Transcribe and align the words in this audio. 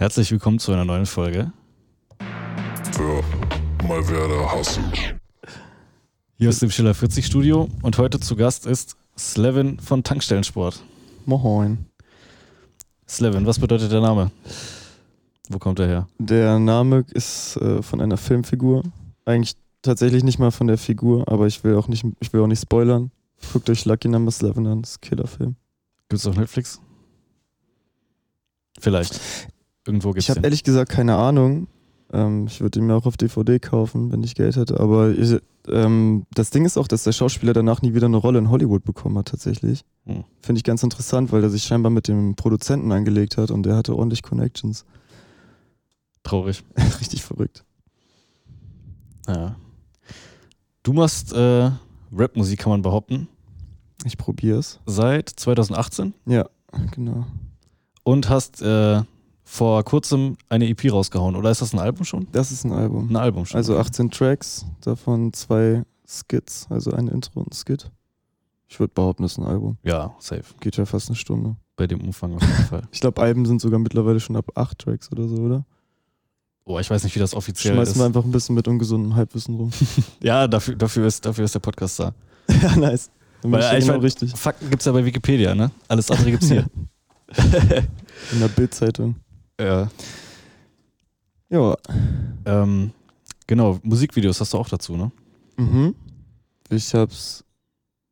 Herzlich 0.00 0.32
willkommen 0.32 0.58
zu 0.58 0.72
einer 0.72 0.86
neuen 0.86 1.04
Folge. 1.04 1.52
Für 2.90 3.22
mal 3.86 4.08
Werder 4.08 4.50
hassen. 4.50 4.82
Hier 6.38 6.48
aus 6.48 6.58
dem 6.58 6.70
Schiller 6.70 6.94
40 6.94 7.26
Studio 7.26 7.68
und 7.82 7.98
heute 7.98 8.18
zu 8.18 8.34
Gast 8.34 8.64
ist 8.64 8.96
Slevin 9.18 9.78
von 9.78 10.02
Tankstellensport. 10.02 10.82
Moin. 11.26 11.84
Slevin, 13.06 13.44
was 13.44 13.58
bedeutet 13.58 13.92
der 13.92 14.00
Name? 14.00 14.30
Wo 15.50 15.58
kommt 15.58 15.78
er 15.80 15.86
her? 15.86 16.08
Der 16.18 16.58
Name 16.58 17.04
ist 17.12 17.58
äh, 17.58 17.82
von 17.82 18.00
einer 18.00 18.16
Filmfigur. 18.16 18.84
Eigentlich 19.26 19.54
tatsächlich 19.82 20.24
nicht 20.24 20.38
mal 20.38 20.50
von 20.50 20.66
der 20.66 20.78
Figur, 20.78 21.28
aber 21.28 21.46
ich 21.46 21.62
will 21.62 21.76
auch 21.76 21.88
nicht, 21.88 22.06
ich 22.20 22.32
will 22.32 22.40
auch 22.40 22.46
nicht 22.46 22.62
spoilern. 22.62 23.10
Guckt 23.52 23.68
euch 23.68 23.84
Lucky 23.84 24.08
Number 24.08 24.32
11 24.32 24.56
an, 24.56 24.80
das 24.80 24.92
ist 24.92 24.96
ein 24.96 25.00
Killerfilm. 25.02 25.56
Gibt's 26.08 26.26
auf 26.26 26.38
Netflix? 26.38 26.80
Vielleicht. 28.78 29.20
Irgendwo 29.86 30.10
gibt's 30.10 30.24
Ich 30.28 30.30
habe 30.30 30.40
ehrlich 30.46 30.62
gesagt 30.64 30.90
keine 30.90 31.16
Ahnung. 31.16 31.66
Ähm, 32.12 32.46
ich 32.46 32.60
würde 32.60 32.80
ihn 32.80 32.86
mir 32.86 32.94
auch 32.94 33.06
auf 33.06 33.16
DVD 33.16 33.58
kaufen, 33.58 34.10
wenn 34.12 34.22
ich 34.22 34.34
Geld 34.34 34.56
hätte. 34.56 34.80
Aber 34.80 35.10
ich, 35.10 35.36
ähm, 35.68 36.26
das 36.34 36.50
Ding 36.50 36.64
ist 36.64 36.76
auch, 36.76 36.88
dass 36.88 37.04
der 37.04 37.12
Schauspieler 37.12 37.52
danach 37.52 37.82
nie 37.82 37.94
wieder 37.94 38.06
eine 38.06 38.16
Rolle 38.16 38.38
in 38.40 38.50
Hollywood 38.50 38.84
bekommen 38.84 39.16
hat, 39.18 39.28
tatsächlich. 39.28 39.84
Hm. 40.06 40.24
Finde 40.40 40.58
ich 40.58 40.64
ganz 40.64 40.82
interessant, 40.82 41.30
weil 41.32 41.42
er 41.42 41.50
sich 41.50 41.62
scheinbar 41.62 41.90
mit 41.90 42.08
dem 42.08 42.34
Produzenten 42.34 42.90
angelegt 42.92 43.36
hat 43.36 43.50
und 43.50 43.64
der 43.64 43.76
hatte 43.76 43.94
ordentlich 43.96 44.22
Connections. 44.22 44.84
Traurig. 46.24 46.64
Richtig 47.00 47.22
verrückt. 47.22 47.64
Ja. 49.28 49.54
Du 50.82 50.92
machst 50.92 51.32
äh, 51.32 51.70
Rapmusik, 52.12 52.58
kann 52.60 52.70
man 52.70 52.82
behaupten, 52.82 53.28
Ich 54.04 54.16
probier's. 54.18 54.80
seit 54.86 55.28
2018 55.28 56.14
Ja, 56.26 56.48
genau. 56.90 57.26
und 58.02 58.28
hast 58.28 58.62
äh, 58.62 59.02
vor 59.52 59.82
kurzem 59.82 60.36
eine 60.48 60.68
EP 60.68 60.92
rausgehauen. 60.92 61.34
Oder 61.34 61.50
ist 61.50 61.60
das 61.60 61.72
ein 61.72 61.80
Album 61.80 62.04
schon? 62.04 62.28
Das 62.30 62.52
ist 62.52 62.64
ein 62.64 62.72
Album. 62.72 63.10
Ein 63.10 63.16
Album 63.16 63.44
schon. 63.46 63.56
Also 63.58 63.72
okay. 63.72 63.80
18 63.82 64.10
Tracks, 64.12 64.64
davon 64.80 65.32
zwei 65.32 65.82
Skits, 66.06 66.68
also 66.70 66.92
ein 66.92 67.08
Intro 67.08 67.40
und 67.40 67.48
ein 67.48 67.52
Skit. 67.52 67.90
Ich 68.68 68.78
würde 68.78 68.92
behaupten, 68.94 69.24
das 69.24 69.32
ist 69.32 69.38
ein 69.38 69.44
Album. 69.46 69.76
Ja, 69.82 70.14
safe. 70.20 70.44
Geht 70.60 70.76
ja 70.76 70.86
fast 70.86 71.08
eine 71.08 71.16
Stunde. 71.16 71.56
Bei 71.74 71.88
dem 71.88 72.00
Umfang 72.00 72.34
auf 72.36 72.42
jeden 72.42 72.64
Fall. 72.64 72.82
Ich 72.92 73.00
glaube, 73.00 73.20
Alben 73.20 73.44
sind 73.44 73.60
sogar 73.60 73.80
mittlerweile 73.80 74.20
schon 74.20 74.36
ab 74.36 74.46
acht 74.54 74.78
Tracks 74.78 75.10
oder 75.10 75.26
so, 75.26 75.34
oder? 75.38 75.64
Oh, 76.64 76.78
ich 76.78 76.88
weiß 76.88 77.02
nicht, 77.02 77.16
wie 77.16 77.20
das 77.20 77.34
offiziell 77.34 77.74
Schmeißen 77.74 77.94
ist. 77.94 77.98
wir 77.98 78.06
einfach 78.06 78.22
ein 78.24 78.30
bisschen 78.30 78.54
mit 78.54 78.68
ungesundem 78.68 79.16
Halbwissen 79.16 79.56
rum. 79.56 79.70
Ja, 80.22 80.46
dafür, 80.46 80.76
dafür, 80.76 81.06
ist, 81.08 81.26
dafür 81.26 81.44
ist 81.44 81.54
der 81.56 81.60
Podcast 81.60 81.98
da. 81.98 82.14
ja, 82.62 82.76
nice. 82.76 83.10
Dann 83.42 83.50
Weil, 83.50 83.60
ich 83.60 83.66
ja 83.66 83.72
ich 83.78 83.80
genau 83.84 83.94
mein- 83.94 84.02
richtig. 84.02 84.30
Fakten 84.36 84.70
gibt's 84.70 84.84
ja 84.84 84.92
bei 84.92 85.04
Wikipedia, 85.04 85.56
ne? 85.56 85.72
Alles 85.88 86.08
andere 86.08 86.30
gibt's 86.30 86.46
hier. 86.46 86.66
In 88.32 88.38
der 88.40 88.48
Bildzeitung. 88.48 89.16
Ja. 89.60 89.88
Ja. 91.50 91.76
Ähm, 92.44 92.92
genau, 93.46 93.78
Musikvideos 93.82 94.40
hast 94.40 94.52
du 94.54 94.58
auch 94.58 94.68
dazu, 94.68 94.96
ne? 94.96 95.10
Mhm. 95.56 95.94
Ich 96.70 96.94
hab's. 96.94 97.44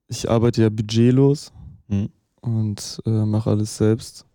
Ich 0.08 0.28
arbeite 0.30 0.62
ja 0.62 0.68
budgetlos 0.70 1.52
Mhm. 1.88 2.08
und 2.40 3.00
äh, 3.06 3.24
mache 3.24 3.50
alles 3.50 3.76
selbst. 3.76 4.26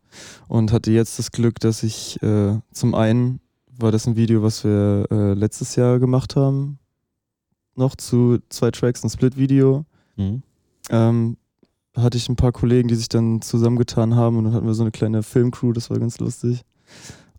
Und 0.48 0.72
hatte 0.72 0.92
jetzt 0.92 1.18
das 1.20 1.32
Glück, 1.32 1.60
dass 1.60 1.84
ich 1.84 2.22
äh, 2.22 2.60
zum 2.72 2.94
einen 2.96 3.40
war 3.80 3.92
das 3.92 4.08
ein 4.08 4.16
Video, 4.16 4.44
was 4.44 4.64
wir 4.64 5.08
äh, 5.10 5.34
letztes 5.34 5.76
Jahr 5.76 6.00
gemacht 6.00 6.36
haben. 6.36 6.78
Noch 7.76 7.96
zu 7.96 8.38
zwei 8.50 8.70
Tracks, 8.70 9.04
ein 9.04 9.10
Split-Video. 9.10 9.86
Mhm. 10.16 10.44
Ähm, 10.90 11.38
hatte 11.98 12.18
ich 12.18 12.30
ein 12.30 12.36
paar 12.36 12.52
Kollegen, 12.52 12.88
die 12.88 12.96
sich 12.96 13.10
dann 13.10 13.42
zusammengetan 13.42 14.16
haben 14.16 14.38
und 14.38 14.46
dann 14.46 14.54
hatten 14.54 14.68
wir 14.68 14.74
so 14.76 14.84
eine 14.84 14.92
kleine 14.92 15.24
Filmcrew, 15.24 15.74
das 15.74 15.90
war 15.90 15.98
ganz 16.00 16.20
lustig. 16.20 16.62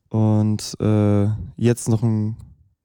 Und 0.08 0.77
äh, 0.80 1.27
jetzt 1.56 1.88
noch, 1.88 2.02
ein, 2.02 2.36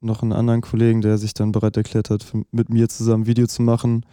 noch 0.01 0.23
einen 0.23 0.33
anderen 0.33 0.61
Kollegen, 0.61 1.01
der 1.01 1.17
sich 1.17 1.33
dann 1.33 1.51
bereit 1.51 1.77
erklärt 1.77 2.09
hat, 2.09 2.23
für, 2.23 2.43
mit 2.51 2.69
mir 2.69 2.89
zusammen 2.89 3.23
ein 3.23 3.27
Video 3.27 3.45
zu 3.47 3.61
machen. 3.61 4.05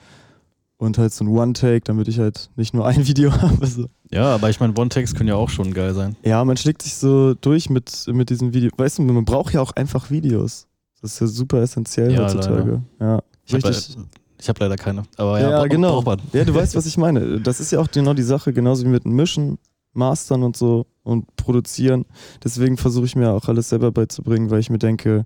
Und 0.79 0.99
halt 0.99 1.15
so 1.15 1.25
ein 1.25 1.29
One-Take, 1.29 1.81
damit 1.85 2.07
ich 2.09 2.19
halt 2.19 2.51
nicht 2.57 2.75
nur 2.75 2.87
ein 2.87 3.07
Video 3.07 3.33
habe. 3.33 3.67
So. 3.67 3.87
Ja, 4.11 4.35
aber 4.35 4.51
ich 4.51 4.61
meine, 4.61 4.75
One-Takes 4.77 5.15
können 5.15 5.31
ja 5.31 5.35
auch 5.37 5.49
schon 5.49 5.73
geil 5.73 5.95
sein. 5.95 6.17
Ja, 6.23 6.45
man 6.45 6.59
schlägt 6.59 6.83
sich 6.83 6.95
so 6.95 7.33
durch 7.33 7.71
mit, 7.71 8.07
mit 8.09 8.29
diesem 8.29 8.53
Video. 8.53 8.71
Weißt 8.77 8.99
du, 8.99 9.03
man 9.03 9.25
braucht 9.25 9.55
ja 9.55 9.63
auch 9.63 9.73
einfach 9.73 10.11
Videos. 10.11 10.67
Das 11.01 11.15
ist 11.15 11.21
ja 11.21 11.27
super 11.27 11.63
essentiell 11.63 12.13
Ja, 12.13 12.25
heutzutage. 12.25 12.83
Ja, 13.01 13.23
Ich 13.47 13.55
habe 13.55 13.69
richtig. 13.69 13.97
leider, 13.97 14.09
ich 14.39 14.49
hab 14.51 14.59
leider 14.59 14.77
keine. 14.77 15.05
Aber 15.17 15.41
ja, 15.41 15.51
Ja, 15.51 15.67
genau. 15.67 16.05
Ja, 16.35 16.45
du 16.45 16.55
weißt, 16.55 16.75
was 16.77 16.85
ich 16.85 16.99
meine. 16.99 17.41
Das 17.41 17.61
ist 17.61 17.71
ja 17.73 17.81
auch 17.81 17.91
genau 17.91 18.13
die 18.13 18.23
Sache, 18.23 18.53
genauso 18.53 18.85
wie 18.85 18.89
mit 18.91 19.05
dem 19.05 19.13
Mischen, 19.17 19.59
Mastern 19.95 20.43
und 20.43 20.59
so 20.59 20.85
und 21.07 21.37
Produzieren. 21.37 22.05
Deswegen 22.43 22.77
versuche 22.77 23.07
ich 23.07 23.17
mir 23.17 23.31
auch 23.33 23.49
alles 23.49 23.69
selber 23.69 23.93
beizubringen, 23.93 24.51
weil 24.51 24.61
ich 24.61 24.71
mir 24.71 24.79
denke, 24.79 25.25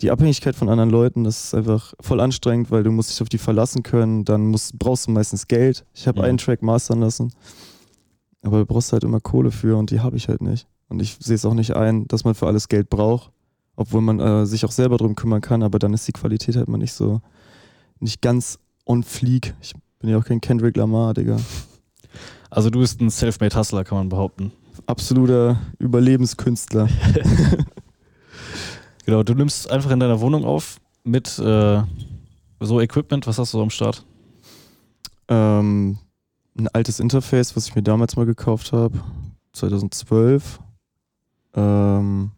die 0.00 0.10
Abhängigkeit 0.10 0.56
von 0.56 0.68
anderen 0.68 0.90
Leuten, 0.90 1.22
das 1.24 1.44
ist 1.44 1.54
einfach 1.54 1.94
voll 2.00 2.20
anstrengend, 2.20 2.70
weil 2.70 2.82
du 2.82 2.90
musst 2.90 3.10
dich 3.10 3.22
auf 3.22 3.28
die 3.28 3.38
verlassen 3.38 3.82
können. 3.82 4.24
Dann 4.24 4.46
musst, 4.46 4.78
brauchst 4.78 5.06
du 5.06 5.12
meistens 5.12 5.46
Geld. 5.46 5.84
Ich 5.94 6.08
habe 6.08 6.20
Mhm. 6.20 6.24
einen 6.24 6.38
Track 6.38 6.62
mastern 6.62 7.00
lassen, 7.00 7.32
aber 8.42 8.58
du 8.58 8.66
brauchst 8.66 8.92
halt 8.92 9.04
immer 9.04 9.20
Kohle 9.20 9.50
für 9.52 9.76
und 9.76 9.90
die 9.90 10.00
habe 10.00 10.16
ich 10.16 10.28
halt 10.28 10.40
nicht. 10.42 10.66
Und 10.88 11.00
ich 11.00 11.16
sehe 11.20 11.36
es 11.36 11.44
auch 11.44 11.54
nicht 11.54 11.76
ein, 11.76 12.08
dass 12.08 12.24
man 12.24 12.34
für 12.34 12.46
alles 12.46 12.68
Geld 12.68 12.90
braucht, 12.90 13.30
obwohl 13.76 14.00
man 14.00 14.18
äh, 14.18 14.46
sich 14.46 14.64
auch 14.64 14.72
selber 14.72 14.96
drum 14.96 15.14
kümmern 15.14 15.40
kann, 15.40 15.62
aber 15.62 15.78
dann 15.78 15.94
ist 15.94 16.08
die 16.08 16.12
Qualität 16.12 16.56
halt 16.56 16.68
mal 16.68 16.78
nicht 16.78 16.92
so, 16.92 17.20
nicht 18.00 18.20
ganz 18.22 18.58
on 18.86 19.02
fleek. 19.04 19.54
Ich 19.62 19.74
bin 20.00 20.10
ja 20.10 20.18
auch 20.18 20.24
kein 20.24 20.40
Kendrick 20.40 20.76
Lamar, 20.76 21.14
Digga. 21.14 21.36
Also 22.50 22.68
du 22.68 22.80
bist 22.80 23.00
ein 23.00 23.08
Selfmade 23.08 23.56
Hustler, 23.56 23.84
kann 23.84 23.96
man 23.98 24.08
behaupten. 24.08 24.52
Absoluter 24.86 25.60
Überlebenskünstler. 25.78 26.88
Genau, 29.04 29.24
du 29.24 29.34
nimmst 29.34 29.68
einfach 29.68 29.90
in 29.90 29.98
deiner 29.98 30.20
Wohnung 30.20 30.44
auf 30.44 30.76
mit 31.02 31.36
äh, 31.40 31.82
so 32.60 32.80
Equipment. 32.80 33.26
Was 33.26 33.36
hast 33.36 33.52
du 33.52 33.58
so 33.58 33.62
am 33.64 33.70
Start? 33.70 34.06
ähm, 35.32 35.98
ein 36.58 36.68
altes 36.68 37.00
Interface, 37.00 37.56
was 37.56 37.68
ich 37.68 37.74
mir 37.74 37.82
damals 37.82 38.16
mal 38.16 38.26
gekauft 38.26 38.72
habe, 38.72 39.00
2012. 39.52 40.60
Ähm, 41.54 42.32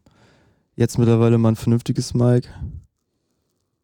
jetzt 0.77 0.99
mittlerweile 0.99 1.39
mal 1.39 1.51
ein 1.51 1.57
vernünftiges 1.57 2.15
Mic. 2.15 2.49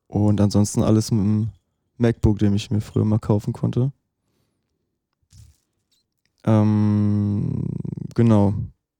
Und 0.06 0.40
ansonsten 0.40 0.82
alles 0.82 1.10
mit 1.10 1.20
dem 1.20 1.50
MacBook, 1.98 2.38
den 2.38 2.54
ich 2.54 2.70
mir 2.70 2.80
früher 2.80 3.04
mal 3.04 3.18
kaufen 3.18 3.52
konnte. 3.52 3.92
Ähm, 6.44 7.64
genau. 8.14 8.54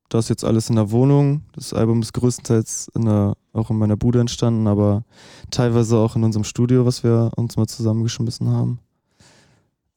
Das 0.09 0.25
ist 0.25 0.28
jetzt 0.28 0.45
alles 0.45 0.69
in 0.69 0.77
der 0.77 0.91
Wohnung. 0.91 1.43
Das 1.53 1.73
Album 1.73 2.03
ist 2.03 2.12
größtenteils 2.12 2.91
in 2.97 3.05
der, 3.05 3.37
auch 3.53 3.71
in 3.71 3.78
meiner 3.78 3.97
Bude 3.97 4.21
entstanden, 4.21 4.67
aber 4.67 5.05
teilweise 5.53 5.99
auch 5.99 6.17
in 6.17 6.25
unserem 6.25 6.43
Studio, 6.43 6.84
was 6.84 7.05
wir 7.05 7.31
uns 7.37 7.56
mal 7.56 7.69
zusammengeschmissen 7.69 8.49
haben. 8.49 8.81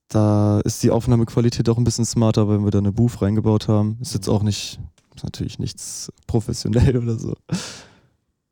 Da 0.09 0.59
ist 0.59 0.83
die 0.83 0.91
Aufnahmequalität 0.91 1.67
auch 1.67 1.77
ein 1.77 1.83
bisschen 1.83 2.05
smarter, 2.05 2.47
weil 2.47 2.63
wir 2.63 2.69
da 2.69 2.77
eine 2.77 2.91
Booth 2.91 3.23
reingebaut 3.23 3.67
haben. 3.67 3.97
Ist 4.01 4.13
jetzt 4.13 4.29
auch 4.29 4.43
nicht, 4.43 4.79
ist 5.15 5.23
natürlich 5.23 5.57
nichts 5.57 6.11
professionell 6.27 6.95
oder 7.03 7.17
so. 7.17 7.33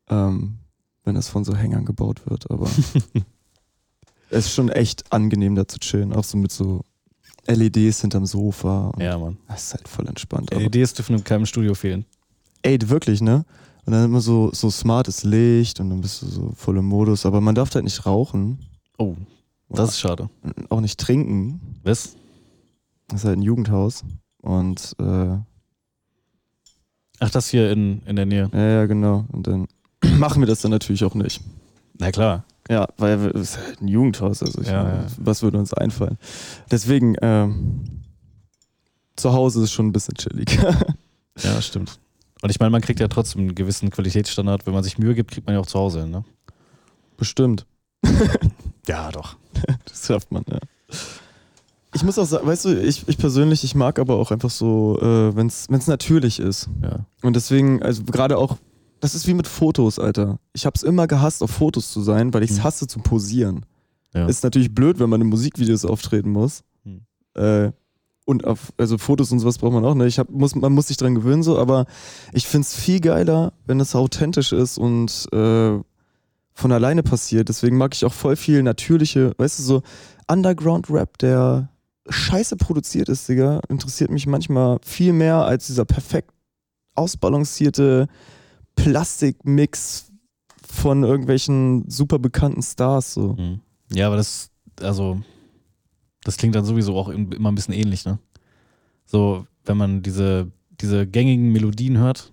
Ähm, 0.08 0.58
wenn 1.04 1.14
das 1.14 1.28
von 1.28 1.44
so 1.44 1.54
Hängern 1.54 1.84
gebaut 1.84 2.22
wird, 2.26 2.50
aber 2.50 2.68
es 4.30 4.46
ist 4.46 4.54
schon 4.54 4.68
echt 4.68 5.12
angenehm 5.12 5.54
da 5.54 5.68
zu 5.68 5.78
chillen. 5.78 6.12
Auch 6.12 6.24
so 6.24 6.36
mit 6.36 6.50
so 6.50 6.84
LEDs 7.46 8.00
hinterm 8.00 8.26
Sofa. 8.26 8.88
Und 8.88 9.02
Ja, 9.02 9.18
Mann. 9.18 9.36
Das 9.48 9.64
ist 9.64 9.74
halt 9.74 9.88
voll 9.88 10.06
entspannt. 10.08 10.52
Aber, 10.52 10.60
LEDs 10.62 10.94
dürfen 10.94 11.16
in 11.16 11.24
keinem 11.24 11.46
Studio 11.46 11.74
fehlen. 11.74 12.04
ey, 12.62 12.78
wirklich, 12.88 13.20
ne? 13.20 13.44
Und 13.84 13.92
dann 13.92 14.04
immer 14.04 14.20
so, 14.20 14.50
so 14.52 14.70
smartes 14.70 15.24
Licht 15.24 15.80
und 15.80 15.90
dann 15.90 16.00
bist 16.00 16.22
du 16.22 16.26
so 16.26 16.52
voll 16.54 16.76
im 16.78 16.84
Modus. 16.84 17.26
Aber 17.26 17.40
man 17.40 17.54
darf 17.56 17.74
halt 17.74 17.84
nicht 17.84 18.06
rauchen. 18.06 18.60
Oh, 18.96 19.16
das 19.68 19.90
ist 19.90 20.00
schade. 20.00 20.30
Auch 20.68 20.80
nicht 20.80 21.00
trinken. 21.00 21.60
Was? 21.82 22.14
Das 23.08 23.20
ist 23.20 23.24
halt 23.26 23.38
ein 23.38 23.42
Jugendhaus. 23.42 24.04
Und 24.40 24.94
äh, 25.00 25.36
Ach, 27.18 27.30
das 27.30 27.48
hier 27.48 27.70
in, 27.72 28.02
in 28.02 28.16
der 28.16 28.26
Nähe. 28.26 28.50
ja, 28.52 28.66
ja, 28.68 28.86
genau. 28.86 29.24
Und 29.32 29.46
dann 29.48 29.66
machen 30.18 30.40
wir 30.42 30.46
das 30.46 30.60
dann 30.60 30.70
natürlich 30.70 31.04
auch 31.04 31.14
nicht. 31.14 31.40
Na 31.98 32.10
klar. 32.12 32.44
Ja, 32.72 32.88
weil 32.96 33.26
es 33.36 33.50
ist 33.50 33.58
halt 33.58 33.82
ein 33.82 33.88
Jugendhaus. 33.88 34.42
Also 34.42 34.62
ich 34.62 34.68
Ja, 34.68 34.88
ja. 34.88 35.06
was 35.18 35.42
würde 35.42 35.58
uns 35.58 35.74
einfallen? 35.74 36.16
Deswegen, 36.70 37.16
ähm, 37.20 38.00
zu 39.14 39.34
Hause 39.34 39.58
ist 39.58 39.64
es 39.64 39.72
schon 39.72 39.88
ein 39.88 39.92
bisschen 39.92 40.14
chillig. 40.14 40.58
Ja, 41.42 41.62
stimmt. 41.62 41.98
Und 42.42 42.50
ich 42.50 42.60
meine, 42.60 42.68
man 42.68 42.82
kriegt 42.82 43.00
ja 43.00 43.08
trotzdem 43.08 43.40
einen 43.40 43.54
gewissen 43.54 43.88
Qualitätsstandard. 43.88 44.66
Wenn 44.66 44.74
man 44.74 44.84
sich 44.84 44.98
Mühe 44.98 45.14
gibt, 45.14 45.30
kriegt 45.30 45.46
man 45.46 45.54
ja 45.54 45.60
auch 45.60 45.66
zu 45.66 45.78
Hause 45.78 46.02
hin, 46.02 46.10
ne? 46.10 46.24
Bestimmt. 47.16 47.66
Ja, 48.86 49.10
doch. 49.12 49.36
Das 49.86 50.06
schafft 50.06 50.30
man, 50.30 50.44
ja. 50.46 50.58
Ich 51.94 52.02
muss 52.04 52.18
auch 52.18 52.26
sagen, 52.26 52.46
weißt 52.46 52.66
du, 52.66 52.82
ich, 52.82 53.08
ich 53.08 53.16
persönlich, 53.16 53.64
ich 53.64 53.74
mag 53.74 53.98
aber 53.98 54.16
auch 54.16 54.30
einfach 54.30 54.50
so, 54.50 54.98
äh, 55.00 55.34
wenn 55.34 55.46
es 55.46 55.68
natürlich 55.86 56.38
ist. 56.38 56.68
Ja. 56.82 57.06
Und 57.22 57.34
deswegen, 57.34 57.82
also 57.82 58.02
gerade 58.04 58.36
auch, 58.36 58.58
das 59.02 59.16
ist 59.16 59.26
wie 59.26 59.34
mit 59.34 59.48
Fotos, 59.48 59.98
Alter. 59.98 60.38
Ich 60.52 60.64
hab's 60.64 60.84
immer 60.84 61.08
gehasst, 61.08 61.42
auf 61.42 61.50
Fotos 61.50 61.90
zu 61.92 62.02
sein, 62.02 62.32
weil 62.32 62.44
ich's 62.44 62.58
Mhm. 62.58 62.62
hasse 62.62 62.86
zu 62.86 63.00
posieren. 63.00 63.66
Ja. 64.14 64.26
Ist 64.26 64.44
natürlich 64.44 64.72
blöd, 64.72 65.00
wenn 65.00 65.10
man 65.10 65.20
in 65.20 65.26
Musikvideos 65.26 65.84
auftreten 65.84 66.30
muss. 66.30 66.62
Hm. 66.84 67.00
Äh, 67.34 67.72
und 68.24 68.44
auf, 68.46 68.72
also 68.76 68.98
Fotos 68.98 69.32
und 69.32 69.40
sowas 69.40 69.58
braucht 69.58 69.72
man 69.72 69.84
auch, 69.84 69.96
ne? 69.96 70.06
Ich 70.06 70.20
hab, 70.20 70.30
muss, 70.30 70.54
man 70.54 70.72
muss 70.72 70.86
sich 70.86 70.98
dran 70.98 71.16
gewöhnen, 71.16 71.42
so, 71.42 71.58
aber 71.58 71.86
ich 72.32 72.46
find's 72.46 72.76
viel 72.76 73.00
geiler, 73.00 73.54
wenn 73.66 73.80
es 73.80 73.96
authentisch 73.96 74.52
ist 74.52 74.78
und 74.78 75.26
äh, 75.32 75.80
von 76.54 76.70
alleine 76.72 77.02
passiert. 77.02 77.48
Deswegen 77.48 77.76
mag 77.76 77.94
ich 77.94 78.04
auch 78.04 78.12
voll 78.12 78.36
viel 78.36 78.62
natürliche, 78.62 79.32
weißt 79.36 79.58
du, 79.58 79.62
so 79.64 79.82
Underground-Rap, 80.28 81.18
der 81.18 81.70
scheiße 82.08 82.56
produziert 82.56 83.08
ist, 83.08 83.28
Digga, 83.28 83.60
interessiert 83.68 84.12
mich 84.12 84.28
manchmal 84.28 84.78
viel 84.84 85.12
mehr 85.12 85.44
als 85.44 85.66
dieser 85.66 85.84
perfekt 85.86 86.30
ausbalancierte 86.94 88.06
Plastikmix 88.76 90.10
von 90.66 91.02
irgendwelchen 91.02 91.88
super 91.90 92.18
bekannten 92.18 92.62
Stars. 92.62 93.14
So. 93.14 93.34
Mhm. 93.34 93.60
Ja, 93.92 94.06
aber 94.06 94.16
das, 94.16 94.50
also, 94.80 95.20
das 96.24 96.36
klingt 96.36 96.54
dann 96.54 96.64
sowieso 96.64 96.96
auch 96.96 97.08
im- 97.08 97.32
immer 97.32 97.50
ein 97.50 97.54
bisschen 97.54 97.74
ähnlich, 97.74 98.04
ne? 98.04 98.18
So, 99.06 99.46
wenn 99.64 99.76
man 99.76 100.02
diese, 100.02 100.50
diese 100.80 101.06
gängigen 101.06 101.52
Melodien 101.52 101.98
hört. 101.98 102.32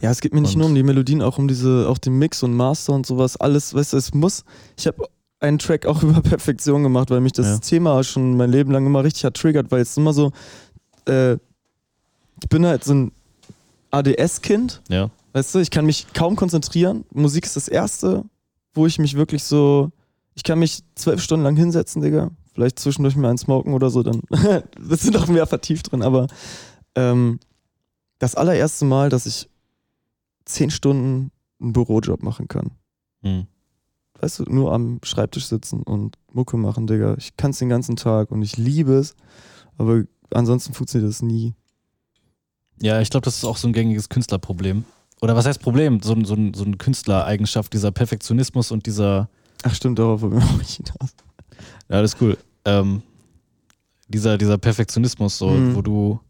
Ja, 0.00 0.10
es 0.10 0.20
geht 0.20 0.34
mir 0.34 0.40
nicht 0.40 0.56
nur 0.56 0.66
um 0.66 0.74
die 0.74 0.82
Melodien, 0.82 1.22
auch 1.22 1.38
um 1.38 1.46
diese, 1.48 1.86
auch 1.88 1.98
den 1.98 2.18
Mix 2.18 2.42
und 2.42 2.52
Master 2.54 2.92
und 2.92 3.06
sowas. 3.06 3.36
Alles, 3.36 3.72
weißt 3.72 3.92
du, 3.92 3.96
es 3.96 4.12
muss. 4.12 4.44
Ich 4.76 4.86
habe 4.86 5.08
einen 5.38 5.58
Track 5.58 5.86
auch 5.86 6.02
über 6.02 6.20
Perfektion 6.20 6.82
gemacht, 6.82 7.10
weil 7.10 7.20
mich 7.20 7.32
das 7.32 7.46
Ja. 7.46 7.58
Thema 7.58 8.02
schon 8.04 8.36
mein 8.36 8.50
Leben 8.50 8.72
lang 8.72 8.84
immer 8.84 9.04
richtig 9.04 9.24
hat 9.24 9.34
triggert, 9.34 9.70
weil 9.70 9.80
es 9.82 9.96
immer 9.96 10.12
so, 10.12 10.32
äh, 11.06 11.34
ich 11.34 12.48
bin 12.48 12.66
halt 12.66 12.84
so 12.84 12.94
ein 12.94 13.12
ADS-Kind, 13.92 14.82
Ja. 14.88 15.10
Weißt 15.32 15.54
du, 15.54 15.58
ich 15.58 15.70
kann 15.70 15.86
mich 15.86 16.12
kaum 16.12 16.36
konzentrieren. 16.36 17.04
Musik 17.12 17.44
ist 17.44 17.56
das 17.56 17.68
Erste, 17.68 18.24
wo 18.74 18.86
ich 18.86 18.98
mich 18.98 19.16
wirklich 19.16 19.44
so, 19.44 19.90
ich 20.34 20.42
kann 20.42 20.58
mich 20.58 20.82
zwölf 20.94 21.22
Stunden 21.22 21.44
lang 21.44 21.56
hinsetzen, 21.56 22.02
Digga. 22.02 22.30
Vielleicht 22.52 22.78
zwischendurch 22.78 23.16
mal 23.16 23.28
einen 23.28 23.38
smoken 23.38 23.74
oder 23.74 23.90
so, 23.90 24.02
dann 24.02 24.22
wir 24.30 24.96
sind 24.96 25.14
noch 25.14 25.28
mehr 25.28 25.46
vertieft 25.46 25.92
drin, 25.92 26.02
aber 26.02 26.26
ähm, 26.94 27.38
das 28.18 28.34
allererste 28.34 28.84
Mal, 28.84 29.08
dass 29.08 29.26
ich 29.26 29.48
zehn 30.44 30.70
Stunden 30.70 31.30
einen 31.60 31.72
Bürojob 31.72 32.22
machen 32.22 32.48
kann. 32.48 32.72
Mhm. 33.22 33.46
Weißt 34.20 34.40
du, 34.40 34.42
nur 34.44 34.72
am 34.72 35.00
Schreibtisch 35.02 35.46
sitzen 35.46 35.82
und 35.82 36.18
Mucke 36.32 36.56
machen, 36.56 36.86
Digga. 36.86 37.14
Ich 37.16 37.36
kann 37.36 37.52
es 37.52 37.58
den 37.58 37.70
ganzen 37.70 37.96
Tag 37.96 38.30
und 38.30 38.42
ich 38.42 38.56
liebe 38.56 38.94
es, 38.94 39.14
aber 39.78 40.04
ansonsten 40.30 40.74
funktioniert 40.74 41.10
das 41.10 41.22
nie. 41.22 41.54
Ja, 42.82 43.00
ich 43.00 43.10
glaube, 43.10 43.24
das 43.24 43.36
ist 43.36 43.44
auch 43.44 43.56
so 43.56 43.68
ein 43.68 43.72
gängiges 43.72 44.08
Künstlerproblem. 44.08 44.84
Oder 45.22 45.36
was 45.36 45.46
heißt 45.46 45.60
Problem? 45.60 46.00
So, 46.02 46.14
so, 46.24 46.36
so 46.54 46.64
eine 46.64 46.76
Künstlereigenschaft, 46.76 47.72
dieser 47.72 47.90
Perfektionismus 47.92 48.70
und 48.70 48.86
dieser, 48.86 49.28
Ach 49.62 49.74
stimmt, 49.74 49.98
darauf 49.98 50.22
wollen 50.22 50.32
wir 50.34 50.42
auch 50.42 50.56
nicht 50.58 50.76
hinaus. 50.76 51.10
ja, 51.88 52.00
das 52.02 52.14
ist 52.14 52.22
cool. 52.22 52.38
Ähm, 52.64 53.02
dieser, 54.08 54.38
dieser 54.38 54.58
Perfektionismus, 54.58 55.36
so, 55.38 55.50
Mhm. 55.50 55.74
wo 55.74 55.82
du, 55.82 56.20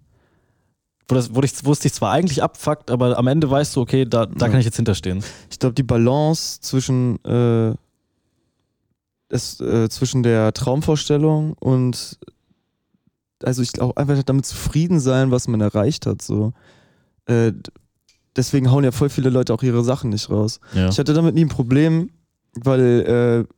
wo, 1.09 1.15
das, 1.15 1.35
wo, 1.35 1.41
dich, 1.41 1.53
wo 1.65 1.73
es 1.73 1.79
dich 1.81 1.93
zwar 1.93 2.11
eigentlich 2.13 2.43
abfuckt, 2.43 2.91
aber 2.91 3.17
am 3.17 3.27
Ende 3.29 3.49
weißt 3.51 3.75
du, 3.77 3.81
okay, 3.81 4.05
da, 4.05 4.27
da 4.27 4.47
Ja. 4.47 4.51
kann 4.51 4.59
ich 4.61 4.67
jetzt 4.67 4.77
hinterstehen. 4.77 5.23
Ich 5.51 5.59
glaube, 5.59 5.75
die 5.75 5.83
Balance 5.83 6.61
zwischen, 6.61 7.25
äh, 7.25 7.75
es, 9.29 9.61
äh, 9.61 9.89
zwischen 9.89 10.23
der 10.25 10.53
Traumvorstellung 10.53 11.53
und 11.55 12.19
also 13.45 13.63
ich 13.63 13.73
glaube 13.73 13.97
einfach 13.97 14.21
damit 14.25 14.45
zufrieden 14.45 14.99
sein, 15.01 15.31
was 15.31 15.47
man 15.49 15.61
erreicht 15.61 16.05
hat. 16.07 16.21
So. 16.21 16.53
Deswegen 18.41 18.71
hauen 18.71 18.85
ja 18.85 18.91
voll 18.93 19.11
viele 19.11 19.31
Leute 19.31 19.53
auch 19.53 19.63
ihre 19.63 19.85
Sachen 19.85 20.11
nicht 20.11 20.31
raus. 20.31 20.61
Ja. 20.75 20.89
Ich 20.89 20.99
hatte 20.99 21.13
damit 21.13 21.35
nie 21.35 21.45
ein 21.45 21.49
Problem, 21.49 22.11
weil 22.55 23.47
äh, 23.49 23.55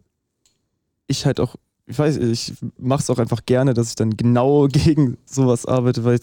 ich 1.07 1.25
halt 1.27 1.39
auch, 1.41 1.55
ich 1.87 1.99
weiß, 1.99 2.17
ich 2.17 2.55
mache 2.79 3.03
es 3.03 3.11
auch 3.11 3.19
einfach 3.19 3.45
gerne, 3.47 3.75
dass 3.75 3.91
ich 3.91 3.95
dann 3.95 4.17
genau 4.17 4.67
gegen 4.73 5.19
sowas 5.25 5.67
arbeite, 5.67 6.05
weil 6.05 6.19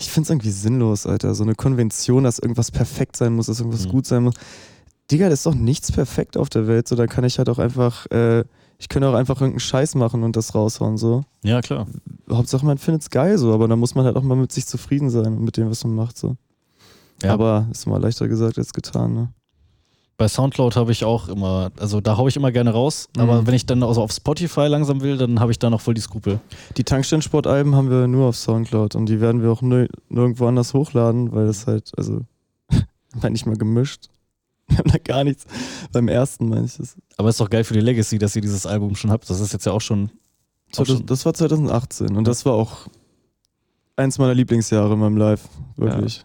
ich 0.00 0.10
finde 0.10 0.26
es 0.26 0.30
irgendwie 0.30 0.50
sinnlos, 0.50 1.06
Alter. 1.06 1.34
So 1.34 1.44
eine 1.44 1.54
Konvention, 1.54 2.24
dass 2.24 2.38
irgendwas 2.38 2.70
perfekt 2.70 3.16
sein 3.16 3.34
muss, 3.34 3.46
dass 3.46 3.60
irgendwas 3.60 3.86
Mhm. 3.86 3.90
gut 3.90 4.06
sein 4.06 4.22
muss. 4.22 4.34
Digga, 5.10 5.28
das 5.28 5.40
ist 5.40 5.46
doch 5.46 5.54
nichts 5.54 5.92
perfekt 5.92 6.36
auf 6.36 6.48
der 6.48 6.66
Welt. 6.66 6.88
So, 6.88 6.96
da 6.96 7.06
kann 7.06 7.24
ich 7.24 7.36
halt 7.38 7.48
auch 7.50 7.58
einfach, 7.58 8.06
äh, 8.10 8.44
ich 8.78 8.88
könnte 8.88 9.08
auch 9.08 9.14
einfach 9.14 9.36
irgendeinen 9.36 9.60
Scheiß 9.60 9.94
machen 9.96 10.22
und 10.22 10.34
das 10.36 10.54
raushauen. 10.54 10.96
So. 10.96 11.24
ja, 11.42 11.60
klar. 11.60 11.86
Hauptsache 12.30 12.64
man 12.64 12.78
findet 12.78 13.02
es 13.02 13.10
geil 13.10 13.36
so, 13.36 13.52
aber 13.52 13.68
da 13.68 13.76
muss 13.76 13.94
man 13.94 14.06
halt 14.06 14.16
auch 14.16 14.22
mal 14.22 14.36
mit 14.36 14.52
sich 14.52 14.64
zufrieden 14.66 15.10
sein 15.10 15.26
und 15.26 15.42
mit 15.44 15.56
dem, 15.58 15.68
was 15.68 15.84
man 15.84 15.94
macht. 15.94 16.16
So. 16.16 16.36
Ja. 17.22 17.32
Aber 17.32 17.66
ist 17.70 17.86
mal 17.86 18.00
leichter 18.00 18.28
gesagt 18.28 18.58
als 18.58 18.72
getan, 18.72 19.14
ne? 19.14 19.28
Bei 20.18 20.28
Soundcloud 20.28 20.76
habe 20.76 20.92
ich 20.92 21.04
auch 21.04 21.28
immer, 21.28 21.72
also 21.80 22.00
da 22.00 22.16
haue 22.16 22.28
ich 22.28 22.36
immer 22.36 22.52
gerne 22.52 22.70
raus, 22.70 23.08
aber 23.16 23.40
Mhm. 23.42 23.46
wenn 23.46 23.54
ich 23.54 23.66
dann 23.66 23.82
also 23.82 24.02
auf 24.02 24.12
Spotify 24.12 24.66
langsam 24.66 25.00
will, 25.00 25.16
dann 25.16 25.40
habe 25.40 25.50
ich 25.50 25.58
da 25.58 25.68
noch 25.70 25.80
voll 25.80 25.94
die 25.94 26.00
Skrupel. 26.02 26.38
Die 26.76 26.84
Tankstellensportalben 26.84 27.74
haben 27.74 27.90
wir 27.90 28.06
nur 28.06 28.28
auf 28.28 28.36
Soundcloud 28.36 28.94
und 28.94 29.06
die 29.06 29.20
werden 29.20 29.42
wir 29.42 29.50
auch 29.50 29.62
nir 29.62 29.88
nirgendwo 30.10 30.46
anders 30.46 30.74
hochladen, 30.74 31.32
weil 31.32 31.46
das 31.46 31.66
halt, 31.66 31.90
also, 31.96 32.20
wir 33.14 33.30
nicht 33.30 33.46
mal 33.46 33.56
gemischt. 33.56 34.10
Wir 34.68 34.78
haben 34.78 34.90
da 34.92 34.98
gar 34.98 35.24
nichts. 35.24 35.44
Beim 35.92 36.06
ersten 36.08 36.48
meine 36.48 36.66
ich 36.66 36.76
das. 36.76 36.96
Aber 37.16 37.28
ist 37.30 37.40
doch 37.40 37.50
geil 37.50 37.64
für 37.64 37.74
die 37.74 37.80
Legacy, 37.80 38.18
dass 38.18 38.36
ihr 38.36 38.42
dieses 38.42 38.64
Album 38.64 38.94
schon 38.94 39.10
habt. 39.10 39.28
Das 39.28 39.40
ist 39.40 39.52
jetzt 39.52 39.66
ja 39.66 39.72
auch 39.72 39.80
schon. 39.80 40.10
Auch 40.74 40.84
Das, 40.84 40.88
schon 40.88 41.06
das 41.06 41.24
war 41.26 41.34
2018 41.34 42.16
und 42.16 42.28
das 42.28 42.46
war 42.46 42.52
auch 42.54 42.86
eins 43.96 44.18
meiner 44.18 44.34
Lieblingsjahre 44.34 44.92
in 44.94 45.00
meinem 45.00 45.16
Live. 45.16 45.48
Wirklich. 45.76 46.24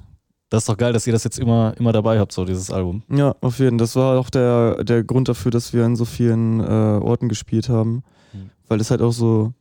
Das 0.50 0.64
ist 0.64 0.70
doch 0.70 0.78
geil, 0.78 0.94
dass 0.94 1.06
ihr 1.08 1.14
das 1.14 1.24
jetzt 1.24 1.40
immer, 1.40 1.74
immer 1.78 1.92
dabei 1.92 2.20
habt, 2.20 2.32
so 2.32 2.46
dieses 2.46 2.72
Album. 2.72 3.04
Ja, 3.10 3.36
auf 3.42 3.60
jeden 3.60 3.72
Fall. 3.72 3.86
Das 3.86 3.96
war 3.96 4.18
auch 4.20 4.30
der, 4.30 4.84
der 4.84 5.04
Grund 5.04 5.28
dafür, 5.28 5.52
dass 5.52 5.74
wir 5.74 5.86
in 5.86 5.96
so 5.96 6.06
vielen 6.06 6.60
äh, 6.62 6.64
Orten 6.64 7.28
gespielt 7.30 7.68
haben. 7.70 8.04
Mhm. 8.34 8.50
Weil 8.68 8.80
es 8.82 8.90
halt 8.92 9.02
auch 9.02 9.12
so. 9.12 9.54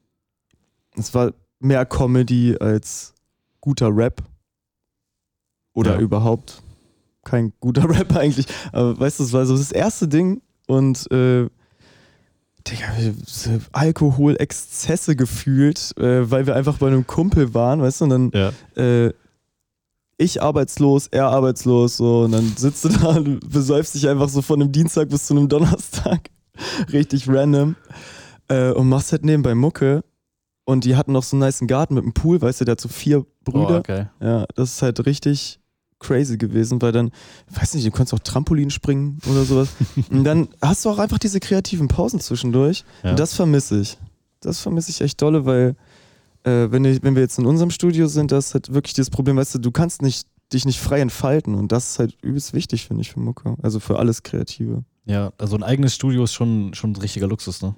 Es 0.97 1.13
war 1.15 1.33
mehr 1.61 1.85
Comedy 1.87 2.57
als 2.59 3.15
guter 3.61 3.89
Rap. 3.95 4.23
Oder 5.75 5.95
Ja. 5.95 6.01
überhaupt 6.01 6.63
kein 7.25 7.53
guter 7.61 7.85
Rap 7.91 8.15
eigentlich. 8.17 8.47
Aber 8.73 8.99
weißt 8.99 9.19
du, 9.21 9.25
es 9.25 9.33
war 9.33 9.45
so 9.47 9.57
das 9.57 9.73
erste 9.73 10.07
Ding 10.09 10.41
und. 10.69 11.11
Äh, 11.11 11.49
Digga, 12.69 12.87
Alkoholexzesse 13.73 15.15
gefühlt, 15.17 15.97
äh, 15.99 16.29
weil 16.31 16.47
wir 16.47 16.57
einfach 16.57 16.79
bei 16.79 16.89
einem 16.89 17.07
Kumpel 17.07 17.55
waren, 17.55 17.81
weißt 17.81 18.01
du, 18.01 18.05
und 18.07 18.11
dann 18.11 18.31
Ja. 18.35 18.53
äh, 18.83 19.13
ich 20.19 20.43
arbeitslos, 20.43 21.09
er 21.09 21.27
arbeitslos, 21.27 21.99
so, 21.99 22.23
und 22.23 22.33
dann 22.33 22.55
sitzt 22.57 22.85
du 22.85 22.89
da 23.01 23.17
und 23.17 23.51
besäufst 23.51 23.95
dich 23.95 24.09
einfach 24.09 24.29
so 24.29 24.43
von 24.43 24.61
einem 24.61 24.73
Dienstag 24.73 25.09
bis 25.09 25.27
zu 25.27 25.35
einem 25.35 25.49
Donnerstag. 25.49 26.31
Richtig 26.93 27.29
random. 27.29 27.77
Äh, 28.49 28.73
und 28.73 28.89
machst 28.89 29.13
halt 29.13 29.25
nebenbei 29.25 29.55
Mucke. 29.55 30.03
Und 30.65 30.85
die 30.85 30.97
hatten 30.97 31.13
noch 31.13 31.23
so 31.23 31.37
einen 31.37 31.45
niceen 31.45 31.69
Garten 31.69 31.95
mit 31.95 32.03
einem 32.03 32.13
Pool, 32.13 32.41
weißt 32.41 32.61
du, 32.61 32.65
der 32.65 32.73
hat 32.73 32.81
so 32.81 32.89
vier 32.89 33.25
Brüder. 33.45 33.79
Oh, 33.79 33.83
geil. 33.83 34.11
Ja, 34.21 34.47
das 34.57 34.75
ist 34.75 34.83
halt 34.83 35.05
richtig 35.07 35.61
crazy 35.99 36.37
gewesen, 36.37 36.83
weil 36.83 36.93
dann, 36.93 37.13
weiß 37.51 37.75
nicht, 37.75 37.87
du 37.87 37.91
konntest 37.91 38.15
auch 38.15 38.19
Trampolin 38.19 38.71
springen 38.71 39.19
oder 39.31 39.45
sowas. 39.45 39.69
und 40.11 40.25
dann 40.25 40.49
hast 40.61 40.85
du 40.85 40.91
auch 40.91 40.99
einfach 40.99 41.19
diese 41.19 41.41
kreativen 41.41 41.89
Pausen 41.89 42.21
zwischendurch. 42.21 42.85
Ja. 43.03 43.11
Und 43.11 43.21
das 43.21 43.35
vermisse 43.35 43.81
ich. 43.81 43.97
Das 44.41 44.61
vermisse 44.61 44.91
ich 44.91 45.01
echt 45.01 45.23
dolle, 45.23 45.47
weil 45.47 45.77
äh, 46.47 46.71
wenn, 46.71 46.85
ich, 46.85 47.03
wenn 47.03 47.15
wir 47.15 47.23
jetzt 47.23 47.39
in 47.39 47.47
unserem 47.47 47.71
Studio 47.71 48.07
sind, 48.07 48.31
das 48.31 48.49
ist 48.49 48.55
halt 48.55 48.73
wirklich 48.73 48.95
das 48.95 49.11
Problem, 49.11 49.37
weißt 49.37 49.57
du, 49.57 49.59
du 49.59 49.73
kannst 49.73 50.01
nicht, 50.01 50.29
dich 50.53 50.65
nicht 50.65 50.81
frei 50.81 51.01
entfalten 51.01 51.55
und 51.55 51.73
das 51.73 51.91
ist 51.91 51.99
halt 51.99 52.17
übelst 52.23 52.55
wichtig, 52.55 52.87
finde 52.87 53.03
ich, 53.03 53.11
für 53.11 53.21
Mucke. 53.21 53.57
Also 53.63 53.81
für 53.81 53.99
alles 53.99 54.23
Kreative. 54.23 54.85
Ja, 55.05 55.33
also 55.39 55.57
ein 55.57 55.65
eigenes 55.65 55.95
Studio 55.95 56.25
ist 56.25 56.33
schon, 56.33 56.73
schon 56.75 56.93
ein 56.93 56.97
richtiger 56.97 57.27
Luxus, 57.27 57.63
ne? 57.63 57.75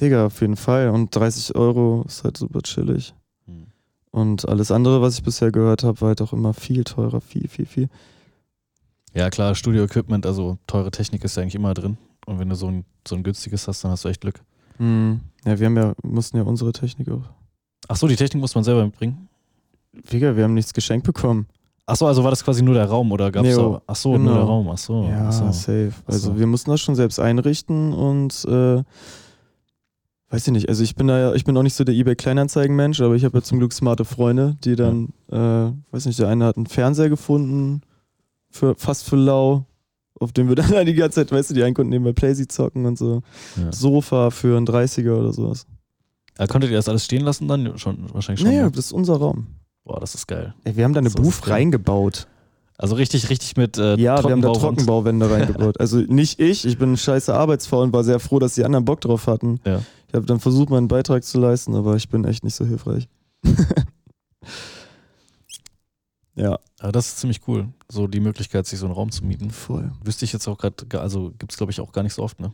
Digga, 0.00 0.26
auf 0.26 0.40
jeden 0.40 0.56
Fall. 0.56 0.90
Und 0.90 1.14
30 1.14 1.56
Euro 1.56 2.04
ist 2.06 2.22
halt 2.22 2.36
super 2.36 2.60
chillig. 2.62 3.14
Hm. 3.46 3.66
Und 4.10 4.48
alles 4.48 4.70
andere, 4.70 5.00
was 5.00 5.14
ich 5.14 5.22
bisher 5.22 5.50
gehört 5.50 5.82
habe, 5.82 6.00
war 6.00 6.08
halt 6.08 6.22
auch 6.22 6.32
immer 6.32 6.54
viel 6.54 6.84
teurer. 6.84 7.20
Viel, 7.20 7.48
viel, 7.48 7.66
viel. 7.66 7.88
Ja, 9.14 9.30
klar, 9.30 9.54
Studio-Equipment, 9.54 10.26
also 10.26 10.58
teure 10.66 10.90
Technik 10.90 11.24
ist 11.24 11.36
ja 11.36 11.42
eigentlich 11.42 11.54
immer 11.54 11.72
drin. 11.72 11.96
Und 12.26 12.38
wenn 12.38 12.50
du 12.50 12.54
so 12.54 12.66
ein, 12.66 12.84
so 13.08 13.16
ein 13.16 13.22
günstiges 13.22 13.66
hast, 13.66 13.82
dann 13.82 13.90
hast 13.90 14.04
du 14.04 14.08
echt 14.08 14.20
Glück. 14.20 14.42
Hm. 14.76 15.20
Ja, 15.44 15.58
wir 15.58 15.66
haben 15.66 15.76
ja, 15.76 15.94
mussten 16.02 16.36
ja 16.36 16.42
unsere 16.42 16.72
Technik 16.72 17.10
auch. 17.10 17.30
Ach 17.88 17.96
so, 17.96 18.06
die 18.08 18.16
Technik 18.16 18.40
muss 18.40 18.54
man 18.54 18.64
selber 18.64 18.84
mitbringen. 18.84 19.28
Digga, 20.12 20.36
wir 20.36 20.44
haben 20.44 20.54
nichts 20.54 20.72
geschenkt 20.74 21.06
bekommen. 21.06 21.46
Ach 21.86 21.94
so, 21.96 22.06
also 22.06 22.24
war 22.24 22.30
das 22.30 22.44
quasi 22.44 22.62
nur 22.62 22.74
der 22.74 22.86
Raum 22.86 23.12
oder 23.12 23.30
gab 23.30 23.44
es 23.44 23.50
Nee, 23.56 23.62
da? 23.62 23.66
oh, 23.66 23.80
Ach 23.86 23.94
so, 23.96 24.12
genau. 24.12 24.24
nur 24.24 24.34
der 24.34 24.42
Raum. 24.44 24.68
Ach 24.68 24.78
so. 24.78 25.04
Ja, 25.04 25.28
ach 25.28 25.32
so. 25.32 25.52
safe. 25.52 25.92
Also 26.06 26.32
so. 26.32 26.38
wir 26.38 26.46
mussten 26.48 26.70
das 26.70 26.80
schon 26.80 26.96
selbst 26.96 27.20
einrichten 27.20 27.92
und 27.92 28.44
äh, 28.48 28.82
weiß 30.30 30.46
ich 30.48 30.52
nicht, 30.52 30.68
also 30.68 30.82
ich 30.82 30.96
bin 30.96 31.06
da 31.06 31.18
ja, 31.18 31.34
ich 31.34 31.44
bin 31.44 31.56
auch 31.56 31.62
nicht 31.62 31.74
so 31.74 31.84
der 31.84 31.94
eBay 31.94 32.16
Kleinanzeigen-Mensch, 32.16 33.00
aber 33.00 33.14
ich 33.14 33.24
habe 33.24 33.38
ja 33.38 33.42
zum 33.44 33.58
Glück 33.58 33.72
smarte 33.72 34.04
Freunde, 34.04 34.56
die 34.64 34.74
dann, 34.74 35.10
äh, 35.30 35.70
weiß 35.92 36.06
nicht, 36.06 36.18
der 36.18 36.28
eine 36.28 36.44
hat 36.44 36.56
einen 36.56 36.66
Fernseher 36.66 37.08
gefunden, 37.08 37.82
für 38.50 38.74
fast 38.76 39.04
für 39.08 39.16
lau, 39.16 39.64
auf 40.18 40.32
dem 40.32 40.48
wir 40.48 40.56
dann 40.56 40.86
die 40.86 40.94
ganze 40.94 41.20
Zeit, 41.20 41.30
weißt 41.30 41.50
du, 41.50 41.54
die 41.54 41.62
einen 41.62 41.74
konnten 41.74 41.90
nebenbei 41.90 42.12
Playsee 42.12 42.48
zocken 42.48 42.84
und 42.86 42.98
so. 42.98 43.22
Ja. 43.56 43.72
Sofa 43.72 44.30
für 44.30 44.56
einen 44.56 44.66
30er 44.66 45.12
oder 45.16 45.32
sowas. 45.32 45.66
Äh, 46.38 46.46
konntet 46.46 46.70
ihr 46.70 46.76
das 46.76 46.88
alles 46.88 47.04
stehen 47.04 47.22
lassen 47.24 47.48
dann? 47.48 47.78
Schon, 47.78 48.12
wahrscheinlich 48.12 48.40
schon. 48.40 48.50
Naja, 48.50 48.64
ne? 48.64 48.70
das 48.70 48.86
ist 48.86 48.92
unser 48.92 49.16
Raum. 49.16 49.46
Boah, 49.84 50.00
das 50.00 50.14
ist 50.14 50.26
geil. 50.26 50.54
Ey, 50.64 50.76
wir 50.76 50.84
haben 50.84 50.92
da 50.92 50.98
eine 51.00 51.10
So 51.10 51.22
Booth 51.22 51.48
reingebaut. 51.48 52.26
Also 52.78 52.94
richtig, 52.96 53.30
richtig 53.30 53.56
mit 53.56 53.78
äh, 53.78 53.96
Ja, 53.96 54.22
wir 54.22 54.32
haben 54.32 54.42
da. 54.42 54.52
Trockenbauwände 54.52 55.30
reingebaut. 55.30 55.80
Also 55.80 55.98
nicht 55.98 56.40
ich, 56.40 56.66
ich 56.66 56.76
bin 56.76 56.92
ein 56.92 56.96
scheiße 56.96 57.32
Arbeitsfaul 57.34 57.84
und 57.84 57.92
war 57.92 58.04
sehr 58.04 58.20
froh, 58.20 58.38
dass 58.38 58.54
die 58.54 58.64
anderen 58.64 58.84
Bock 58.84 59.00
drauf 59.00 59.26
hatten. 59.26 59.60
Ja. 59.64 59.80
Ich 60.08 60.14
habe 60.14 60.26
dann 60.26 60.40
versucht, 60.40 60.68
meinen 60.70 60.88
Beitrag 60.88 61.24
zu 61.24 61.38
leisten, 61.40 61.74
aber 61.74 61.96
ich 61.96 62.08
bin 62.08 62.24
echt 62.24 62.44
nicht 62.44 62.54
so 62.54 62.64
hilfreich. 62.66 63.08
Ja, 66.38 66.58
Aber 66.80 66.92
das 66.92 67.08
ist 67.08 67.18
ziemlich 67.18 67.40
cool. 67.48 67.68
So 67.90 68.06
die 68.06 68.20
Möglichkeit, 68.20 68.66
sich 68.66 68.78
so 68.78 68.84
einen 68.84 68.94
Raum 68.94 69.10
zu 69.10 69.24
mieten. 69.24 69.50
voll. 69.50 69.90
Wüsste 70.04 70.26
ich 70.26 70.34
jetzt 70.34 70.46
auch 70.48 70.58
gerade, 70.58 71.00
also 71.00 71.32
gibt 71.38 71.52
es 71.52 71.56
glaube 71.56 71.72
ich 71.72 71.80
auch 71.80 71.92
gar 71.92 72.02
nicht 72.02 72.12
so 72.12 72.22
oft, 72.22 72.38
ne? 72.40 72.52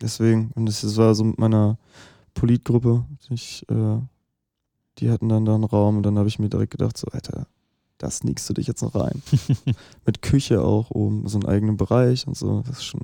Deswegen, 0.00 0.50
und 0.54 0.64
das 0.66 0.96
war 0.96 1.14
so 1.14 1.24
mit 1.24 1.38
meiner 1.38 1.76
Politgruppe. 2.40 3.04
Ich, 3.28 3.64
äh, 3.70 3.98
die 4.98 5.10
hatten 5.10 5.28
dann 5.28 5.44
da 5.44 5.54
einen 5.54 5.64
Raum 5.64 5.98
und 5.98 6.02
dann 6.04 6.18
habe 6.18 6.28
ich 6.28 6.38
mir 6.38 6.48
direkt 6.48 6.70
gedacht, 6.72 6.96
so, 6.96 7.06
Alter, 7.12 7.46
da 7.98 8.10
sneakst 8.10 8.48
du 8.48 8.54
dich 8.54 8.66
jetzt 8.66 8.82
noch 8.82 8.94
rein. 8.94 9.22
mit 10.06 10.22
Küche 10.22 10.62
auch 10.62 10.90
oben, 10.90 11.28
so 11.28 11.38
einen 11.38 11.46
eigenen 11.48 11.76
Bereich 11.76 12.26
und 12.26 12.36
so. 12.36 12.62
Das 12.66 12.78
ist 12.78 12.84
schon. 12.84 13.00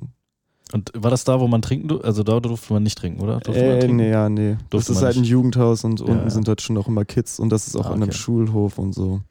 Und 0.73 0.91
war 0.95 1.11
das 1.11 1.23
da, 1.23 1.39
wo 1.39 1.47
man 1.47 1.61
trinken 1.61 1.87
durfte? 1.87 2.05
Also 2.07 2.23
da 2.23 2.39
durfte 2.39 2.73
man 2.73 2.83
nicht 2.83 2.97
trinken, 2.97 3.21
oder? 3.21 3.39
Durfte 3.39 3.63
man 3.63 3.75
Äh, 3.75 3.79
trinken? 3.79 3.95
nee, 3.97 4.09
ja, 4.09 4.27
nee. 4.27 4.53
Das 4.55 4.69
Durfte 4.69 4.91
ist 4.93 4.97
man 4.97 5.05
halt 5.05 5.17
ein. 5.17 5.23
Jugendhaus 5.23 5.83
und 5.83 6.01
unten 6.01 6.23
ja. 6.25 6.29
sind 6.29 6.47
halt 6.47 6.61
schon 6.61 6.77
auch 6.77 6.87
immer 6.87 7.05
Kids 7.05 7.39
und 7.39 7.49
das 7.49 7.67
ist 7.67 7.75
auch 7.77 7.85
Ah, 7.85 7.89
an 7.89 7.95
einem 8.01 8.09
okay. 8.09 8.17
Schulhof 8.17 8.77
und 8.79 8.93
so. 8.93 9.21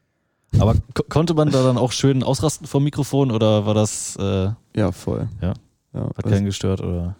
Aber 0.58 0.74
ko 0.94 1.02
konnte 1.08 1.34
man 1.34 1.50
da 1.50 1.62
dann 1.62 1.76
auch 1.76 1.92
schön 1.92 2.22
ausrasten 2.22 2.66
vom 2.66 2.84
Mikrofon 2.84 3.30
oder 3.32 3.66
war 3.66 3.74
das, 3.74 4.16
äh, 4.16 4.50
Ja, 4.76 4.92
voll. 4.92 5.28
Ja? 5.42 5.52
ja 5.92 6.04
hat 6.16 6.24
weiß- 6.24 6.30
keinen 6.30 6.44
gestört 6.46 6.80
oder? 6.80 7.16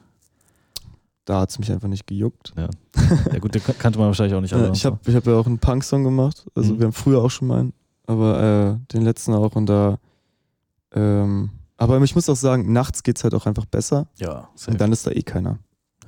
Da 1.27 1.41
hat 1.41 1.51
es 1.51 1.59
mich 1.59 1.71
einfach 1.71 1.89
nicht 1.89 2.07
gejuckt. 2.07 2.55
Ja 2.57 3.39
gut, 3.39 3.55
den 3.55 3.63
kan- 3.63 3.79
kannte 3.79 3.99
man 3.99 4.09
wahrscheinlich 4.09 4.35
auch 4.35 4.41
nicht 4.41 4.55
alle. 4.55 4.69
Äh, 4.69 4.73
ich 4.73 4.87
habe 4.87 4.99
ich 5.07 5.15
hab 5.15 5.27
ja 5.27 5.35
auch 5.35 5.47
einen 5.47 5.59
Punk-Song 5.59 6.03
gemacht. 6.05 6.47
Also 6.55 6.73
Mhm. 6.75 6.79
wir 6.79 6.85
haben 6.87 6.93
früher 6.95 7.23
auch 7.23 7.31
schon 7.31 7.49
mal 7.49 7.61
einen, 7.61 7.73
aber 8.07 8.79
äh, 8.81 8.93
den 8.95 9.03
letzten 9.03 9.35
auch 9.35 9.55
und 9.55 9.67
da. 9.67 9.99
Ähm, 10.93 11.51
aber 11.77 12.01
ich 12.01 12.15
muss 12.15 12.29
auch 12.31 12.37
sagen, 12.37 12.73
nachts 12.73 13.03
geht's 13.03 13.23
halt 13.23 13.35
auch 13.35 13.45
einfach 13.45 13.67
besser 13.67 14.07
ja, 14.17 14.49
safe. 14.55 14.71
und 14.71 14.81
dann 14.81 14.93
ist 14.93 15.07
da 15.07 15.11
eh 15.11 15.23
keiner. 15.23 15.59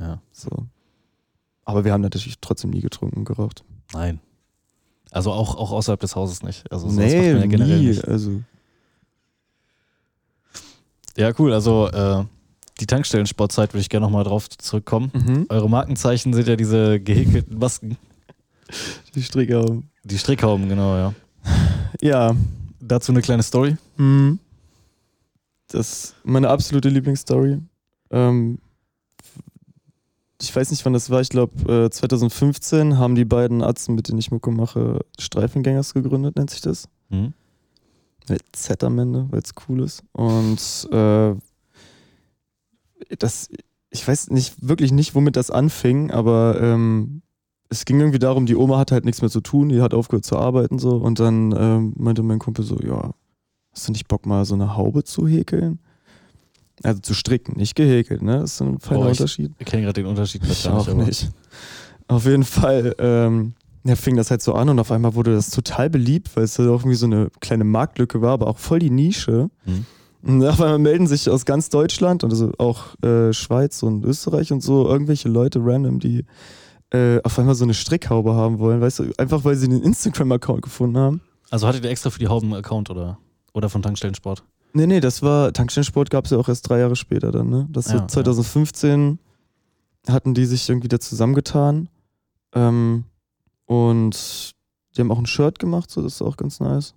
ja. 0.01 0.21
So. 0.33 0.49
Aber 1.65 1.85
wir 1.85 1.93
haben 1.93 2.01
natürlich 2.01 2.39
trotzdem 2.41 2.71
nie 2.71 2.81
getrunken 2.81 3.19
und 3.19 3.25
geraucht. 3.27 3.63
Nein. 3.93 4.21
Also 5.11 5.33
auch, 5.33 5.55
auch 5.57 5.73
außerhalb 5.73 6.01
des 6.01 6.17
Hauses 6.17 6.43
nicht. 6.43 6.71
Also 6.73 6.87
macht 6.87 6.97
nee, 6.97 7.33
man 7.33 7.41
ja 7.43 7.47
generell 7.47 7.79
nie. 7.81 7.89
nicht. 7.89 8.09
Also 8.09 8.41
Ja, 11.17 11.33
cool. 11.39 11.53
Also 11.53 11.89
äh, 11.89 12.25
die 12.81 12.87
Tankstellen-Sportzeit 12.87 13.73
würde 13.73 13.81
ich 13.81 13.89
gerne 13.89 14.07
nochmal 14.07 14.25
drauf 14.25 14.49
zurückkommen. 14.49 15.11
mhm. 15.13 15.47
Eure 15.49 15.69
Markenzeichen 15.69 16.33
sind 16.33 16.49
ja 16.49 16.57
diese 16.57 17.01
gehäkelten 17.01 17.59
Masken. 17.59 17.97
die 19.15 19.23
Stricke. 19.23 19.83
Die 20.05 20.19
Strickhauben, 20.19 20.69
genau, 20.69 20.97
ja. 20.97 21.15
Ja. 22.01 22.37
Dazu 22.81 23.13
eine 23.13 23.23
kleine 23.23 23.43
Story. 23.43 23.77
Mhm. 23.97 24.39
Das 25.69 26.05
ist 26.05 26.15
meine 26.25 26.49
absolute 26.49 26.89
Lieblingsstory. 26.89 27.59
Ähm, 28.11 28.59
ich 30.41 30.55
weiß 30.55 30.71
nicht, 30.71 30.85
wann 30.85 30.93
das 30.93 31.11
war. 31.11 31.21
Ich 31.21 31.29
glaube, 31.29 31.87
äh, 31.87 31.91
2015 31.91 32.97
haben 32.97 33.15
die 33.15 33.25
beiden 33.25 33.63
Atzen, 33.63 33.95
mit 33.95 34.09
denen 34.09 34.19
ich 34.19 34.31
Mucke 34.31 34.51
mache, 34.51 35.01
Streifengängers 35.19 35.95
gegründet, 35.95 36.37
nennt 36.37 36.51
sich 36.51 36.61
das. 36.61 36.89
Mhm. 37.11 37.35
Mit 38.29 38.43
Z 38.53 38.85
am 38.85 38.99
Ende, 38.99 39.27
weil 39.31 39.41
es 39.41 39.53
cool 39.69 39.83
ist. 39.83 40.05
Und 40.13 40.89
äh, 40.93 41.35
das, 43.19 43.49
ich 43.91 44.07
weiß 44.07 44.31
nicht 44.31 44.67
wirklich 44.69 44.93
nicht, 44.93 45.15
womit 45.15 45.37
das 45.37 45.51
anfing, 45.51 46.11
aber 46.11 46.59
ähm, 46.61 47.23
es 47.71 47.85
ging 47.85 47.99
irgendwie 48.01 48.19
darum, 48.19 48.47
die 48.47 48.57
Oma 48.57 48.79
hat 48.79 48.93
halt 48.93 49.05
nichts 49.05 49.21
mehr 49.21 49.31
zu 49.31 49.41
tun, 49.41 49.69
die 49.69 49.81
hat 49.81 49.95
aufgehört 49.95 50.25
zu 50.25 50.37
arbeiten 50.39 50.79
so. 50.79 50.97
Und 50.97 51.21
dann 51.21 51.55
ähm, 51.57 51.93
meinte 51.97 52.23
mein 52.23 52.39
Kumpel 52.39 52.65
so, 52.65 52.79
ja, 52.81 53.13
hast 53.73 53.89
du 53.89 53.93
nicht 53.93 54.09
Bock 54.09 54.27
mal 54.27 54.45
so 54.45 54.55
eine 54.55 54.77
Haube 54.77 55.05
zu 55.05 55.27
häkeln? 55.29 55.79
Also 56.85 57.01
zu 57.01 57.13
stricken, 57.13 57.57
nicht 57.57 57.75
gehäkelt, 57.75 58.23
ne? 58.23 58.39
Das 58.41 58.53
ist 58.55 58.61
ein 58.63 58.79
feiner 58.79 59.01
Oh, 59.01 59.05
ich- 59.11 59.19
Unterschied. 59.21 59.53
Ich 59.59 59.67
kenne 59.67 59.83
gerade 59.83 60.01
den 60.01 60.07
Unterschied 60.07 60.43
Ich 60.49 60.69
auch 60.69 60.87
nicht. 60.95 61.29
Auf 62.07 62.25
jeden 62.25 62.45
Fall 62.45 62.95
ähm, 62.99 63.55
ja, 63.85 63.97
fing 63.97 64.17
das 64.17 64.31
halt 64.31 64.43
so 64.43 64.55
an 64.55 64.69
und 64.69 64.79
auf 64.79 64.91
einmal 64.93 65.15
wurde 65.15 65.35
das 65.35 65.51
total 65.51 65.91
beliebt, 65.91 66.35
weil 66.37 66.45
es 66.45 66.59
halt 66.59 66.69
auch 66.69 66.81
irgendwie 66.81 66.95
so 66.97 67.07
eine 67.07 67.31
kleine 67.41 67.65
Marktlücke 67.65 68.23
war, 68.23 68.33
aber 68.33 68.47
auch 68.47 68.59
voll 68.59 68.79
die 68.79 68.91
Nische. 68.91 69.51
Mhm. 69.67 69.87
Und 70.23 70.45
auf 70.45 70.61
einmal 70.61 70.79
melden 70.79 71.07
sich 71.07 71.31
aus 71.31 71.45
ganz 71.45 71.69
Deutschland 71.69 72.25
und 72.25 72.31
also 72.31 72.53
auch 72.59 73.01
äh, 73.03 73.33
Schweiz 73.33 73.83
und 73.83 74.05
Österreich 74.05 74.53
und 74.53 74.63
so 74.63 74.87
irgendwelche 74.87 75.29
Leute 75.29 75.61
random, 75.63 76.01
die 76.01 76.25
äh, 76.91 77.23
auf 77.23 77.39
einmal 77.39 77.55
so 77.55 77.65
eine 77.65 77.75
Strickhaube 77.75 78.35
haben 78.35 78.59
wollen, 78.59 78.81
weißt 78.81 78.99
du, 79.01 79.13
einfach 79.19 79.45
weil 79.45 79.55
sie 79.57 79.67
einen 79.67 79.83
Instagram-Account 79.83 80.63
gefunden 80.63 80.97
haben. 80.97 81.21
Also 81.51 81.67
hattet 81.67 81.85
ihr 81.85 81.91
extra 81.91 82.11
für 82.11 82.19
die 82.19 82.29
Hauben 82.29 82.49
einen 82.49 82.65
Account 82.65 82.91
oder, 82.91 83.19
oder 83.53 83.69
von 83.69 83.83
Tankstellensport? 83.83 84.43
Nee, 84.73 84.87
nee, 84.87 85.01
das 85.01 85.23
war, 85.23 85.53
Tankstellensport 85.53 86.11
gab 86.11 86.25
es 86.25 86.31
ja 86.31 86.39
auch 86.39 86.49
erst 86.49 86.69
drei 86.69 86.81
Jahre 86.81 86.97
später 86.97 87.31
dann, 87.31 87.49
ne? 87.49 87.67
Das 87.71 87.91
Ja, 87.91 88.01
so 88.01 88.07
2015 88.07 89.19
hatten 90.09 90.35
die 90.35 90.47
sich 90.47 90.69
irgendwie 90.69 90.89
da 90.89 90.99
zusammengetan. 90.99 91.89
Ähm, 92.55 93.05
und 93.67 94.55
die 94.97 95.01
haben 95.01 95.11
auch 95.11 95.19
ein 95.19 95.27
Shirt 95.27 95.59
gemacht, 95.59 95.91
so 95.91 96.03
das 96.03 96.15
ist 96.15 96.23
auch 96.23 96.37
ganz 96.37 96.61
nice. 96.61 96.95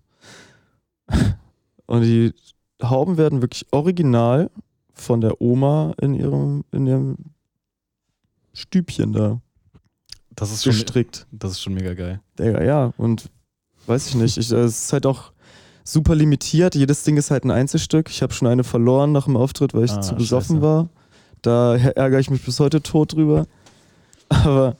Und 1.87 2.03
die 2.03 2.33
Hauben 2.83 3.17
werden 3.17 3.41
wirklich 3.41 3.65
original 3.71 4.50
von 4.93 5.21
der 5.21 5.41
Oma 5.41 5.93
in 6.01 6.13
ihrem, 6.13 6.63
in 6.71 6.85
ihrem 6.88 7.15
Stübchen 8.53 9.13
da 9.13 9.39
Das 10.35 10.51
ist 10.51 10.63
schon, 10.63 10.73
gestrickt. 10.73 11.27
das 11.31 11.51
ist 11.51 11.61
schon 11.61 11.73
mega 11.73 11.93
geil. 11.93 12.19
Digga, 12.38 12.63
ja, 12.63 12.93
und 12.97 13.29
weiß 13.88 14.07
ich 14.07 14.15
nicht. 14.15 14.38
Ich, 14.38 14.51
es 14.51 14.83
ist 14.83 14.93
halt 14.93 15.05
auch 15.05 15.31
super 15.83 16.15
limitiert. 16.15 16.75
Jedes 16.75 17.03
Ding 17.03 17.17
ist 17.17 17.31
halt 17.31 17.43
ein 17.45 17.51
Einzelstück. 17.51 18.09
Ich 18.09 18.21
habe 18.21 18.33
schon 18.33 18.47
eine 18.47 18.63
verloren 18.63 19.11
nach 19.11 19.25
dem 19.25 19.38
Auftritt, 19.38 19.73
weil 19.73 19.85
ich 19.85 19.91
Ah, 19.91 20.01
zu 20.01 20.15
besoffen 20.15 20.57
scheiße. 20.57 20.61
war. 20.61 20.89
Da 21.41 21.75
ärgere 21.75 22.19
ich 22.19 22.29
mich 22.29 22.43
bis 22.43 22.59
heute 22.59 22.81
tot 22.83 23.13
drüber. 23.13 23.47
Aber 24.29 24.75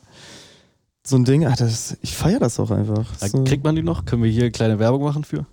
so 1.04 1.16
ein 1.16 1.26
Ding, 1.26 1.46
ach, 1.46 1.56
das, 1.58 1.98
ich 2.02 2.16
feiere 2.16 2.40
das 2.40 2.60
auch 2.60 2.70
einfach. 2.72 3.12
Äh, 3.22 3.30
So, 3.30 3.44
Kriegt 3.44 3.64
man 3.64 3.76
die 3.76 3.82
noch? 3.84 4.06
Können 4.06 4.24
wir 4.24 4.30
hier 4.30 4.52
kleine 4.52 4.78
Werbung 4.80 5.02
machen 5.04 5.24
für? 5.24 5.46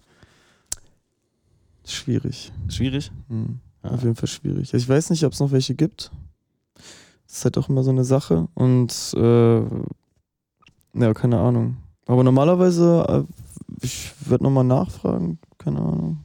Schwierig. 1.95 2.53
Schwierig? 2.69 3.11
Hm. 3.29 3.61
Ah. 3.83 3.91
Auf 3.91 4.03
jeden 4.03 4.17
Fall 4.17 4.29
schwierig. 4.29 4.75
Ich 4.75 4.89
weiß 4.89 5.11
nicht, 5.11 5.25
ob 5.25 5.33
es 5.33 5.41
noch 5.41 5.51
welche 5.53 5.75
gibt. 5.75 6.11
Das 7.27 7.37
ist 7.39 7.45
halt 7.45 7.59
auch 7.59 7.69
immer 7.69 7.83
so 7.83 7.91
eine 7.91 8.05
Sache. 8.05 8.49
Und 8.55 8.93
äh, 9.17 9.61
ja, 10.95 11.15
keine 11.15 11.39
Ahnung. 11.39 11.77
Aber 12.07 12.25
normalerweise, 12.25 13.05
äh, 13.29 13.85
ich 13.85 14.13
werde 14.29 14.45
nochmal 14.45 14.65
nachfragen. 14.65 15.39
Keine 15.59 15.79
Ahnung. 15.81 16.19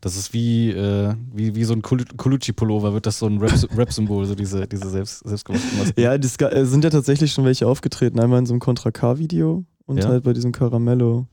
Das 0.00 0.16
ist 0.16 0.32
wie, 0.32 0.70
äh, 0.70 1.14
wie, 1.32 1.54
wie 1.54 1.64
so 1.64 1.72
ein 1.72 1.80
Col- 1.82 2.04
Colucci-Pullover, 2.16 2.92
wird 2.92 3.06
das 3.06 3.18
so 3.18 3.26
ein 3.26 3.38
Rap- 3.38 3.68
Rap-Symbol, 3.76 4.26
so 4.26 4.34
diese, 4.34 4.66
diese 4.66 4.88
selbst, 4.90 5.20
selbstgemachten 5.20 5.78
Masken. 5.78 6.00
Ja, 6.00 6.14
es 6.14 6.36
ga- 6.38 6.50
äh, 6.50 6.66
sind 6.66 6.84
ja 6.84 6.90
tatsächlich 6.90 7.32
schon 7.32 7.44
welche 7.44 7.66
aufgetreten. 7.66 8.20
Einmal 8.20 8.38
in 8.40 8.46
so 8.46 8.52
einem 8.52 8.60
Contra 8.60 8.90
K-Video 8.90 9.64
und 9.86 9.98
Ja. 9.98 10.08
halt 10.08 10.24
bei 10.24 10.32
diesem 10.32 10.52
Caramello 10.52 11.26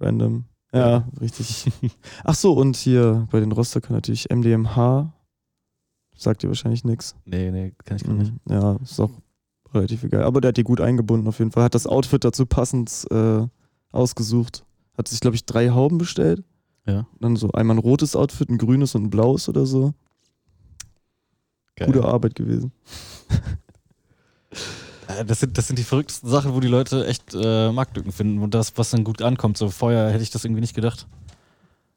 Random. 0.00 0.44
Ja, 0.72 1.08
richtig. 1.20 1.70
Ach 2.24 2.34
so, 2.34 2.52
und 2.52 2.76
hier 2.76 3.26
bei 3.30 3.40
den 3.40 3.52
Rostockern 3.52 3.94
natürlich 3.94 4.28
MDMH. 4.30 5.12
Sagt 6.14 6.42
dir 6.42 6.48
wahrscheinlich 6.48 6.84
nichts. 6.84 7.14
Nee, 7.24 7.50
nee, 7.50 7.74
kann 7.84 7.96
ich 7.96 8.04
gar 8.04 8.14
nicht. 8.14 8.32
Mhm. 8.32 8.52
Ja, 8.52 8.76
ist 8.82 9.00
auch 9.00 9.10
relativ 9.72 10.02
egal. 10.04 10.24
Aber 10.24 10.40
der 10.40 10.48
hat 10.48 10.56
die 10.56 10.64
gut 10.64 10.80
eingebunden 10.80 11.28
auf 11.28 11.38
jeden 11.38 11.52
Fall. 11.52 11.62
Hat 11.62 11.74
das 11.74 11.86
Outfit 11.86 12.24
dazu 12.24 12.44
passend 12.44 13.06
äh, 13.10 13.46
ausgesucht. 13.92 14.64
Hat 14.96 15.08
sich, 15.08 15.20
glaube 15.20 15.36
ich, 15.36 15.46
drei 15.46 15.70
Hauben 15.70 15.98
bestellt. 15.98 16.42
Ja. 16.86 17.06
Dann 17.20 17.36
so 17.36 17.52
einmal 17.52 17.76
ein 17.76 17.80
rotes 17.80 18.16
Outfit, 18.16 18.48
ein 18.50 18.58
grünes 18.58 18.94
und 18.94 19.04
ein 19.04 19.10
blaues 19.10 19.48
oder 19.48 19.64
so. 19.64 19.94
Geil. 21.76 21.86
Gute 21.86 22.04
Arbeit 22.04 22.34
gewesen. 22.34 22.72
Äh, 25.08 25.24
Das 25.24 25.40
sind, 25.40 25.58
das 25.58 25.66
sind 25.66 25.78
die 25.78 25.84
verrücktesten 25.84 26.30
Sachen, 26.30 26.54
wo 26.54 26.60
die 26.60 26.68
Leute 26.68 27.06
echt 27.06 27.34
äh, 27.34 27.72
Marktlücken 27.72 28.12
finden 28.12 28.38
und 28.42 28.54
das, 28.54 28.72
was 28.76 28.90
dann 28.90 29.02
gut 29.02 29.20
ankommt. 29.22 29.58
So 29.58 29.70
vorher 29.70 30.10
hätte 30.10 30.22
ich 30.22 30.30
das 30.30 30.44
irgendwie 30.44 30.60
nicht 30.60 30.74
gedacht. 30.74 31.06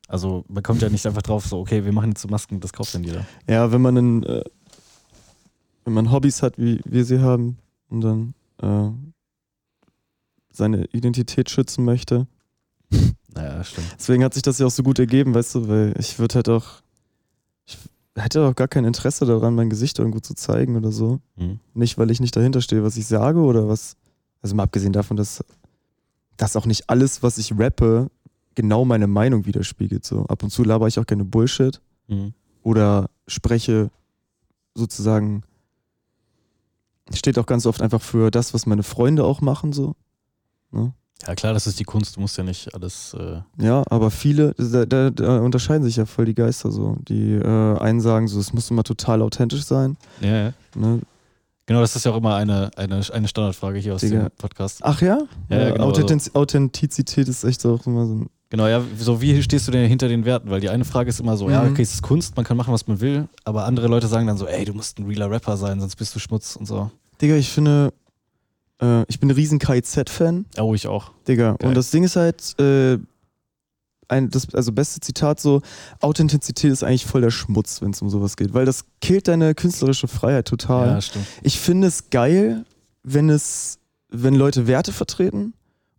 Also 0.08 0.44
man 0.50 0.64
kommt 0.64 0.82
ja 0.82 0.90
nicht 0.90 1.06
einfach 1.06 1.22
drauf, 1.22 1.46
so 1.46 1.60
okay, 1.60 1.86
wir 1.86 1.94
machen 1.94 2.10
jetzt 2.10 2.22
so 2.22 2.28
Masken, 2.28 2.60
das 2.60 2.74
kauft 2.74 2.94
dann 2.94 3.04
jeder. 3.04 3.26
Ja, 3.48 3.72
wenn 3.72 3.82
man 3.82 3.98
einen, 3.98 4.24
äh, 4.24 4.44
wenn 5.86 5.94
man 5.94 6.12
Hobbys 6.12 6.42
hat, 6.42 6.58
wie 6.58 6.82
wir 6.84 7.06
sie 7.06 7.20
haben, 7.20 7.58
und 7.90 8.02
dann 8.02 8.34
äh, 8.62 8.90
seine 10.52 10.86
Identität 10.86 11.50
schützen 11.50 11.86
möchte. 11.86 12.28
Naja, 13.34 13.64
stimmt. 13.64 13.96
Deswegen 13.98 14.26
hat 14.26 14.34
sich 14.34 14.44
das 14.44 14.60
ja 14.60 14.66
auch 14.66 14.72
so 14.72 14.84
gut 14.84 15.00
ergeben, 15.00 15.34
weißt 15.34 15.56
du, 15.56 15.70
weil 15.70 15.94
ich 15.98 16.20
würde 16.20 16.36
halt 16.36 16.50
auch, 16.50 16.66
ich 17.66 17.78
hätte 18.16 18.46
auch 18.46 18.56
gar 18.56 18.68
kein 18.68 18.86
Interesse 18.86 19.26
daran, 19.26 19.56
mein 19.56 19.70
Gesicht 19.70 20.00
irgendwo 20.00 20.20
zu 20.20 20.34
zeigen 20.34 20.76
oder 20.76 20.92
so. 20.92 21.20
Mhm. 21.38 21.60
Nicht, 21.74 21.98
weil 21.98 22.12
ich 22.12 22.20
nicht 22.20 22.36
dahinter 22.36 22.62
stehe, 22.62 22.84
was 22.84 22.98
ich 22.98 23.08
sage 23.08 23.40
oder 23.40 23.68
was. 23.68 23.96
Also 24.42 24.56
mal 24.56 24.64
abgesehen 24.64 24.94
davon, 24.94 25.18
dass, 25.18 25.44
dass 26.38 26.56
auch 26.56 26.66
nicht 26.66 26.90
alles, 26.90 27.24
was 27.24 27.38
ich 27.38 27.58
rappe, 27.58 28.10
genau 28.56 28.86
meine 28.86 29.08
Meinung 29.08 29.46
widerspiegelt. 29.46 30.06
So. 30.06 30.26
Ab 30.26 30.44
und 30.44 30.50
zu 30.50 30.64
laber 30.64 30.88
ich 30.88 31.00
auch 31.00 31.06
gerne 31.06 31.26
Bullshit 31.26 31.82
Mhm. 32.08 32.34
oder 32.64 33.10
spreche 33.28 33.90
sozusagen, 34.76 35.44
steht 37.14 37.38
auch 37.40 37.46
ganz 37.46 37.66
oft 37.66 37.82
einfach 37.82 38.02
für 38.02 38.32
das, 38.32 38.54
was 38.54 38.66
meine 38.66 38.84
Freunde 38.84 39.24
auch 39.24 39.40
machen, 39.42 39.72
so. 39.72 39.96
Ne? 40.72 40.94
Ja 41.28 41.36
klar, 41.36 41.54
das 41.54 41.68
ist 41.68 41.80
die 41.80 41.84
Kunst, 41.84 42.16
du 42.16 42.22
musst 42.22 42.38
ja 42.38 42.44
nicht 42.44 42.74
alles. 42.74 43.14
Äh, 43.14 43.42
Ja, 43.64 43.84
aber 43.90 44.10
viele, 44.12 44.54
da, 44.58 44.86
da, 44.86 45.10
da 45.12 45.40
unterscheiden 45.40 45.84
sich 45.84 45.96
ja 45.98 46.06
voll 46.06 46.26
die 46.26 46.34
Geister 46.36 46.72
so. 46.72 46.98
Die 47.08 47.34
äh, 47.34 47.78
einen 47.80 48.02
sagen 48.02 48.28
so, 48.28 48.40
es 48.40 48.54
muss 48.54 48.72
immer 48.72 48.84
total 48.84 49.22
authentisch 49.22 49.64
sein. 49.64 49.98
ja, 50.22 50.44
ja. 50.46 50.54
Ne? 50.76 51.02
Genau, 51.68 51.80
das 51.82 51.96
ist 51.96 52.06
ja 52.06 52.12
auch 52.12 52.18
immer 52.18 52.36
eine, 52.36 52.72
eine, 52.76 53.02
eine 53.14 53.28
Standardfrage 53.28 53.80
hier 53.80 53.94
aus 53.96 54.02
Digga. 54.02 54.24
dem 54.24 54.32
Podcast. 54.38 54.80
Ach 54.84 55.00
ja? 55.02 55.20
Ja, 55.50 55.58
ja, 55.60 55.70
genau, 55.72 55.86
Authentiz 55.88 56.32
Authentizität 56.34 57.28
ist 57.30 57.44
echt 57.44 57.66
auch 57.66 57.86
immer 57.86 58.06
so 58.08 58.14
ein 58.16 58.30
Genau, 58.50 58.68
ja, 58.68 58.82
so 58.98 59.22
wie 59.22 59.42
stehst 59.42 59.70
du 59.70 59.72
denn 59.72 59.88
hinter 59.88 60.10
den 60.10 60.26
Werten? 60.26 60.50
Weil 60.50 60.60
die 60.60 60.68
eine 60.70 60.84
Frage 60.84 61.08
ist 61.10 61.22
immer 61.22 61.38
so, 61.38 61.50
ja, 61.50 61.64
Mhm. 61.64 61.72
okay, 61.72 61.84
es 61.84 61.94
ist 61.94 62.02
Kunst, 62.02 62.36
man 62.36 62.44
kann 62.44 62.58
machen, 62.58 62.74
was 62.74 62.86
man 62.88 63.00
will, 63.00 63.30
aber 63.46 63.64
andere 63.64 63.88
Leute 63.88 64.08
sagen 64.08 64.28
dann 64.28 64.36
so, 64.38 64.46
ey, 64.46 64.66
du 64.66 64.74
musst 64.74 65.00
ein 65.00 65.06
realer 65.06 65.32
Rapper 65.32 65.56
sein, 65.56 65.80
sonst 65.80 65.96
bist 65.96 66.14
du 66.14 66.20
Schmutz 66.20 66.58
und 66.58 66.66
so. 66.66 66.92
Digga, 67.22 67.36
ich 67.36 67.48
finde, 67.50 67.94
äh, 68.82 69.04
ich 69.08 69.20
bin 69.20 69.30
ein 69.30 69.36
riesen 69.36 69.60
KIZ-Fan. 69.60 70.46
Oh, 70.60 70.74
ich 70.74 70.88
auch. 70.88 71.12
Digga. 71.28 71.54
Geil. 71.54 71.70
Und 71.70 71.76
das 71.76 71.92
Ding 71.92 72.04
ist 72.04 72.16
halt, 72.16 72.60
äh, 72.60 72.98
ein, 74.08 74.30
das, 74.30 74.54
also 74.54 74.72
beste 74.72 75.00
Zitat 75.00 75.40
so, 75.40 75.62
Authentizität 76.02 76.72
ist 76.72 76.84
eigentlich 76.84 77.06
voll 77.06 77.22
der 77.22 77.32
Schmutz, 77.32 77.82
wenn 77.82 77.92
es 77.92 78.02
um 78.02 78.10
sowas 78.10 78.36
geht, 78.36 78.54
weil 78.54 78.66
das 78.66 78.86
killt 79.00 79.28
deine 79.28 79.56
künstlerische 79.56 80.08
Freiheit 80.08 80.48
total. 80.48 80.88
Ja, 80.88 81.02
stimmt. 81.02 81.26
Ich 81.44 81.60
finde 81.60 81.88
es 81.88 82.10
geil, 82.10 82.66
wenn 83.04 83.30
es, 83.30 83.80
wenn 84.10 84.36
Leute 84.36 84.68
Werte 84.68 84.92
vertreten 84.92 85.54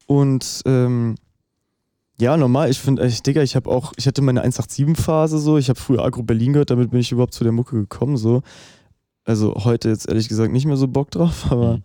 und 0.07 0.63
ähm, 0.67 1.17
ja, 2.21 2.37
normal, 2.37 2.71
ich 2.71 2.79
finde, 2.79 3.07
ich, 3.07 3.23
Digga, 3.23 3.43
ich 3.43 3.57
habe 3.57 3.71
auch, 3.71 3.95
ich 3.97 4.07
hatte 4.07 4.21
meine 4.21 4.45
187-Phase 4.47 5.39
so, 5.39 5.57
ich 5.57 5.71
habe 5.71 5.81
früher 5.81 6.05
Agro 6.05 6.23
Berlin 6.23 6.53
gehört, 6.53 6.71
damit 6.71 6.91
bin 6.91 7.01
ich 7.01 7.11
überhaupt 7.11 7.35
zu 7.35 7.43
der 7.43 7.53
Mucke 7.53 7.77
gekommen 7.77 8.17
so. 8.19 8.43
Also 9.25 9.55
heute 9.65 9.89
jetzt 9.89 10.09
ehrlich 10.09 10.29
gesagt 10.29 10.53
nicht 10.53 10.67
mehr 10.67 10.77
so 10.77 10.87
Bock 10.87 11.11
drauf, 11.11 11.47
aber 11.51 11.79
Mhm. 11.79 11.83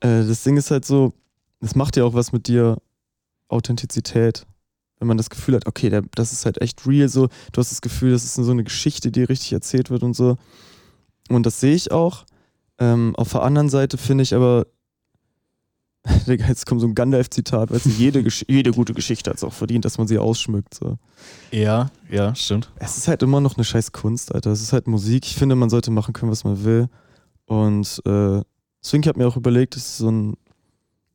Äh, 0.00 0.24
das 0.24 0.42
Ding 0.42 0.56
ist 0.56 0.70
halt 0.70 0.84
so, 0.84 1.12
das 1.60 1.74
macht 1.74 1.96
ja 1.96 2.04
auch 2.04 2.14
was 2.14 2.32
mit 2.32 2.48
dir, 2.48 2.78
Authentizität. 3.48 4.46
Wenn 4.98 5.08
man 5.08 5.16
das 5.16 5.30
Gefühl 5.30 5.54
hat, 5.54 5.66
okay, 5.66 5.90
der, 5.90 6.02
das 6.14 6.32
ist 6.32 6.46
halt 6.46 6.60
echt 6.60 6.86
real 6.86 7.08
so, 7.08 7.28
du 7.52 7.58
hast 7.60 7.70
das 7.70 7.82
Gefühl, 7.82 8.12
das 8.12 8.24
ist 8.24 8.34
so 8.34 8.50
eine 8.50 8.64
Geschichte, 8.64 9.10
die 9.10 9.24
richtig 9.24 9.52
erzählt 9.52 9.90
wird 9.90 10.02
und 10.02 10.14
so. 10.14 10.36
Und 11.28 11.44
das 11.44 11.60
sehe 11.60 11.74
ich 11.74 11.92
auch. 11.92 12.24
Ähm, 12.78 13.14
auf 13.16 13.32
der 13.32 13.42
anderen 13.42 13.68
Seite 13.68 13.98
finde 13.98 14.22
ich 14.22 14.34
aber, 14.34 14.66
Digga, 16.26 16.46
jetzt 16.46 16.66
kommt 16.66 16.80
so 16.80 16.86
ein 16.86 16.94
Gandalf-Zitat, 16.94 17.70
weißt 17.70 17.86
du, 17.86 17.90
jede, 17.90 18.22
Gesch 18.22 18.44
jede 18.48 18.70
gute 18.72 18.94
Geschichte 18.94 19.30
hat 19.30 19.36
es 19.36 19.44
auch 19.44 19.52
verdient, 19.52 19.84
dass 19.84 19.98
man 19.98 20.06
sie 20.06 20.18
ausschmückt. 20.18 20.74
So. 20.74 20.96
Ja, 21.50 21.90
ja, 22.10 22.34
stimmt. 22.34 22.70
Es 22.76 22.96
ist 22.96 23.08
halt 23.08 23.22
immer 23.22 23.40
noch 23.40 23.56
eine 23.56 23.64
scheiß 23.64 23.92
Kunst, 23.92 24.34
Alter. 24.34 24.50
Es 24.50 24.62
ist 24.62 24.72
halt 24.72 24.86
Musik. 24.86 25.26
Ich 25.26 25.36
finde, 25.36 25.56
man 25.56 25.70
sollte 25.70 25.90
machen 25.90 26.14
können, 26.14 26.30
was 26.30 26.44
man 26.44 26.64
will. 26.64 26.88
Und 27.46 28.02
äh, 28.06 28.40
deswegen 28.86 29.02
habe 29.04 29.18
ich 29.18 29.24
mir 29.24 29.28
auch 29.28 29.36
überlegt, 29.36 29.76
dass 29.76 29.82
ich 29.86 29.94
so 29.96 30.10
ein 30.10 30.34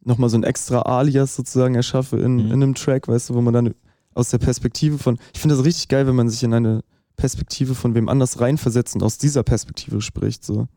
nochmal 0.03 0.29
so 0.29 0.37
ein 0.37 0.43
extra 0.43 0.81
Alias 0.81 1.35
sozusagen 1.35 1.75
erschaffe 1.75 2.17
in, 2.17 2.35
Mhm. 2.35 2.39
in 2.47 2.53
einem 2.53 2.75
Track, 2.75 3.07
weißt 3.07 3.29
du, 3.29 3.35
wo 3.35 3.41
man 3.41 3.53
dann 3.53 3.73
aus 4.15 4.29
der 4.29 4.39
Perspektive 4.39 4.97
von. 4.97 5.17
Ich 5.33 5.39
finde 5.39 5.55
das 5.55 5.63
richtig 5.65 5.87
geil, 5.87 6.07
wenn 6.07 6.15
man 6.15 6.27
sich 6.29 6.43
in 6.43 6.53
eine 6.53 6.81
Perspektive 7.17 7.75
von 7.75 7.93
wem 7.93 8.09
anders 8.09 8.39
reinversetzt 8.41 8.95
und 8.95 9.03
aus 9.03 9.17
dieser 9.19 9.43
Perspektive 9.43 10.01
spricht. 10.01 10.43
So. 10.43 10.67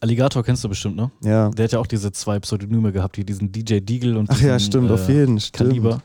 Alligator 0.00 0.42
kennst 0.42 0.64
du 0.64 0.68
bestimmt, 0.68 0.96
ne? 0.96 1.10
Ja. 1.22 1.48
Der 1.50 1.64
hat 1.64 1.72
ja 1.72 1.78
auch 1.78 1.86
diese 1.86 2.10
zwei 2.12 2.38
Pseudonyme 2.40 2.90
gehabt, 2.92 3.16
die 3.16 3.24
diesen 3.24 3.52
DJ 3.52 3.78
Deagle 3.80 4.18
und 4.18 4.28
Ach 4.30 4.40
ja, 4.40 4.58
stimmt, 4.58 4.90
äh, 4.90 4.94
auf 4.94 5.08
jeden 5.08 5.38
stimmt. 5.40 5.68
Kaliber. 5.70 6.02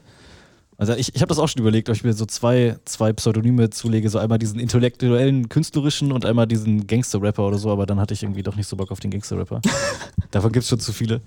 Also 0.82 0.94
ich, 0.94 1.14
ich 1.14 1.22
habe 1.22 1.30
das 1.30 1.38
auch 1.38 1.48
schon 1.48 1.62
überlegt, 1.62 1.90
ob 1.90 1.96
ich 1.96 2.04
mir 2.04 2.14
so 2.14 2.26
zwei, 2.26 2.76
zwei 2.86 3.14
Pseudonyme 3.14 3.70
zulege, 3.70 4.10
so 4.10 4.18
einmal 4.18 4.40
diesen 4.40 4.60
intellektuellen, 4.60 5.48
künstlerischen 5.48 6.12
und 6.12 6.26
einmal 6.26 6.48
diesen 6.48 6.88
Gangster-Rapper 6.88 7.46
oder 7.46 7.60
so, 7.60 7.70
aber 7.70 7.86
dann 7.86 8.00
hatte 8.00 8.16
ich 8.16 8.24
irgendwie 8.24 8.42
doch 8.42 8.56
nicht 8.56 8.66
so 8.68 8.76
Bock 8.76 8.90
auf 8.90 9.00
den 9.00 9.12
Gangster-Rapper. 9.12 9.62
Davon 10.32 10.52
gibt 10.52 10.64
es 10.64 10.70
schon 10.70 10.80
zu 10.80 10.92
viele. 10.92 11.22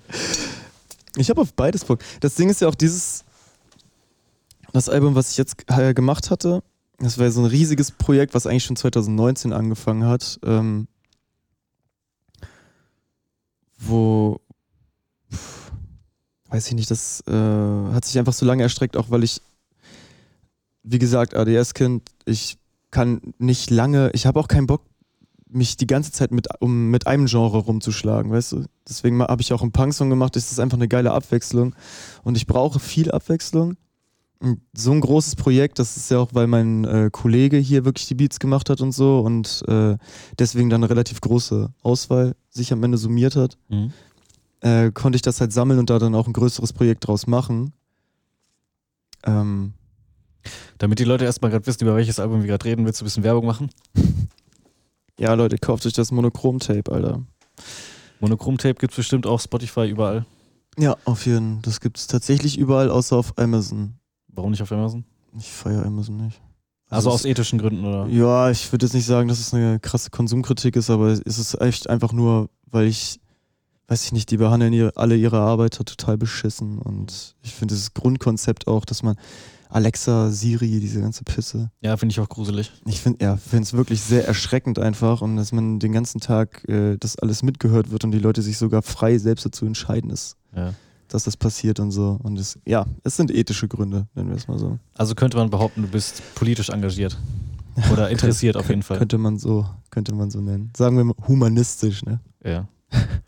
Ich 1.15 1.29
habe 1.29 1.39
auf 1.39 1.53
beides 1.53 1.85
Bock. 1.85 1.99
Das 2.19 2.35
Ding 2.35 2.49
ist 2.49 2.59
ja 2.59 2.67
auch 2.67 2.75
dieses, 2.75 3.23
das 4.73 4.89
Album, 4.89 5.15
was 5.15 5.31
ich 5.31 5.37
jetzt 5.37 5.55
äh, 5.67 5.93
gemacht 5.93 6.31
hatte, 6.31 6.61
das 6.99 7.17
war 7.17 7.27
ja 7.27 7.31
so 7.31 7.39
ein 7.39 7.45
riesiges 7.45 7.91
Projekt, 7.91 8.33
was 8.33 8.47
eigentlich 8.47 8.65
schon 8.65 8.75
2019 8.75 9.53
angefangen 9.53 10.03
hat, 10.03 10.37
ähm, 10.43 10.89
wo, 13.79 14.41
pf, 15.31 15.64
weiß 16.55 16.67
ich 16.67 16.73
nicht, 16.73 16.89
das 16.89 17.21
äh, 17.27 17.31
hat 17.31 18.05
sich 18.05 18.17
einfach 18.17 18.33
so 18.33 18.45
lange 18.45 18.63
erstreckt, 18.63 18.95
auch 18.95 19.09
weil 19.09 19.23
ich, 19.23 19.41
wie 20.83 20.99
gesagt, 20.99 21.35
ADS-Kind, 21.35 22.09
ich 22.25 22.57
kann 22.91 23.21
nicht 23.39 23.69
lange, 23.71 24.09
ich 24.13 24.25
habe 24.25 24.39
auch 24.39 24.47
keinen 24.47 24.67
Bock, 24.67 24.81
mich 25.49 25.75
die 25.77 25.87
ganze 25.87 26.11
Zeit 26.11 26.31
mit, 26.31 26.47
um, 26.61 26.89
mit 26.91 27.07
einem 27.07 27.25
Genre 27.27 27.57
rumzuschlagen, 27.57 28.31
weißt 28.31 28.53
du? 28.53 28.65
Deswegen 28.87 29.21
habe 29.21 29.41
ich 29.41 29.53
auch 29.53 29.61
einen 29.61 29.71
Punk-Song 29.71 30.09
gemacht, 30.09 30.35
das 30.35 30.51
ist 30.51 30.59
einfach 30.59 30.77
eine 30.77 30.87
geile 30.87 31.11
Abwechslung 31.11 31.75
und 32.23 32.35
ich 32.37 32.47
brauche 32.47 32.79
viel 32.79 33.11
Abwechslung. 33.11 33.75
Und 34.39 34.59
so 34.73 34.91
ein 34.91 34.99
großes 34.99 35.37
Projekt, 35.37 35.79
das 35.79 35.95
ist 35.95 36.11
ja 36.11 36.19
auch, 36.19 36.33
weil 36.33 36.47
mein 36.47 36.83
äh, 36.83 37.09
Kollege 37.11 37.57
hier 37.57 37.85
wirklich 37.85 38.07
die 38.07 38.15
Beats 38.15 38.39
gemacht 38.39 38.69
hat 38.69 38.81
und 38.81 38.91
so 38.91 39.19
und 39.19 39.63
äh, 39.67 39.97
deswegen 40.37 40.69
dann 40.69 40.83
eine 40.83 40.89
relativ 40.89 41.21
große 41.21 41.69
Auswahl 41.81 42.35
sich 42.49 42.71
am 42.73 42.83
Ende 42.83 42.97
summiert 42.97 43.35
hat, 43.35 43.57
Mhm. 43.69 43.91
Äh, 44.65 44.91
konnte 44.91 45.15
ich 45.15 45.21
das 45.21 45.39
halt 45.39 45.53
sammeln 45.53 45.77
und 45.77 45.91
da 45.91 45.99
dann 45.99 46.15
auch 46.15 46.25
ein 46.25 46.33
größeres 46.33 46.73
Projekt 46.73 47.05
draus 47.07 47.27
machen. 47.27 47.71
Ähm, 49.23 49.73
Damit 50.79 50.97
die 50.97 51.03
Leute 51.03 51.23
erstmal 51.23 51.51
gerade 51.51 51.67
wissen, 51.67 51.83
über 51.83 51.95
welches 51.95 52.19
Album 52.19 52.41
wir 52.41 52.47
gerade 52.47 52.65
reden, 52.65 52.83
willst 52.83 52.99
du 52.99 53.03
ein 53.03 53.07
bisschen 53.07 53.23
Werbung 53.23 53.45
machen? 53.45 53.69
ja, 55.19 55.33
Leute, 55.35 55.59
kauft 55.59 55.85
euch 55.85 55.93
das 55.93 56.11
Monochrom-Tape, 56.11 56.91
Alter. 56.91 57.21
Monochrom-Tape 58.21 58.73
gibt 58.75 58.93
es 58.93 58.97
bestimmt 58.97 59.27
auch 59.27 59.39
Spotify 59.39 59.87
überall. 59.87 60.25
Ja, 60.79 60.97
auf 61.05 61.27
jeden 61.27 61.53
Fall. 61.53 61.61
Das 61.61 61.79
gibt 61.79 61.99
es 61.99 62.07
tatsächlich 62.07 62.57
überall, 62.57 62.89
außer 62.89 63.15
auf 63.15 63.37
Amazon. 63.37 63.99
Warum 64.29 64.49
nicht 64.49 64.63
auf 64.63 64.71
Amazon? 64.71 65.05
Ich 65.37 65.47
feiere 65.47 65.85
Amazon 65.85 66.17
nicht. 66.17 66.41
Also 66.89 67.09
es 67.09 67.15
aus 67.15 67.25
ethischen 67.25 67.59
Gründen, 67.59 67.85
oder? 67.85 68.07
Ja, 68.07 68.49
ich 68.49 68.71
würde 68.71 68.85
jetzt 68.85 68.93
nicht 68.93 69.05
sagen, 69.05 69.27
dass 69.27 69.39
es 69.39 69.53
eine 69.53 69.79
krasse 69.79 70.09
Konsumkritik 70.09 70.75
ist, 70.75 70.89
aber 70.89 71.09
es 71.09 71.19
ist 71.19 71.61
echt 71.61 71.87
einfach 71.89 72.13
nur, 72.13 72.49
weil 72.65 72.87
ich, 72.87 73.19
weiß 73.87 74.05
ich 74.05 74.11
nicht, 74.11 74.31
die 74.31 74.37
behandeln 74.37 74.73
ihre, 74.73 74.95
alle 74.95 75.15
ihre 75.15 75.39
Arbeiter 75.39 75.85
total 75.85 76.17
beschissen 76.17 76.79
und 76.79 77.35
ich 77.43 77.53
finde 77.53 77.73
dieses 77.73 77.93
Grundkonzept 77.93 78.67
auch, 78.67 78.85
dass 78.85 79.03
man 79.03 79.15
Alexa, 79.69 80.29
Siri, 80.29 80.79
diese 80.79 81.01
ganze 81.01 81.23
Pisse. 81.23 81.69
Ja, 81.81 81.97
finde 81.97 82.13
ich 82.13 82.19
auch 82.19 82.29
gruselig. 82.29 82.71
Ich 82.85 83.01
finde 83.01 83.25
ja, 83.25 83.37
es 83.51 83.73
wirklich 83.73 84.01
sehr 84.01 84.25
erschreckend 84.27 84.79
einfach 84.79 85.21
und 85.21 85.35
dass 85.35 85.51
man 85.51 85.79
den 85.79 85.91
ganzen 85.91 86.21
Tag 86.21 86.63
äh, 86.69 86.97
das 86.97 87.17
alles 87.19 87.43
mitgehört 87.43 87.91
wird 87.91 88.03
und 88.05 88.11
die 88.11 88.19
Leute 88.19 88.41
sich 88.41 88.57
sogar 88.57 88.81
frei 88.83 89.17
selbst 89.17 89.45
dazu 89.45 89.65
entscheiden, 89.65 90.11
ist, 90.11 90.37
Ja. 90.55 90.73
dass 91.09 91.25
das 91.25 91.35
passiert 91.35 91.79
und 91.79 91.91
so. 91.91 92.17
Und 92.23 92.39
es, 92.39 92.57
ja, 92.65 92.85
es 93.03 93.17
sind 93.17 93.31
ethische 93.31 93.67
Gründe, 93.67 94.07
nennen 94.15 94.29
wir 94.29 94.37
es 94.37 94.47
mal 94.47 94.57
so. 94.59 94.79
Also 94.93 95.13
könnte 95.13 95.35
man 95.37 95.49
behaupten, 95.49 95.81
du 95.81 95.87
bist 95.89 96.21
politisch 96.35 96.69
engagiert. 96.69 97.17
Oder 97.91 98.09
interessiert 98.11 98.55
auf 98.55 98.69
jeden 98.69 98.83
Fall. 98.83 98.97
Könnte 98.99 99.17
man 99.17 99.37
so, 99.37 99.65
könnte 99.89 100.13
man 100.15 100.29
so 100.31 100.39
nennen. 100.39 100.71
Sagen 100.77 100.95
wir 100.95 101.03
mal 101.03 101.15
humanistisch, 101.27 102.05
ne? 102.05 102.21
Ja. 102.45 102.67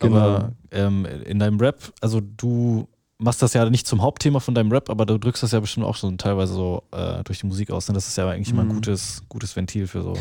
Genau. 0.00 0.16
Aber 0.18 0.52
ähm, 0.70 1.04
in 1.04 1.38
deinem 1.38 1.58
Rap, 1.60 1.92
also 2.00 2.20
du 2.20 2.88
machst 3.18 3.42
das 3.42 3.52
ja 3.52 3.68
nicht 3.68 3.86
zum 3.86 4.00
Hauptthema 4.02 4.40
von 4.40 4.54
deinem 4.54 4.72
Rap, 4.72 4.88
aber 4.90 5.04
du 5.06 5.18
drückst 5.18 5.42
das 5.42 5.52
ja 5.52 5.60
bestimmt 5.60 5.84
auch 5.86 5.96
schon 5.96 6.16
teilweise 6.18 6.54
so 6.54 6.82
äh, 6.92 7.22
durch 7.24 7.40
die 7.40 7.46
Musik 7.46 7.70
aus. 7.70 7.88
Und 7.88 7.94
das 7.94 8.08
ist 8.08 8.16
ja 8.16 8.28
eigentlich 8.28 8.50
immer 8.50 8.62
ein 8.62 8.68
Mhm. 8.68 8.74
gutes, 8.74 9.22
gutes 9.28 9.54
Ventil 9.54 9.86
für 9.86 10.02
so. 10.02 10.14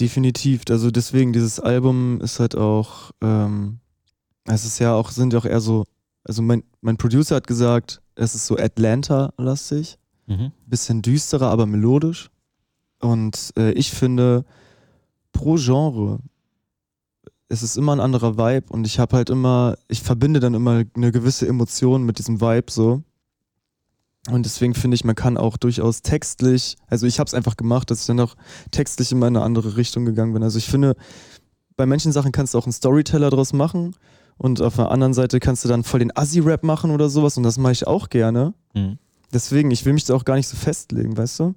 Definitiv. 0.00 0.62
Also 0.70 0.90
deswegen, 0.90 1.32
dieses 1.32 1.60
Album 1.60 2.20
ist 2.20 2.40
halt 2.40 2.56
auch, 2.56 3.10
ähm, 3.20 3.80
es 4.44 4.64
ist 4.64 4.78
ja 4.78 4.94
auch, 4.94 5.10
sind 5.10 5.32
ja 5.32 5.40
auch 5.40 5.44
eher 5.44 5.60
so, 5.60 5.84
also 6.24 6.40
mein, 6.40 6.62
mein 6.80 6.96
Producer 6.96 7.36
hat 7.36 7.46
gesagt, 7.46 8.00
es 8.14 8.34
ist 8.34 8.46
so 8.46 8.56
Atlanta-lastig, 8.56 9.98
Mhm. 10.26 10.52
bisschen 10.66 11.00
düsterer, 11.02 11.48
aber 11.50 11.64
melodisch. 11.66 12.28
Und 13.00 13.52
äh, 13.56 13.72
ich 13.72 13.90
finde, 13.90 14.44
pro 15.32 15.56
Genre, 15.56 16.18
es 17.48 17.62
ist 17.62 17.76
immer 17.76 17.94
ein 17.94 18.00
anderer 18.00 18.36
Vibe 18.36 18.72
und 18.72 18.86
ich 18.86 18.98
habe 18.98 19.16
halt 19.16 19.30
immer, 19.30 19.76
ich 19.88 20.02
verbinde 20.02 20.40
dann 20.40 20.54
immer 20.54 20.84
eine 20.94 21.12
gewisse 21.12 21.48
Emotion 21.48 22.04
mit 22.04 22.18
diesem 22.18 22.40
Vibe 22.40 22.70
so. 22.70 23.02
Und 24.28 24.44
deswegen 24.44 24.74
finde 24.74 24.94
ich, 24.94 25.04
man 25.04 25.14
kann 25.14 25.38
auch 25.38 25.56
durchaus 25.56 26.02
textlich, 26.02 26.76
also 26.86 27.06
ich 27.06 27.18
habe 27.18 27.28
es 27.28 27.34
einfach 27.34 27.56
gemacht, 27.56 27.90
dass 27.90 28.00
ich 28.00 28.06
dann 28.06 28.20
auch 28.20 28.34
textlich 28.70 29.12
in 29.12 29.22
eine 29.22 29.42
andere 29.42 29.76
Richtung 29.76 30.04
gegangen 30.04 30.34
bin. 30.34 30.42
Also 30.42 30.58
ich 30.58 30.66
finde, 30.66 30.96
bei 31.76 31.86
manchen 31.86 32.12
Sachen 32.12 32.32
kannst 32.32 32.52
du 32.52 32.58
auch 32.58 32.66
einen 32.66 32.72
Storyteller 32.72 33.30
draus 33.30 33.54
machen 33.54 33.96
und 34.36 34.60
auf 34.60 34.76
der 34.76 34.90
anderen 34.90 35.14
Seite 35.14 35.40
kannst 35.40 35.64
du 35.64 35.68
dann 35.68 35.84
voll 35.84 36.00
den 36.00 36.14
Assi-Rap 36.14 36.62
machen 36.62 36.90
oder 36.90 37.08
sowas 37.08 37.38
und 37.38 37.44
das 37.44 37.56
mache 37.56 37.72
ich 37.72 37.86
auch 37.86 38.10
gerne. 38.10 38.52
Mhm. 38.74 38.98
Deswegen, 39.32 39.70
ich 39.70 39.84
will 39.84 39.94
mich 39.94 40.04
da 40.04 40.14
auch 40.14 40.24
gar 40.24 40.36
nicht 40.36 40.48
so 40.48 40.56
festlegen, 40.56 41.16
weißt 41.16 41.40
du? 41.40 41.54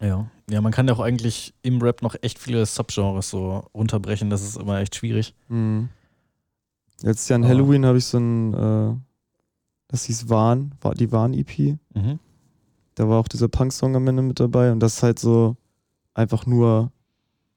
Ja. 0.00 0.30
Ja, 0.50 0.60
man 0.60 0.72
kann 0.72 0.88
ja 0.88 0.94
auch 0.94 1.00
eigentlich 1.00 1.54
im 1.62 1.82
Rap 1.82 2.02
noch 2.02 2.16
echt 2.22 2.38
viele 2.38 2.64
Subgenres 2.64 3.28
so 3.28 3.64
runterbrechen. 3.74 4.30
Das 4.30 4.42
ist 4.42 4.56
immer 4.56 4.78
echt 4.80 4.94
schwierig. 4.96 5.34
Mhm. 5.48 5.88
Letztes 7.02 7.28
Jahr 7.28 7.38
an 7.38 7.46
Halloween 7.46 7.86
habe 7.86 7.98
ich 7.98 8.06
so 8.06 8.18
ein, 8.18 8.54
äh, 8.54 8.96
das 9.88 10.04
hieß 10.04 10.28
Wahn, 10.28 10.72
die 10.98 11.12
Wahn-EP. 11.12 11.78
Mhm. 11.94 12.18
Da 12.94 13.08
war 13.08 13.20
auch 13.20 13.28
dieser 13.28 13.48
Punk-Song 13.48 13.94
am 13.94 14.06
Ende 14.08 14.22
mit 14.22 14.40
dabei 14.40 14.72
und 14.72 14.80
das 14.80 14.96
ist 14.96 15.02
halt 15.02 15.18
so 15.18 15.56
einfach 16.14 16.46
nur, 16.46 16.90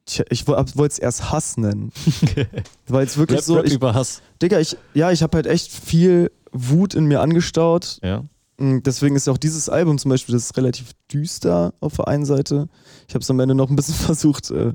tja, 0.05 0.23
ich 0.29 0.47
wollte 0.47 0.83
es 0.85 0.99
erst 0.99 1.31
Hass 1.31 1.57
nennen. 1.57 1.91
Weil 2.87 3.05
es 3.05 3.17
wirklich 3.17 3.39
Rap, 3.39 3.45
so, 3.45 3.55
Rap 3.55 3.65
ich, 3.65 3.73
über 3.73 3.95
Hass. 3.95 4.21
Digga, 4.41 4.59
ich, 4.59 4.77
ja, 4.93 5.11
ich 5.11 5.23
habe 5.23 5.37
halt 5.37 5.47
echt 5.47 5.71
viel 5.71 6.31
Wut 6.51 6.93
in 6.93 7.05
mir 7.05 7.21
angestaut. 7.21 7.99
Ja. 8.03 8.23
Und 8.61 8.83
Deswegen 8.83 9.15
ist 9.15 9.27
auch 9.27 9.39
dieses 9.39 9.69
Album 9.69 9.97
zum 9.97 10.09
Beispiel, 10.09 10.33
das 10.33 10.43
ist 10.45 10.57
relativ 10.57 10.91
düster 11.11 11.73
auf 11.79 11.95
der 11.95 12.07
einen 12.07 12.25
Seite. 12.25 12.67
Ich 13.07 13.15
habe 13.15 13.23
es 13.23 13.29
am 13.31 13.39
Ende 13.39 13.55
noch 13.55 13.71
ein 13.71 13.75
bisschen 13.75 13.95
versucht, 14.05 14.51
äh, 14.51 14.73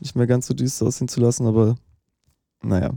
nicht 0.00 0.14
mehr 0.14 0.28
ganz 0.28 0.46
so 0.46 0.54
düster 0.54 0.86
aussehen 0.86 1.08
zu 1.08 1.20
lassen, 1.20 1.46
aber 1.46 1.74
naja. 2.62 2.90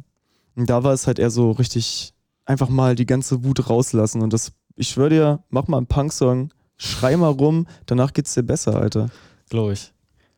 Und 0.55 0.69
da 0.69 0.83
war 0.83 0.93
es 0.93 1.07
halt 1.07 1.17
eher 1.17 1.31
so 1.31 1.49
richtig 1.51 2.13
einfach 2.45 2.69
mal 2.69 2.95
die 2.95 3.07
ganze 3.07 3.43
Wut 3.43 3.67
rauslassen 3.67 4.21
und 4.21 4.31
das 4.31 4.51
Ich 4.75 4.89
schwöre 4.89 5.09
dir, 5.09 5.43
mach 5.49 5.67
mal 5.67 5.77
einen 5.77 5.87
Punk-Song, 5.87 6.53
schrei 6.77 7.17
mal 7.17 7.31
rum, 7.31 7.65
danach 7.87 8.13
geht's 8.13 8.35
dir 8.35 8.43
besser, 8.43 8.75
Alter. 8.75 9.09
Glaube 9.49 9.73
ich. 9.73 9.91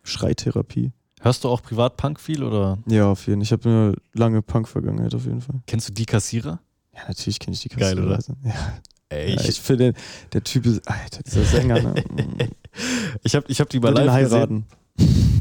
Schreitherapie. 0.04 0.94
Hörst 1.20 1.44
du 1.44 1.50
auch 1.50 1.62
privat 1.62 1.98
Punk 1.98 2.22
viel 2.22 2.42
oder 2.42 2.78
Ja, 2.88 3.12
auf 3.12 3.28
jeden 3.28 3.42
Fall. 3.42 3.44
Ich 3.44 3.52
habe 3.52 3.70
eine 3.70 3.94
lange 4.14 4.42
Punk-Vergangenheit 4.42 5.14
auf 5.14 5.26
jeden 5.26 5.42
Fall. 5.42 5.60
kennst 5.66 5.90
du 5.90 5.94
die 5.94 6.06
Kassierer? 6.06 6.60
Ja, 6.96 7.02
natürlich 7.10 7.40
kenne 7.40 7.54
ich 7.54 7.62
die 7.62 7.70
Geil, 7.70 8.00
oder? 8.00 8.20
Ja, 8.44 8.54
Ey, 9.10 9.36
ja, 9.36 9.42
ich 9.42 9.62
finde, 9.62 9.94
der 10.34 10.44
Typ 10.44 10.66
ist, 10.66 10.88
Alter, 10.88 11.24
dieser 11.24 11.44
Sänger, 11.44 11.82
ne? 11.82 11.96
ich 13.24 13.36
habe 13.36 13.46
ich 13.48 13.62
hab 13.62 13.70
die 13.70 13.80
mal 13.80 13.94
live 13.94 14.30
gesehen. 14.30 14.66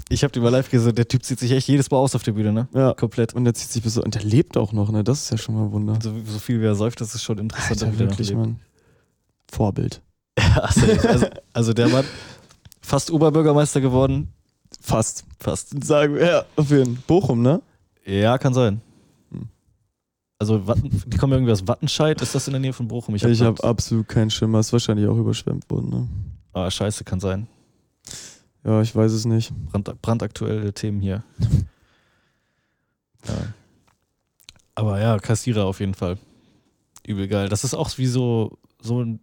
Ich 0.09 0.22
habe 0.22 0.33
die 0.33 0.38
mal 0.38 0.50
live 0.50 0.70
gesehen. 0.70 0.94
Der 0.94 1.09
Typ 1.09 1.24
zieht 1.24 1.40
sich 1.40 1.50
echt 1.50 1.66
jedes 1.66 1.90
Mal 1.90 1.96
aus 1.96 2.14
auf 2.14 2.22
der 2.22 2.33
Bühne, 2.33 2.52
ne? 2.52 2.68
Ja. 2.72 2.94
Komplett. 2.94 3.35
Und 3.35 3.44
der 3.44 3.55
zieht 3.55 3.70
sich 3.70 3.83
bis 3.83 3.94
so, 3.94 4.02
und 4.02 4.14
der 4.14 4.22
lebt 4.22 4.57
auch 4.57 4.72
noch, 4.72 4.92
ne? 4.92 5.02
Das 5.02 5.22
ist 5.22 5.31
ja 5.31 5.38
schon 5.38 5.57
mal 5.57 5.64
ein 5.64 5.72
Wunder. 5.72 5.98
So, 6.00 6.14
so 6.24 6.38
viel 6.38 6.61
wie 6.61 6.66
er 6.66 6.76
säuft, 6.76 7.00
das 7.00 7.14
ist 7.14 7.24
schon 7.24 7.38
interessant. 7.38 7.83
Alter, 7.83 7.98
wirklich. 7.98 8.33
Mann. 8.33 8.61
Vorbild. 9.50 10.00
also, 10.55 11.09
also, 11.09 11.26
also 11.52 11.72
der 11.72 11.88
Mann, 11.88 12.05
fast 12.83 13.11
Oberbürgermeister 13.11 13.81
geworden. 13.81 14.33
Fast. 14.81 15.24
Fast. 15.40 15.85
Sagen 15.85 16.14
wir, 16.14 16.26
ja, 16.26 16.44
auf 16.55 16.70
jeden 16.70 16.94
Fall. 16.94 17.05
Bochum, 17.09 17.42
ne? 17.42 17.62
Ja, 18.05 18.38
kann 18.38 18.55
sein. 18.55 18.81
Also 20.38 20.66
Watten, 20.66 20.90
die 21.07 21.16
kommen 21.16 21.33
irgendwie 21.33 21.53
aus 21.53 21.66
Wattenscheid. 21.66 22.20
Ist 22.20 22.35
das 22.35 22.46
in 22.46 22.53
der 22.53 22.61
Nähe 22.61 22.72
von 22.72 22.87
Bochum? 22.88 23.14
Ich 23.14 23.25
habe 23.25 23.35
hab 23.38 23.64
absolut 23.64 24.07
keinen 24.07 24.31
Schimmer. 24.31 24.61
Ist 24.61 24.72
wahrscheinlich 24.72 25.07
auch 25.09 25.16
überschwemmt 25.16 25.68
worden, 25.70 25.88
ne? 25.88 26.09
Ah, 26.53 26.70
scheiße, 26.70 27.05
kann 27.05 27.20
sein. 27.20 27.46
Ja, 28.64 28.83
ich 28.83 28.94
weiß 28.94 29.12
es 29.12 29.25
nicht. 29.25 29.53
Brand, 29.66 30.03
brandaktuelle 30.03 30.72
Themen 30.75 31.01
hier. 31.01 31.22
ja. 33.27 33.35
Aber 34.75 35.01
ja, 35.01 35.18
Kassierer 35.18 35.64
auf 35.64 35.81
jeden 35.81 35.94
Fall. 35.94 36.18
Übel 37.07 37.29
geil. 37.29 37.49
Das 37.49 37.64
ist 37.64 37.75
auch 37.75 37.96
wie 37.96 38.07
so, 38.07 38.59
so 38.83 39.03
ein 39.03 39.20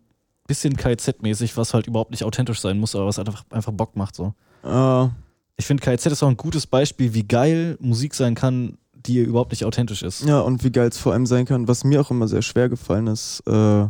bisschen 0.48 0.76
KZ-mäßig, 0.76 1.58
was 1.58 1.74
halt 1.74 1.88
überhaupt 1.88 2.12
nicht 2.12 2.24
authentisch 2.24 2.60
sein 2.60 2.80
muss, 2.80 2.96
aber 2.96 3.06
was 3.06 3.20
einfach, 3.20 3.44
einfach 3.52 3.72
Bock 3.72 3.96
macht. 3.96 4.16
So. 4.16 4.34
Ah, 4.64 5.10
Ich 5.58 5.66
finde, 5.66 5.84
KZ 5.84 6.08
ist 6.12 6.24
auch 6.24 6.28
ein 6.30 6.38
gutes 6.38 6.66
Beispiel, 6.66 7.14
wie 7.14 7.24
geil 7.28 7.78
Musik 7.80 8.16
sein 8.16 8.34
kann, 8.36 8.78
die 9.06 9.20
überhaupt 9.20 9.52
nicht 9.52 9.66
authentisch 9.66 10.04
ist. 10.04 10.26
ja, 10.26 10.40
und 10.40 10.64
wie 10.64 10.72
geil 10.72 10.88
es 10.90 10.98
vor 10.98 11.14
allem 11.14 11.26
sein 11.26 11.46
kann, 11.46 11.68
was 11.68 11.84
mir 11.84 12.02
auch 12.02 12.12
immer 12.12 12.28
sehr 12.28 12.42
schwer 12.42 12.70
gefallen 12.70 13.08
ist, 13.08 13.42
äh, 13.48 13.88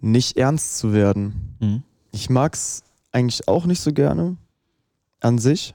nicht 0.00 0.36
ernst 0.36 0.78
zu 0.78 0.92
werden. 0.92 1.56
Mhm. 1.60 1.82
Ich 2.12 2.30
mag's 2.30 2.82
eigentlich 3.12 3.48
auch 3.48 3.66
nicht 3.66 3.80
so 3.80 3.92
gerne 3.92 4.36
an 5.20 5.38
sich. 5.38 5.74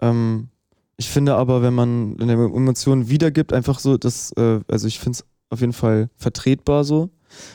Ähm, 0.00 0.48
ich 0.96 1.08
finde 1.08 1.34
aber, 1.36 1.62
wenn 1.62 1.74
man 1.74 2.16
eine 2.20 2.32
Emotion 2.32 3.08
wiedergibt, 3.08 3.52
einfach 3.52 3.78
so, 3.78 3.96
dass, 3.96 4.32
äh, 4.32 4.60
also 4.68 4.86
ich 4.86 4.98
finde 4.98 5.18
es 5.18 5.24
auf 5.48 5.60
jeden 5.60 5.72
Fall 5.72 6.10
vertretbar 6.16 6.84
so. 6.84 7.10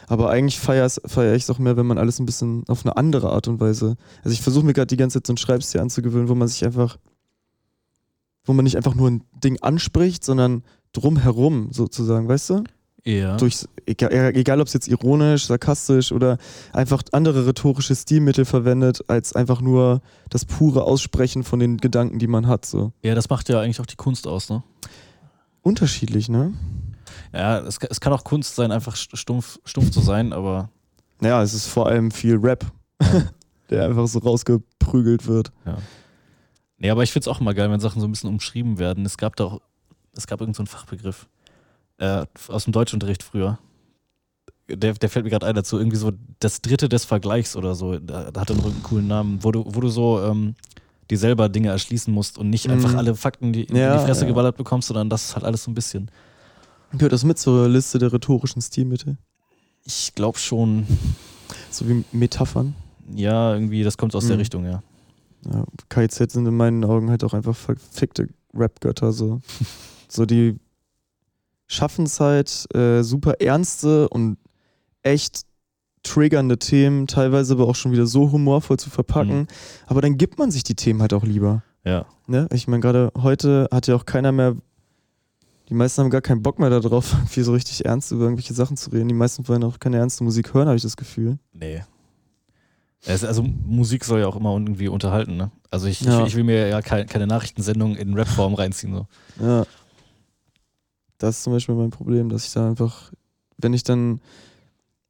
Aber 0.08 0.30
eigentlich 0.30 0.60
feiere 0.60 0.90
feier 0.90 1.36
ich 1.36 1.44
es 1.44 1.50
auch 1.50 1.60
mehr, 1.60 1.76
wenn 1.78 1.86
man 1.86 1.98
alles 1.98 2.20
ein 2.20 2.26
bisschen 2.26 2.64
auf 2.68 2.86
eine 2.86 2.96
andere 2.96 3.32
Art 3.32 3.48
und 3.48 3.60
Weise. 3.60 3.98
Also 4.24 4.34
ich 4.34 4.42
versuche 4.42 4.66
mir 4.66 4.74
gerade 4.74 4.88
die 4.88 4.98
ganze 4.98 5.20
Zeit 5.20 5.28
so 5.28 5.32
einen 5.32 5.38
Schreibstil 5.38 5.82
anzugewöhnen, 5.82 6.30
wo 6.30 6.36
man 6.36 6.48
sich 6.48 6.64
einfach, 6.66 6.98
wo 8.46 8.54
man 8.54 8.64
nicht 8.64 8.78
einfach 8.78 8.96
nur 8.96 9.10
ein 9.10 9.24
Ding 9.44 9.62
anspricht, 9.62 10.24
sondern 10.24 10.64
drumherum 10.94 11.70
sozusagen, 11.72 12.28
weißt 12.28 12.50
du? 12.52 12.64
Ja. 13.04 13.38
Durch, 13.38 13.66
egal, 13.86 14.12
egal 14.36 14.60
ob 14.62 14.68
es 14.68 14.74
jetzt 14.74 14.88
ironisch, 14.88 15.46
sarkastisch 15.46 16.12
oder 16.12 16.38
einfach 16.74 17.04
andere 17.12 17.46
rhetorische 17.46 17.96
Stilmittel 17.96 18.46
verwendet, 18.46 19.04
als 19.08 19.34
einfach 19.34 19.62
nur 19.62 20.02
das 20.32 20.46
pure 20.46 20.84
Aussprechen 20.84 21.44
von 21.44 21.60
den 21.60 21.78
Gedanken, 21.78 22.18
die 22.18 22.26
man 22.28 22.48
hat. 22.48 22.66
So. 22.66 22.94
ja, 23.04 23.14
das 23.14 23.30
macht 23.30 23.48
ja 23.50 23.60
eigentlich 23.62 23.80
auch 23.80 23.86
die 23.86 23.96
Kunst 23.96 24.26
aus, 24.26 24.50
ne? 24.50 24.64
Unterschiedlich, 25.62 26.30
ne? 26.30 26.54
Ja, 27.34 27.60
es, 27.60 27.80
kann- 27.80 27.90
es 27.92 28.00
kann 28.00 28.14
auch 28.14 28.24
Kunst 28.24 28.56
sein, 28.56 28.72
einfach 28.72 28.96
st- 28.96 29.16
stumpf, 29.16 29.60
stumpf 29.66 29.92
zu 29.92 30.00
sein, 30.00 30.32
aber 30.34 30.70
Naja, 31.20 31.42
es 31.44 31.54
ist 31.54 31.68
vor 31.68 31.88
allem 31.88 32.12
viel 32.12 32.38
Rap, 32.38 32.66
der 33.70 33.86
einfach 33.86 34.08
so 34.08 34.20
rausgeprügelt 34.20 35.28
wird. 35.28 35.52
Nee, 36.78 36.90
aber 36.90 37.04
ich 37.04 37.12
finde 37.12 37.30
es 37.30 37.36
auch 37.36 37.40
immer 37.42 37.54
geil, 37.54 37.70
wenn 37.72 37.80
Sachen 37.80 38.02
so 38.02 38.08
ein 38.08 38.12
bisschen 38.12 38.30
umschrieben 38.30 38.80
werden. 38.80 39.06
Es 39.06 39.18
gab 39.18 39.36
da 39.36 39.46
auch, 39.46 39.62
es 40.14 40.28
gab 40.28 40.42
irgendeinen 40.42 40.66
so 40.68 40.72
einen 40.74 40.80
Fachbegriff 40.80 41.28
äh, 41.98 42.26
aus 42.50 42.66
dem 42.66 42.74
Deutschunterricht 42.74 43.24
früher. 43.24 43.60
Der, 44.68 44.94
der 44.94 45.10
fällt 45.10 45.26
mir 45.26 45.30
gerade 45.32 45.46
ein 45.46 45.56
dazu, 45.56 45.78
irgendwie 45.78 45.98
so 45.98 46.12
das 46.40 46.62
Dritte 46.62 46.90
des 46.90 47.06
Vergleichs 47.06 47.56
oder 47.56 47.76
so. 47.76 48.00
Da, 48.00 48.32
da 48.32 48.42
hat 48.42 48.50
er 48.50 48.56
noch 48.56 48.66
einen 48.66 48.82
coolen 48.84 49.08
Namen, 49.08 49.44
wo 49.44 49.52
du, 49.52 49.64
wo 49.68 49.80
du 49.80 49.90
so 49.90 50.22
ähm, 50.24 50.56
dir 51.12 51.18
selber 51.20 51.50
Dinge 51.50 51.70
erschließen 51.70 52.12
musst 52.14 52.38
und 52.38 52.50
nicht 52.50 52.70
einfach 52.70 52.92
Mhm. 52.92 52.98
alle 52.98 53.16
Fakten 53.16 53.54
die, 53.54 53.64
in 53.66 53.76
Ja, 53.76 53.98
die 54.00 54.04
Fresse 54.06 54.22
ja. 54.22 54.28
geballert 54.28 54.58
bekommst, 54.58 54.88
sondern 54.88 55.10
das 55.10 55.26
ist 55.26 55.36
halt 55.36 55.46
alles 55.46 55.64
so 55.64 55.72
ein 55.72 55.76
bisschen. 55.76 56.10
Gehört 56.94 57.14
das 57.14 57.24
mit 57.24 57.38
zur 57.38 57.70
Liste 57.70 58.00
der 58.00 58.12
rhetorischen 58.12 58.62
Stilmittel? 58.62 59.18
Ich 59.86 60.14
glaube 60.16 60.40
schon, 60.40 60.86
So 61.70 61.88
wie 61.88 62.04
Metaphern? 62.12 62.74
ja, 63.14 63.54
irgendwie, 63.54 63.84
das 63.84 63.98
kommt 63.98 64.16
aus 64.16 64.26
der 64.26 64.36
Mhm. 64.36 64.40
Richtung, 64.40 64.66
ja. 64.66 64.82
Ja, 65.52 65.66
KIZ 65.90 66.32
sind 66.32 66.46
in 66.46 66.56
meinen 66.56 66.84
Augen 66.84 67.10
halt 67.10 67.24
auch 67.24 67.34
einfach 67.34 67.56
verfickte 67.56 68.28
Rap-Götter. 68.54 69.12
So. 69.12 69.42
so 70.08 70.26
die 70.26 70.60
schaffen 71.68 72.06
es 72.06 72.20
halt, 72.20 72.68
äh, 72.76 73.04
super 73.04 73.42
ernste 73.42 74.10
und 74.10 74.38
echt 75.04 75.42
triggernde 76.04 76.60
Themen, 76.60 77.08
teilweise 77.08 77.54
aber 77.54 77.68
auch 77.68 77.76
schon 77.76 77.92
wieder 77.92 78.06
so 78.06 78.32
humorvoll 78.32 78.78
zu 78.78 78.90
verpacken. 78.90 79.40
Mhm. 79.40 79.48
Aber 79.88 80.02
dann 80.02 80.18
gibt 80.18 80.38
man 80.38 80.52
sich 80.52 80.64
die 80.64 80.76
Themen 80.76 81.02
halt 81.02 81.14
auch 81.14 81.24
lieber. 81.24 81.64
Ja. 81.84 82.06
Ne? 82.28 82.48
Ich 82.54 82.68
meine, 82.68 82.82
gerade 82.82 83.12
heute 83.18 83.68
hat 83.72 83.88
ja 83.88 83.96
auch 83.96 84.06
keiner 84.06 84.32
mehr, 84.32 84.56
die 85.70 85.74
meisten 85.74 86.02
haben 86.02 86.12
gar 86.12 86.22
keinen 86.22 86.44
Bock 86.44 86.60
mehr 86.60 86.70
darauf, 86.70 87.14
irgendwie 87.14 87.42
so 87.42 87.54
richtig 87.54 87.86
ernst 87.86 88.12
über 88.12 88.24
irgendwelche 88.24 88.54
Sachen 88.54 88.78
zu 88.78 88.92
reden. 88.92 89.08
Die 89.08 89.16
meisten 89.16 89.48
wollen 89.48 89.64
auch 89.64 89.80
keine 89.80 89.98
ernste 89.98 90.24
Musik 90.24 90.54
hören, 90.54 90.68
habe 90.68 90.78
ich 90.78 90.84
das 90.84 90.98
Gefühl. 90.98 91.40
Nee. 91.54 91.84
Es, 93.06 93.24
also 93.24 93.44
Musik 93.44 94.04
soll 94.04 94.20
ja 94.22 94.28
auch 94.28 94.36
immer 94.36 94.54
irgendwie 94.54 94.88
unterhalten, 94.88 95.38
ne? 95.38 95.52
Also 95.70 95.88
ich, 95.88 96.02
Ja. 96.02 96.22
ich, 96.22 96.28
ich 96.28 96.36
will 96.36 96.44
mir 96.44 96.68
ja 96.68 96.82
kein, 96.82 97.06
keine 97.08 97.28
Nachrichtensendung 97.28 97.96
in 97.96 98.18
Rapform 98.18 98.54
reinziehen. 98.56 98.94
So. 98.94 99.08
Ja. 99.46 99.66
Das 101.18 101.38
ist 101.38 101.44
zum 101.44 101.54
Beispiel 101.54 101.76
mein 101.76 101.92
Problem, 101.92 102.30
dass 102.30 102.46
ich 102.48 102.54
da 102.54 102.68
einfach, 102.68 103.12
wenn 103.58 103.74
ich 103.74 103.84
dann, 103.84 104.20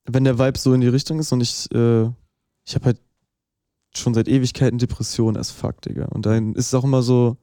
wenn 0.05 0.23
der 0.23 0.38
Vibe 0.38 0.60
so 0.60 0.73
in 0.73 0.81
die 0.81 0.88
Richtung 0.88 1.19
ist 1.19 1.31
und 1.31 1.41
ich, 1.41 1.71
äh, 1.73 2.03
ich 2.65 2.75
habe 2.75 2.86
halt 2.86 2.99
schon 3.95 4.13
seit 4.13 4.27
Ewigkeiten 4.27 4.77
Depressionen 4.77 5.38
as 5.38 5.51
fuck, 5.51 5.81
Digga. 5.81 6.05
Und 6.05 6.25
dann 6.25 6.53
ist 6.55 6.67
es 6.67 6.73
auch 6.73 6.84
immer 6.84 7.01
so, 7.01 7.38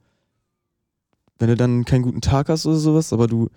wenn 1.38 1.48
du 1.48 1.56
dann 1.56 1.84
keinen 1.84 2.02
guten 2.02 2.20
Tag 2.20 2.48
hast 2.48 2.66
oder 2.66 2.76
sowas, 2.76 3.12
aber 3.12 3.26
du, 3.26 3.48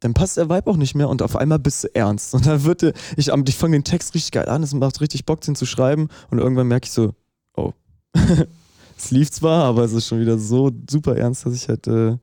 dann 0.00 0.14
passt 0.14 0.38
der 0.38 0.48
Vibe 0.48 0.68
auch 0.70 0.76
nicht 0.76 0.94
mehr 0.94 1.08
und 1.08 1.22
auf 1.22 1.36
einmal 1.36 1.58
bist 1.58 1.84
du 1.84 1.94
ernst. 1.94 2.34
Und 2.34 2.46
dann 2.46 2.64
wird 2.64 2.82
der, 2.82 2.94
ich, 3.16 3.28
ich 3.28 3.56
fange 3.56 3.76
den 3.76 3.84
Text 3.84 4.14
richtig 4.14 4.32
geil 4.32 4.48
an, 4.48 4.62
es 4.62 4.72
macht 4.72 5.00
richtig 5.00 5.26
Bock, 5.26 5.42
den 5.42 5.54
zu 5.54 5.66
schreiben 5.66 6.08
und 6.30 6.38
irgendwann 6.38 6.68
merke 6.68 6.86
ich 6.86 6.92
so, 6.92 7.14
oh. 7.54 7.72
es 8.96 9.10
lief 9.10 9.30
zwar, 9.30 9.64
aber 9.64 9.84
es 9.84 9.92
ist 9.92 10.06
schon 10.06 10.20
wieder 10.20 10.38
so 10.38 10.72
super 10.88 11.16
ernst, 11.16 11.44
dass 11.44 11.54
ich 11.54 11.68
halt 11.68 11.86
äh, 11.86 12.16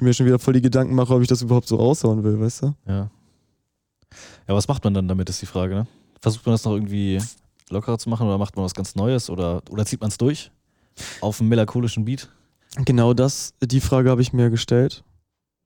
mir 0.00 0.14
schon 0.14 0.26
wieder 0.26 0.38
voll 0.38 0.54
die 0.54 0.62
Gedanken 0.62 0.94
mache, 0.94 1.12
ob 1.12 1.20
ich 1.20 1.28
das 1.28 1.42
überhaupt 1.42 1.66
so 1.66 1.76
raushauen 1.76 2.22
will, 2.22 2.40
weißt 2.40 2.62
du? 2.62 2.74
Ja. 2.86 3.10
Ja, 4.46 4.54
was 4.54 4.68
macht 4.68 4.84
man 4.84 4.94
dann 4.94 5.08
damit, 5.08 5.28
ist 5.28 5.42
die 5.42 5.46
Frage, 5.46 5.74
ne? 5.74 5.86
Versucht 6.20 6.46
man 6.46 6.54
das 6.54 6.64
noch 6.64 6.72
irgendwie 6.72 7.20
lockerer 7.70 7.98
zu 7.98 8.08
machen 8.08 8.26
oder 8.26 8.38
macht 8.38 8.54
man 8.54 8.64
was 8.64 8.74
ganz 8.74 8.94
Neues 8.94 9.28
oder, 9.28 9.62
oder 9.68 9.84
zieht 9.84 10.00
man 10.00 10.10
es 10.10 10.18
durch? 10.18 10.52
Auf 11.20 11.40
einem 11.40 11.48
melancholischen 11.48 12.04
Beat? 12.04 12.28
Genau 12.84 13.14
das, 13.14 13.52
die 13.60 13.80
Frage 13.80 14.10
habe 14.10 14.22
ich 14.22 14.32
mir 14.32 14.50
gestellt 14.50 15.02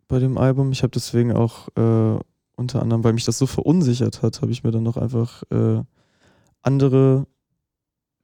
bei 0.08 0.18
dem 0.18 0.38
Album. 0.38 0.72
Ich 0.72 0.82
habe 0.82 0.90
deswegen 0.90 1.32
auch 1.32 1.68
äh, 1.76 2.18
unter 2.56 2.82
anderem, 2.82 3.04
weil 3.04 3.12
mich 3.12 3.24
das 3.24 3.38
so 3.38 3.46
verunsichert 3.46 4.22
hat, 4.22 4.42
habe 4.42 4.50
ich 4.50 4.64
mir 4.64 4.72
dann 4.72 4.82
noch 4.82 4.96
einfach 4.96 5.42
äh, 5.50 5.82
andere, 6.62 7.26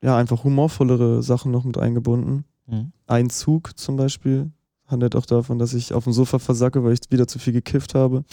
ja, 0.02 0.16
einfach 0.16 0.42
humorvollere 0.42 1.22
Sachen 1.22 1.52
noch 1.52 1.64
mit 1.64 1.78
eingebunden. 1.78 2.44
Mhm. 2.66 2.92
Ein 3.06 3.30
Zug 3.30 3.78
zum 3.78 3.96
Beispiel 3.96 4.50
handelt 4.86 5.14
auch 5.14 5.26
davon, 5.26 5.58
dass 5.58 5.74
ich 5.74 5.92
auf 5.92 6.04
dem 6.04 6.12
Sofa 6.12 6.38
versacke, 6.38 6.82
weil 6.82 6.94
ich 6.94 7.00
wieder 7.10 7.26
zu 7.26 7.38
viel 7.38 7.52
gekifft 7.52 7.94
habe. 7.94 8.24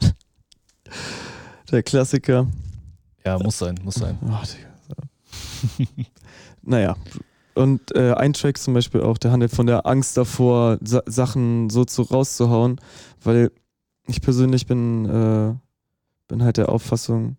Der 1.70 1.82
Klassiker. 1.82 2.46
Ja, 3.24 3.38
muss 3.38 3.58
sein, 3.58 3.78
muss 3.82 3.94
sein. 3.94 4.18
Oh, 4.22 4.38
Digga. 4.44 6.06
naja. 6.62 6.96
Und 7.54 7.94
äh, 7.94 8.12
ein 8.14 8.32
Track 8.32 8.58
zum 8.58 8.74
Beispiel 8.74 9.00
auch, 9.00 9.16
der 9.16 9.30
handelt 9.30 9.52
von 9.52 9.66
der 9.66 9.86
Angst 9.86 10.16
davor, 10.16 10.78
Sa 10.82 11.02
Sachen 11.06 11.70
so 11.70 11.84
zu 11.84 12.02
rauszuhauen, 12.02 12.80
weil 13.22 13.52
ich 14.06 14.20
persönlich 14.20 14.66
bin, 14.66 15.04
äh, 15.04 15.54
bin 16.28 16.42
halt 16.42 16.56
der 16.56 16.68
Auffassung, 16.68 17.36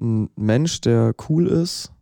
ein 0.00 0.30
Mensch, 0.36 0.80
der 0.80 1.14
cool 1.28 1.46
ist, 1.46 1.92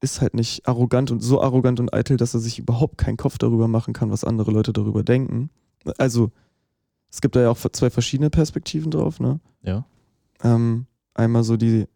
ist 0.00 0.20
halt 0.20 0.34
nicht 0.34 0.66
arrogant 0.66 1.10
und 1.10 1.20
so 1.20 1.42
arrogant 1.42 1.80
und 1.80 1.92
eitel, 1.92 2.16
dass 2.16 2.34
er 2.34 2.40
sich 2.40 2.58
überhaupt 2.58 2.98
keinen 2.98 3.16
Kopf 3.16 3.38
darüber 3.38 3.68
machen 3.68 3.92
kann, 3.92 4.10
was 4.10 4.24
andere 4.24 4.50
Leute 4.50 4.72
darüber 4.72 5.02
denken. 5.02 5.50
Also, 5.98 6.30
es 7.10 7.20
gibt 7.20 7.36
da 7.36 7.42
ja 7.42 7.50
auch 7.50 7.58
zwei 7.72 7.90
verschiedene 7.90 8.30
Perspektiven 8.30 8.90
drauf, 8.90 9.20
ne? 9.20 9.40
Ja. 9.62 9.84
Ähm, 10.42 10.86
einmal 11.14 11.44
so 11.44 11.56
die 11.56 11.86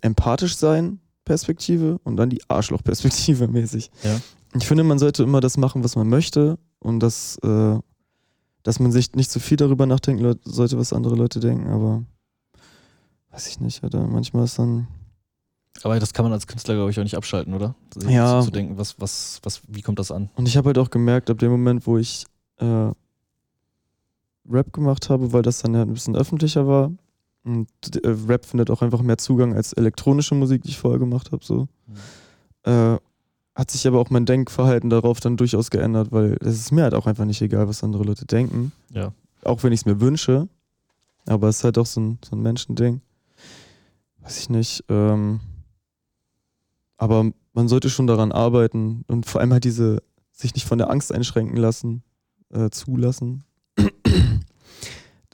empathisch 0.00 0.56
sein 0.56 1.00
Perspektive 1.32 1.98
und 2.04 2.16
dann 2.18 2.28
die 2.28 2.42
Arschloch-Perspektive 2.48 3.48
mäßig. 3.58 3.90
Ja. 4.02 4.20
Ich 4.54 4.66
finde, 4.66 4.84
man 4.84 4.98
sollte 4.98 5.22
immer 5.22 5.40
das 5.40 5.56
machen, 5.56 5.82
was 5.82 5.96
man 5.96 6.08
möchte 6.10 6.58
und 6.78 7.00
das, 7.00 7.38
äh, 7.38 7.78
dass 8.62 8.78
man 8.80 8.92
sich 8.92 9.14
nicht 9.14 9.30
zu 9.30 9.40
viel 9.40 9.56
darüber 9.56 9.86
nachdenken 9.86 10.38
sollte, 10.44 10.76
was 10.76 10.92
andere 10.92 11.16
Leute 11.16 11.40
denken, 11.40 11.68
aber 11.70 12.02
weiß 13.30 13.46
ich 13.48 13.60
nicht, 13.60 13.82
Alter. 13.82 14.06
Manchmal 14.06 14.44
ist 14.44 14.58
dann. 14.58 14.88
Aber 15.82 15.98
das 15.98 16.12
kann 16.12 16.26
man 16.26 16.34
als 16.34 16.46
Künstler, 16.46 16.74
glaube 16.74 16.90
ich, 16.90 16.98
auch 16.98 17.02
nicht 17.02 17.16
abschalten, 17.16 17.54
oder? 17.54 17.74
Sich 17.94 18.10
Ja. 18.10 18.40
Zu, 18.40 18.48
zu 18.48 18.52
denken, 18.52 18.76
was, 18.76 19.00
was, 19.00 19.40
was, 19.42 19.62
wie 19.68 19.80
kommt 19.80 19.98
das 19.98 20.10
an? 20.10 20.28
Und 20.36 20.46
ich 20.46 20.58
habe 20.58 20.66
halt 20.66 20.76
auch 20.76 20.90
gemerkt, 20.90 21.30
ab 21.30 21.38
dem 21.38 21.50
Moment, 21.50 21.86
wo 21.86 21.96
ich 21.96 22.26
äh, 22.58 22.90
Rap 24.50 24.70
gemacht 24.74 25.08
habe, 25.08 25.32
weil 25.32 25.40
das 25.40 25.60
dann 25.60 25.72
ja 25.74 25.80
ein 25.80 25.94
bisschen 25.94 26.14
öffentlicher 26.14 26.66
war. 26.66 26.92
Und 27.44 27.68
äh, 28.04 28.08
Rap 28.28 28.44
findet 28.44 28.70
auch 28.70 28.82
einfach 28.82 29.02
mehr 29.02 29.18
Zugang 29.18 29.54
als 29.54 29.72
elektronische 29.72 30.34
Musik, 30.34 30.62
die 30.62 30.70
ich 30.70 30.78
vorher 30.78 31.00
gemacht 31.00 31.32
habe. 31.32 31.44
So. 31.44 31.68
Äh, 32.64 32.98
hat 33.54 33.70
sich 33.70 33.86
aber 33.86 33.98
auch 33.98 34.10
mein 34.10 34.24
Denkverhalten 34.24 34.90
darauf 34.90 35.20
dann 35.20 35.36
durchaus 35.36 35.70
geändert, 35.70 36.12
weil 36.12 36.36
es 36.40 36.58
ist 36.58 36.72
mir 36.72 36.84
halt 36.84 36.94
auch 36.94 37.06
einfach 37.06 37.24
nicht 37.24 37.42
egal, 37.42 37.68
was 37.68 37.84
andere 37.84 38.04
Leute 38.04 38.24
denken. 38.24 38.72
Ja. 38.90 39.12
Auch 39.44 39.62
wenn 39.62 39.72
ich 39.72 39.80
es 39.80 39.86
mir 39.86 40.00
wünsche. 40.00 40.48
Aber 41.26 41.48
es 41.48 41.58
ist 41.58 41.64
halt 41.64 41.78
auch 41.78 41.86
so 41.86 42.00
ein, 42.00 42.18
so 42.24 42.36
ein 42.36 42.42
Menschending. 42.42 43.00
Weiß 44.20 44.38
ich 44.38 44.48
nicht. 44.48 44.84
Ähm, 44.88 45.40
aber 46.96 47.32
man 47.52 47.68
sollte 47.68 47.90
schon 47.90 48.06
daran 48.06 48.32
arbeiten 48.32 49.04
und 49.08 49.26
vor 49.26 49.40
allem 49.40 49.52
halt 49.52 49.64
diese, 49.64 50.02
sich 50.30 50.54
nicht 50.54 50.66
von 50.66 50.78
der 50.78 50.90
Angst 50.90 51.12
einschränken 51.12 51.56
lassen, 51.56 52.02
äh, 52.50 52.70
zulassen. 52.70 53.44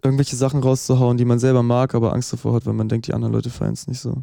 Irgendwelche 0.02 0.36
Sachen 0.36 0.62
rauszuhauen, 0.62 1.16
die 1.16 1.24
man 1.24 1.38
selber 1.38 1.62
mag, 1.62 1.94
aber 1.94 2.12
Angst 2.12 2.32
davor 2.32 2.54
hat, 2.54 2.66
weil 2.66 2.74
man 2.74 2.88
denkt, 2.88 3.06
die 3.06 3.14
anderen 3.14 3.32
Leute 3.32 3.50
feiern 3.50 3.72
es 3.72 3.86
nicht 3.86 4.00
so. 4.00 4.22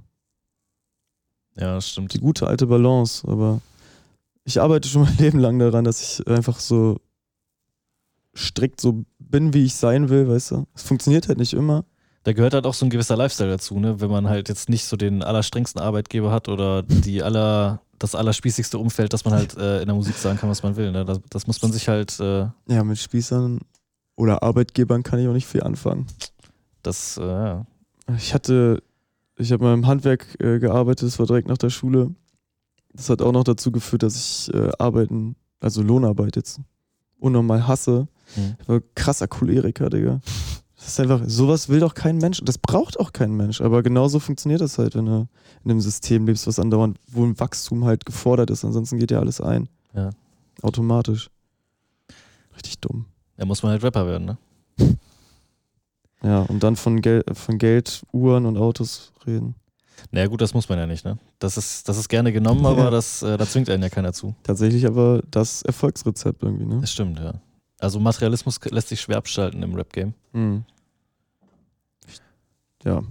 Ja, 1.58 1.76
das 1.76 1.90
stimmt. 1.90 2.14
Die 2.14 2.20
gute 2.20 2.48
alte 2.48 2.68
Balance, 2.68 3.28
aber 3.28 3.62
ich 4.44 4.62
arbeite 4.62 4.88
schon 4.88 5.02
mein 5.04 5.18
Leben 5.18 5.40
lang 5.40 5.60
daran, 5.60 5.84
dass 5.84 6.02
ich 6.02 6.28
einfach 6.28 6.60
so 6.60 7.00
strikt 8.36 8.82
so 8.82 9.06
bin, 9.20 9.54
wie 9.54 9.66
ich 9.66 9.76
sein 9.76 10.10
will, 10.10 10.28
weißt 10.28 10.52
du. 10.52 10.68
Es 10.76 10.84
funktioniert 10.84 11.28
halt 11.28 11.38
nicht 11.38 11.54
immer. 11.54 11.86
Da 12.24 12.34
gehört 12.34 12.54
halt 12.54 12.66
auch 12.66 12.74
so 12.74 12.86
ein 12.86 12.90
gewisser 12.90 13.16
Lifestyle 13.16 13.52
dazu, 13.52 13.80
ne? 13.80 14.02
Wenn 14.02 14.10
man 14.10 14.28
halt 14.28 14.50
jetzt 14.50 14.68
nicht 14.68 14.86
so 14.86 14.98
den 14.98 15.22
allerstrengsten 15.24 15.82
Arbeitgeber 15.82 16.32
hat 16.32 16.50
oder 16.50 16.82
die 16.82 17.22
aller, 17.22 17.82
das 18.00 18.16
allerspießigste 18.16 18.78
Umfeld, 18.80 19.14
dass 19.14 19.26
man 19.26 19.36
halt 19.36 19.56
äh, 19.58 19.82
in 19.82 19.86
der 19.86 19.96
Musik 19.96 20.16
sagen 20.16 20.38
kann, 20.38 20.50
was 20.50 20.64
man 20.64 20.76
will. 20.76 20.92
Ne? 20.92 21.06
Das, 21.06 21.20
das 21.30 21.48
muss 21.48 21.62
man 21.62 21.72
sich 21.72 21.88
halt, 21.88 22.20
äh, 22.20 22.48
Ja, 22.68 22.84
mit 22.84 22.98
Spießern 22.98 23.60
oder 24.16 24.44
Arbeitgebern 24.44 25.04
kann 25.04 25.20
ich 25.20 25.28
auch 25.28 25.34
nicht 25.34 25.48
viel 25.48 25.64
anfangen. 25.64 26.08
das, 26.84 27.18
äh. 27.18 27.58
Ich 28.18 28.34
hatte, 28.34 28.84
ich 29.38 29.52
habe 29.52 29.64
mal 29.64 29.74
im 29.74 29.88
Handwerk 29.88 30.40
äh, 30.40 30.60
gearbeitet, 30.60 31.08
das 31.08 31.20
war 31.20 31.26
direkt 31.26 31.48
nach 31.48 31.58
der 31.58 31.70
Schule. 31.70 32.14
Das 32.94 33.10
hat 33.10 33.22
auch 33.22 33.32
noch 33.32 33.44
dazu 33.44 33.72
geführt, 33.72 34.04
dass 34.04 34.16
ich 34.16 34.54
äh, 34.54 34.70
Arbeiten, 34.78 35.36
also 35.60 35.82
Lohnarbeit 35.82 36.36
jetzt, 36.36 36.62
unnormal 37.20 37.68
hasse. 37.68 38.08
Hm. 38.36 38.56
Ich 38.62 38.70
war 38.70 38.82
krasser 38.94 39.28
Choleriker, 39.28 39.90
Digga. 39.90 40.22
Das 40.76 40.88
ist 40.88 41.00
einfach, 41.00 41.22
sowas 41.26 41.68
will 41.68 41.80
doch 41.80 41.96
kein 41.96 42.18
Mensch. 42.18 42.42
Das 42.44 42.58
braucht 42.58 43.00
auch 43.00 43.12
kein 43.12 43.36
Mensch. 43.36 43.60
Aber 43.60 43.82
genauso 43.82 44.20
funktioniert 44.20 44.62
das 44.62 44.78
halt, 44.78 44.96
wenn 44.96 45.06
du 45.06 45.28
in 45.64 45.72
einem 45.72 45.82
System 45.82 46.28
lebst, 46.28 46.46
was 46.46 46.60
andauernd, 46.60 47.00
wo 47.08 47.26
ein 47.26 47.40
Wachstum 47.40 47.86
halt 47.86 48.06
gefordert 48.06 48.52
ist. 48.52 48.64
Ansonsten 48.64 49.00
geht 49.00 49.10
ja 49.10 49.20
alles 49.20 49.42
ein. 49.42 49.68
Ja. 49.96 50.12
Automatisch. 50.62 51.32
Richtig 52.56 52.80
dumm. 52.80 53.06
Da 53.38 53.46
muss 53.46 53.62
man 53.64 53.72
halt 53.74 53.84
Rapper 53.84 54.06
werden, 54.08 54.26
ne? 54.26 54.38
Ja, 56.24 56.42
und 56.42 56.64
dann 56.64 56.76
von, 56.76 57.02
Gel 57.02 57.24
von 57.34 57.60
Geld, 57.60 58.02
Uhren 58.12 58.48
und 58.48 58.58
Autos 58.58 59.14
reden. 59.28 59.54
Naja, 60.12 60.26
gut, 60.28 60.42
das 60.42 60.54
muss 60.56 60.68
man 60.70 60.80
ja 60.80 60.88
nicht, 60.88 61.06
ne? 61.06 61.20
Das 61.38 61.56
ist, 61.56 61.88
das 61.88 61.98
ist 61.98 62.10
gerne 62.10 62.32
genommen, 62.34 62.66
aber 62.66 62.86
Ja. 62.86 62.90
das, 62.90 63.22
äh, 63.22 63.38
da 63.38 63.46
zwingt 63.46 63.70
einen 63.70 63.84
ja 63.84 63.90
keiner 63.90 64.12
zu. 64.12 64.34
Tatsächlich 64.42 64.88
aber 64.88 65.22
das 65.30 65.62
Erfolgsrezept 65.62 66.42
irgendwie, 66.42 66.66
ne? 66.66 66.82
Das 66.82 66.92
stimmt, 66.92 67.20
ja. 67.20 67.34
Also 67.78 68.00
Materialismus 68.00 68.60
lässt 68.72 68.88
sich 68.90 69.02
schwer 69.02 69.18
abschalten 69.18 69.62
im 69.62 69.76
Rap-Game. 69.76 70.14
Mhm. 70.34 70.64
Ja. 72.84 73.04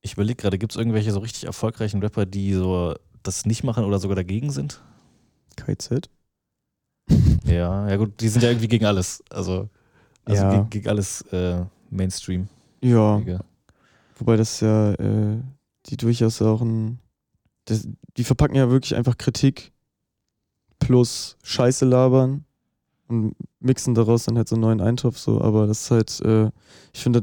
Ich 0.00 0.14
überlege 0.14 0.36
gerade, 0.36 0.58
gibt 0.58 0.72
es 0.72 0.76
irgendwelche 0.78 1.12
so 1.12 1.20
richtig 1.20 1.44
erfolgreichen 1.44 2.00
Rapper, 2.02 2.26
die 2.26 2.54
so 2.54 2.94
das 3.22 3.46
nicht 3.46 3.62
machen 3.62 3.84
oder 3.84 3.98
sogar 3.98 4.16
dagegen 4.16 4.50
sind? 4.50 4.80
KZ? 5.56 6.08
Ja, 7.44 7.88
ja 7.88 7.96
gut, 7.96 8.20
die 8.20 8.28
sind 8.28 8.42
ja 8.42 8.50
irgendwie 8.50 8.68
gegen 8.68 8.84
alles. 8.84 9.22
Also, 9.30 9.68
also 10.24 10.42
Ja. 10.42 10.50
gegen, 10.50 10.70
gegen 10.70 10.88
alles 10.88 11.22
äh, 11.32 11.64
Mainstream. 11.90 12.48
Ja. 12.82 13.22
Wobei 14.18 14.36
das 14.36 14.60
ja, 14.60 14.92
äh, 14.94 15.38
die 15.86 15.96
durchaus 15.96 16.42
auch 16.42 16.60
ein. 16.60 16.98
Das, 17.64 17.88
die 18.16 18.24
verpacken 18.24 18.56
ja 18.56 18.68
wirklich 18.70 18.94
einfach 18.96 19.16
Kritik 19.16 19.72
plus 20.78 21.36
Scheiße 21.42 21.84
labern 21.84 22.44
und 23.08 23.34
mixen 23.60 23.94
daraus 23.94 24.24
dann 24.24 24.36
halt 24.36 24.48
so 24.48 24.54
einen 24.56 24.62
neuen 24.62 24.80
Eintopf 24.80 25.18
so. 25.18 25.40
Aber 25.40 25.66
das 25.66 25.82
ist 25.82 25.90
halt, 25.90 26.20
äh, 26.20 26.50
ich 26.92 27.00
finde, 27.02 27.22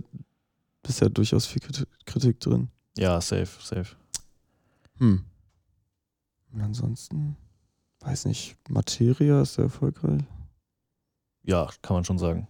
da 0.81 0.89
ist 0.89 1.01
ja 1.01 1.09
durchaus 1.09 1.45
viel 1.45 1.61
Kriti- 1.61 1.87
Kritik 2.05 2.39
drin. 2.39 2.69
Ja, 2.97 3.19
safe, 3.21 3.47
safe. 3.61 3.95
Hm. 4.97 5.23
Und 6.53 6.61
ansonsten, 6.61 7.35
weiß 8.05 8.25
nicht, 8.25 8.55
Materia 8.69 9.41
ist 9.41 9.55
sehr 9.55 9.65
erfolgreich. 9.65 10.21
Ja, 11.43 11.69
kann 11.81 11.95
man 11.95 12.05
schon 12.05 12.19
sagen. 12.19 12.47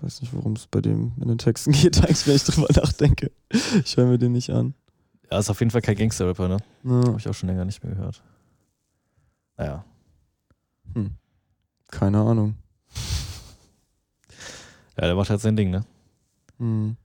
Weiß 0.00 0.20
nicht, 0.20 0.32
worum 0.32 0.54
es 0.54 0.66
bei 0.66 0.80
dem 0.80 1.12
in 1.20 1.28
den 1.28 1.38
Texten 1.38 1.72
geht, 1.72 1.98
eigentlich, 1.98 2.26
wenn 2.26 2.36
ich 2.36 2.44
drüber 2.44 2.68
nachdenke. 2.74 3.30
Ich 3.84 3.96
höre 3.96 4.06
mir 4.06 4.18
den 4.18 4.32
nicht 4.32 4.50
an. 4.50 4.74
Ja, 5.30 5.38
ist 5.38 5.50
auf 5.50 5.60
jeden 5.60 5.70
Fall 5.70 5.82
kein 5.82 5.96
Gangster-Rapper, 5.96 6.48
ne? 6.48 6.56
Ja. 6.82 6.90
Habe 6.90 7.18
ich 7.18 7.28
auch 7.28 7.34
schon 7.34 7.48
länger 7.48 7.64
nicht 7.64 7.82
mehr 7.82 7.94
gehört. 7.94 8.22
Naja. 9.56 9.84
Hm. 10.94 11.12
Keine 11.90 12.18
Ahnung. 12.18 12.56
Ja, 14.96 15.06
der 15.06 15.14
macht 15.14 15.30
halt 15.30 15.40
sein 15.40 15.56
Ding, 15.56 15.70
ne? 15.70 15.84
Hm. 16.58 16.96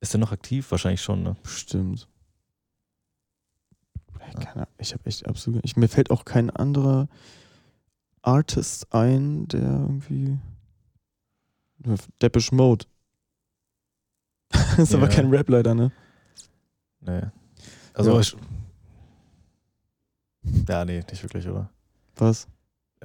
Ist 0.00 0.14
der 0.14 0.20
noch 0.20 0.32
aktiv? 0.32 0.70
Wahrscheinlich 0.70 1.02
schon, 1.02 1.22
ne? 1.22 1.36
Bestimmt. 1.42 2.08
Keine 4.38 4.68
Ich 4.78 4.92
habe 4.92 5.04
echt 5.06 5.26
absolut. 5.26 5.60
Ich, 5.64 5.76
mir 5.76 5.88
fällt 5.88 6.10
auch 6.10 6.24
kein 6.24 6.50
anderer 6.50 7.08
Artist 8.22 8.92
ein, 8.94 9.48
der 9.48 9.60
irgendwie. 9.62 10.38
Depeche 12.20 12.54
Mode. 12.54 12.84
ist 14.76 14.94
aber 14.94 15.08
Ja. 15.08 15.14
kein 15.14 15.30
Rap 15.30 15.48
leider, 15.48 15.74
ne? 15.74 15.90
Nee. 17.00 17.22
Also, 17.94 18.12
Ja. 18.14 18.20
ich, 18.20 18.36
ja, 20.68 20.84
nee, 20.84 21.02
nicht 21.10 21.22
wirklich, 21.22 21.46
oder? 21.48 21.70
Was? 22.16 22.46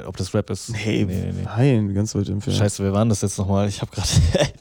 Ob 0.06 0.18
das 0.18 0.34
Rap 0.34 0.50
ist? 0.50 0.70
Nee, 0.72 1.06
nee, 1.06 1.32
nee. 1.32 1.44
Nein, 1.44 1.94
ganz 1.94 2.14
weit 2.16 2.28
entfernt. 2.28 2.58
Scheiße, 2.58 2.84
wer 2.84 2.92
waren 2.92 3.08
das 3.08 3.22
jetzt 3.22 3.38
nochmal? 3.38 3.70
Ich 3.70 3.82
habe 3.82 3.92
gerade. 3.92 4.08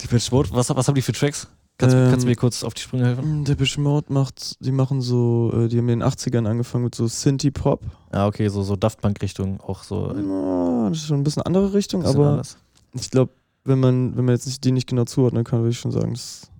die 0.00 0.06
Pitch 0.06 0.30
Mode, 0.30 0.50
was, 0.52 0.70
was 0.70 0.86
haben 0.86 0.94
die 0.94 1.02
für 1.02 1.12
Tracks? 1.12 1.48
Kannst, 1.80 1.96
Ähm, 1.96 2.10
kannst 2.10 2.24
du 2.24 2.28
mir 2.28 2.36
kurz 2.36 2.62
auf 2.62 2.74
die 2.74 2.82
Sprünge 2.82 3.06
helfen? 3.06 3.40
Mm, 3.40 3.44
Depeche 3.46 3.80
Mode 3.80 4.12
macht, 4.12 4.62
die 4.62 4.70
machen 4.70 5.00
so, 5.00 5.50
äh, 5.54 5.68
die 5.68 5.78
haben 5.78 5.88
in 5.88 6.00
den 6.00 6.02
80ern 6.08 6.46
angefangen 6.46 6.84
mit 6.84 6.94
so 6.94 7.06
Synthie-Pop. 7.06 7.80
Ah, 8.10 8.26
okay, 8.26 8.48
so, 8.48 8.62
so 8.62 8.76
Daft 8.76 9.00
Punk-Richtung, 9.00 9.60
auch 9.62 9.82
so 9.82 10.12
Na, 10.12 10.90
das 10.90 10.98
ist 10.98 11.06
schon 11.06 11.20
ein 11.20 11.24
bisschen 11.24 11.42
andere 11.42 11.72
Richtung, 11.72 12.02
bisschen 12.02 12.16
aber 12.16 12.30
anders. 12.32 12.58
ich 12.92 13.08
glaube, 13.10 13.32
wenn 13.64 13.80
man, 13.80 14.14
wenn 14.14 14.26
man 14.26 14.34
jetzt 14.34 14.44
nicht, 14.46 14.62
die 14.62 14.72
nicht 14.72 14.88
genau 14.88 15.04
zuordnen 15.04 15.42
kann, 15.44 15.60
würde 15.60 15.70
ich 15.70 15.78
schon 15.80 15.90
sagen, 15.90 16.12
das 16.12 16.50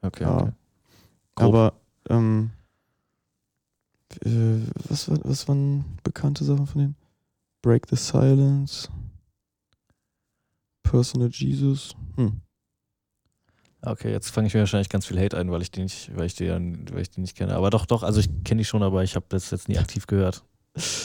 Okay, 0.00 0.24
ja. 0.24 0.36
okay. 0.38 0.52
Grob. 1.34 1.48
Aber 1.48 1.72
ähm, 2.08 2.50
äh, 4.24 4.60
was, 4.88 5.10
war, 5.10 5.18
was 5.24 5.46
waren 5.48 5.84
bekannte 6.02 6.44
Sachen 6.44 6.66
von 6.66 6.80
denen? 6.80 6.96
Break 7.60 7.86
the 7.90 7.96
Silence, 7.96 8.88
Personal 10.82 11.28
Jesus. 11.30 11.94
Hm. 12.14 12.40
Okay, 13.82 14.10
jetzt 14.10 14.30
fange 14.30 14.48
ich 14.48 14.54
mir 14.54 14.60
wahrscheinlich 14.60 14.88
ganz 14.88 15.06
viel 15.06 15.20
Hate 15.20 15.36
ein, 15.36 15.50
weil 15.50 15.62
ich 15.62 15.70
die 15.70 15.82
nicht, 15.82 16.10
weil 16.16 16.26
ich 16.26 16.34
die, 16.34 16.48
weil 16.48 17.02
ich 17.02 17.10
die 17.10 17.20
nicht 17.20 17.36
kenne. 17.36 17.54
Aber 17.54 17.70
doch, 17.70 17.86
doch, 17.86 18.02
also 18.02 18.20
ich 18.20 18.28
kenne 18.44 18.58
die 18.60 18.64
schon, 18.64 18.82
aber 18.82 19.04
ich 19.04 19.14
habe 19.14 19.26
das 19.28 19.50
jetzt 19.50 19.68
nie 19.68 19.78
aktiv 19.78 20.06
gehört. 20.06 20.42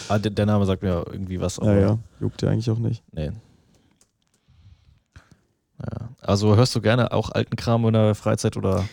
Ah, 0.09 0.17
der, 0.19 0.31
der 0.31 0.45
Name 0.45 0.65
sagt 0.65 0.81
mir 0.81 1.05
irgendwie 1.07 1.39
was. 1.39 1.59
Aber 1.59 1.73
Ja, 1.73 1.79
ja, 1.79 1.99
juckt 2.19 2.41
ja 2.41 2.49
eigentlich 2.49 2.69
auch 2.69 2.79
nicht. 2.79 3.03
Nee. 3.11 3.31
Ja. 5.79 6.09
Also 6.21 6.55
hörst 6.55 6.75
du 6.75 6.81
gerne 6.81 7.11
auch 7.11 7.29
alten 7.31 7.55
Kram 7.55 7.85
in 7.85 7.93
der 7.93 8.15
Freizeit 8.15 8.57
oder 8.57 8.87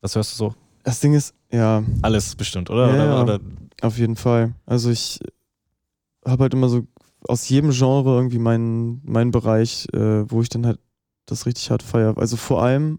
was 0.00 0.14
hörst 0.16 0.32
du 0.32 0.36
so? 0.36 0.54
Das 0.82 1.00
Ding 1.00 1.14
ist, 1.14 1.34
ja, 1.52 1.82
Alles 2.02 2.34
bestimmt, 2.34 2.70
oder? 2.70 2.94
Ja, 2.96 3.22
oder, 3.22 3.34
oder 3.34 3.40
Auf 3.82 3.98
jeden 3.98 4.16
Fall. 4.16 4.54
Also 4.66 4.90
ich 4.90 5.20
habe 6.24 6.44
halt 6.44 6.54
immer 6.54 6.68
so 6.68 6.86
aus 7.28 7.48
jedem 7.48 7.70
Genre 7.70 8.16
irgendwie 8.16 8.38
meinen, 8.38 9.02
meinen 9.04 9.30
Bereich, 9.30 9.86
äh, 9.92 10.30
wo 10.30 10.40
ich 10.40 10.48
dann 10.48 10.66
halt 10.66 10.78
das 11.30 11.46
richtig 11.46 11.70
hart 11.70 11.82
feiere. 11.82 12.16
Also 12.18 12.36
vor 12.36 12.62
allem, 12.62 12.98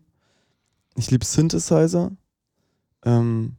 ich 0.96 1.12
liebe 1.12 1.26
Synthesizer. 1.26 2.12
Ähm, 3.04 3.56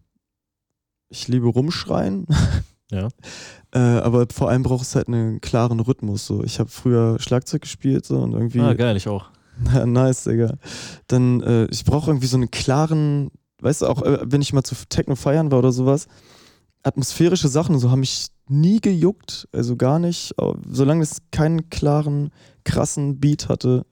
ich 1.09 1.29
liebe 1.29 1.47
Rumschreien. 1.47 2.27
Ja. 2.91 3.09
äh, 3.75 3.79
aber 3.79 4.27
vor 4.31 4.51
allem 4.51 4.65
braucht 4.65 4.83
es 4.83 4.95
halt 4.95 5.09
einen 5.09 5.41
klaren 5.41 5.81
Rhythmus. 5.81 6.27
So. 6.27 6.45
Ich 6.45 6.61
habe 6.61 6.69
früher 6.69 7.19
Schlagzeug 7.21 7.63
gespielt 7.63 8.05
so, 8.05 8.19
und 8.19 8.35
irgendwie. 8.35 8.61
Ah, 8.61 8.75
geil, 8.75 8.99
ich 8.99 9.09
auch. 9.09 9.31
Ja, 9.75 9.87
nice, 9.87 10.25
Digga. 10.25 10.59
Dann, 11.07 11.41
äh, 11.41 11.65
ich 11.71 11.87
brauche 11.87 12.11
irgendwie 12.11 12.27
so 12.27 12.37
einen 12.37 12.51
klaren, 12.51 13.31
weißt 13.63 13.81
du, 13.81 13.87
auch 13.87 14.03
äh, 14.03 14.19
wenn 14.25 14.43
ich 14.43 14.53
mal 14.53 14.63
zu 14.63 14.75
Techno 14.91 15.15
feiern 15.15 15.51
war 15.51 15.59
oder 15.59 15.73
sowas, 15.73 16.07
atmosphärische 16.83 17.49
Sachen, 17.49 17.79
so 17.79 17.91
haben 17.91 18.01
mich 18.01 18.29
nie 18.49 18.81
gejuckt, 18.81 19.49
also 19.53 19.77
gar 19.77 19.99
nicht. 19.99 20.35
Solange 20.69 21.03
es 21.03 21.19
keinen 21.31 21.71
klaren, 21.71 22.31
krassen 22.65 23.21
Beat 23.21 23.49
hatte, 23.49 23.87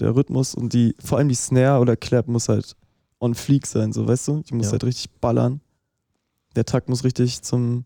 der 0.00 0.14
Rhythmus 0.14 0.54
und 0.54 0.72
die, 0.72 0.94
vor 0.98 1.18
allem 1.18 1.28
die 1.28 1.34
Snare 1.34 1.80
oder 1.80 1.96
Clap 1.96 2.28
muss 2.28 2.48
halt 2.48 2.76
on 3.20 3.34
fleek 3.34 3.66
sein, 3.66 3.92
so 3.92 4.06
weißt 4.06 4.28
du? 4.28 4.42
Die 4.48 4.54
muss 4.54 4.66
Ja. 4.66 4.72
halt 4.72 4.84
richtig 4.84 5.10
ballern. 5.20 5.60
Der 6.56 6.64
Takt 6.64 6.88
muss 6.88 7.04
richtig 7.04 7.42
zum, 7.42 7.84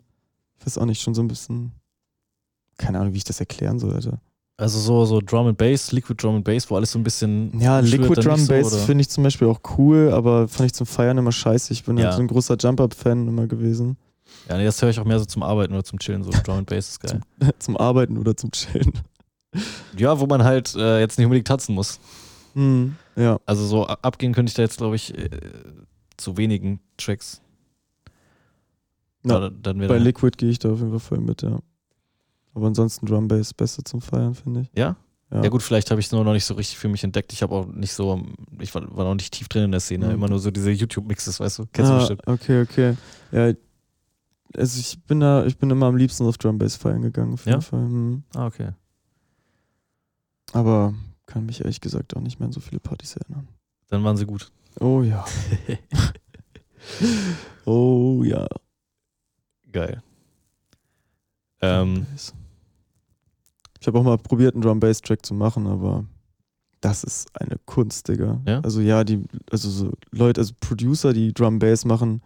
ich 0.59 0.67
weiß 0.67 0.79
auch 0.79 0.87
nicht, 0.87 1.01
schon 1.03 1.15
so 1.15 1.23
ein 1.23 1.29
bisschen, 1.29 1.73
keine 2.77 3.01
Ahnung, 3.01 3.13
wie 3.15 3.19
ich 3.19 3.25
das 3.25 3.41
erklären 3.41 3.79
soll, 3.79 3.95
Alter. 3.95 4.21
Also 4.57 4.81
so, 4.81 5.05
so 5.05 5.21
Drum 5.21 5.47
and 5.47 5.57
Bass, 5.59 5.93
Liquid 5.93 6.21
Drum 6.21 6.37
and 6.37 6.45
Bass, 6.45 6.69
wo 6.69 6.75
alles 6.75 6.91
so 6.91 6.99
ein 6.99 7.05
bisschen. 7.05 7.61
Ja, 7.61 7.79
Liquid 7.79 8.21
Drum 8.21 8.39
so, 8.41 8.53
Bass 8.53 8.75
finde 8.87 9.03
ich 9.03 9.09
zum 9.09 9.23
Beispiel 9.23 9.47
auch 9.47 9.61
cool, 9.79 10.11
aber 10.13 10.49
fand 10.49 10.67
ich 10.67 10.73
zum 10.73 10.87
Feiern 10.87 11.17
immer 11.17 11.31
scheiße. 11.31 11.73
Ich 11.73 11.85
bin 11.85 11.97
Ja. 11.97 12.07
halt 12.07 12.15
so 12.15 12.21
ein 12.23 12.27
großer 12.27 12.57
Jump-Up-Fan 12.59 13.29
immer 13.29 13.47
gewesen. 13.47 13.97
Ja, 14.49 14.57
nee, 14.59 14.65
das 14.65 14.83
höre 14.83 14.89
ich 14.91 14.99
auch 14.99 15.05
mehr 15.05 15.19
so 15.21 15.27
zum 15.27 15.45
Arbeiten 15.45 15.73
oder 15.75 15.85
zum 15.85 16.01
Chillen. 16.01 16.25
So 16.25 16.33
Drum 16.43 16.59
and 16.59 16.69
Bass 16.69 16.89
ist 16.89 17.01
geil. 17.01 17.21
zum 17.61 17.77
Arbeiten 17.77 18.19
oder 18.19 18.37
zum 18.37 18.51
Chillen. 18.51 18.93
Ja, 19.97 20.19
wo 20.21 20.27
man 20.27 20.45
halt 20.45 20.75
äh, 20.75 21.01
jetzt 21.01 21.19
nicht 21.19 21.27
unbedingt 21.27 21.47
tanzen 21.49 21.75
muss. 21.75 22.01
Hm, 22.55 22.97
ja. 23.17 23.39
Also 23.47 23.67
so 23.67 23.87
abgehen 23.87 24.33
könnte 24.33 24.51
ich 24.51 24.55
da 24.55 24.63
jetzt, 24.63 24.79
glaube 24.79 24.97
ich, 24.97 25.17
äh, 25.17 25.29
zu 26.17 26.37
wenigen 26.37 26.81
Tracks. 26.97 27.41
Da- 29.23 29.51
dann 29.51 29.79
Bei 29.79 29.99
Liquid 29.99 30.37
gehe 30.39 30.51
ich 30.51 30.59
da 30.59 30.71
auf 30.73 30.79
jeden 30.79 30.91
Fall 30.91 31.01
voll 31.01 31.21
mit, 31.21 31.43
ja. 31.43 31.59
Aber 32.55 32.67
ansonsten 32.67 33.07
Drum 33.07 33.29
Bass 33.29 33.53
besser 33.55 33.85
zum 33.85 34.01
Feiern, 34.01 34.35
finde 34.35 34.63
ich. 34.63 34.71
Ja? 34.75 34.97
Ja. 35.31 35.43
Ja 35.45 35.49
gut, 35.51 35.63
vielleicht 35.63 35.91
habe 35.91 36.01
ich 36.01 36.07
es 36.07 36.13
nur 36.13 36.25
noch 36.25 36.33
nicht 36.33 36.45
so 36.47 36.55
richtig 36.55 36.79
für 36.79 36.89
mich 36.89 37.05
entdeckt. 37.05 37.33
Ich 37.33 37.43
habe 37.43 37.55
auch 37.55 37.67
nicht 37.67 37.93
so, 37.93 38.23
ich 38.61 38.75
war, 38.75 38.97
war 38.97 39.05
noch 39.05 39.15
nicht 39.15 39.33
tief 39.35 39.49
drin 39.49 39.65
in 39.65 39.71
der 39.73 39.81
Szene. 39.81 40.07
Mhm. 40.07 40.13
Immer 40.15 40.29
nur 40.29 40.39
so 40.39 40.51
diese 40.51 40.71
YouTube-Mixes, 40.71 41.39
weißt 41.39 41.59
du? 41.59 41.67
Kennst 41.73 41.91
du 41.91 41.95
ah, 41.95 41.99
bestimmt. 41.99 42.27
Okay, 42.27 42.63
okay. 42.63 42.97
Ja, 43.31 43.53
also 44.57 44.81
ich 44.81 44.99
bin 45.05 45.21
da, 45.21 45.45
ich 45.45 45.59
bin 45.59 45.69
immer 45.69 45.87
am 45.87 45.97
liebsten 45.97 46.25
auf 46.25 46.39
Drum 46.39 46.59
Bass 46.59 46.77
feiern 46.77 47.03
gegangen, 47.03 47.35
auf 47.35 47.45
jeden 47.45 47.57
Ja? 47.59 47.61
Fall. 47.61 47.81
Hm. 47.81 48.23
Ah, 48.35 48.47
okay. 48.47 48.71
Aber 50.53 50.95
kann 51.27 51.47
mich 51.47 51.61
ehrlich 51.61 51.81
gesagt 51.81 52.17
auch 52.17 52.21
nicht 52.21 52.39
mehr 52.41 52.47
an 52.47 52.53
so 52.53 52.61
viele 52.61 52.81
Partys 52.81 53.17
erinnern. 53.17 53.49
Dann 53.89 54.05
waren 54.05 54.17
sie 54.17 54.27
gut. 54.27 54.51
Oh 54.81 55.03
ja. 55.03 55.25
oh 57.65 58.23
ja. 58.25 58.47
Geil. 59.73 60.03
Ähm. 61.61 62.07
Ich 63.81 63.87
habe 63.87 63.99
auch 63.99 64.03
mal 64.03 64.19
probiert, 64.19 64.55
einen 64.55 64.63
Drum 64.63 64.81
Bass 64.81 65.01
Track 65.01 65.25
zu 65.25 65.35
machen, 65.35 65.67
aber 65.67 66.05
das 66.81 67.05
ist 67.05 67.29
eine 67.41 67.57
Kunst, 67.65 68.09
Digga. 68.09 68.41
Ja? 68.47 68.61
Also 68.61 68.81
ja, 68.81 69.05
die, 69.05 69.25
also 69.51 69.71
so 69.71 69.93
Leute, 70.11 70.41
also 70.41 70.55
Producer, 70.61 71.13
die 71.13 71.33
Drum 71.33 71.59
Bass 71.59 71.85
machen, 71.85 72.23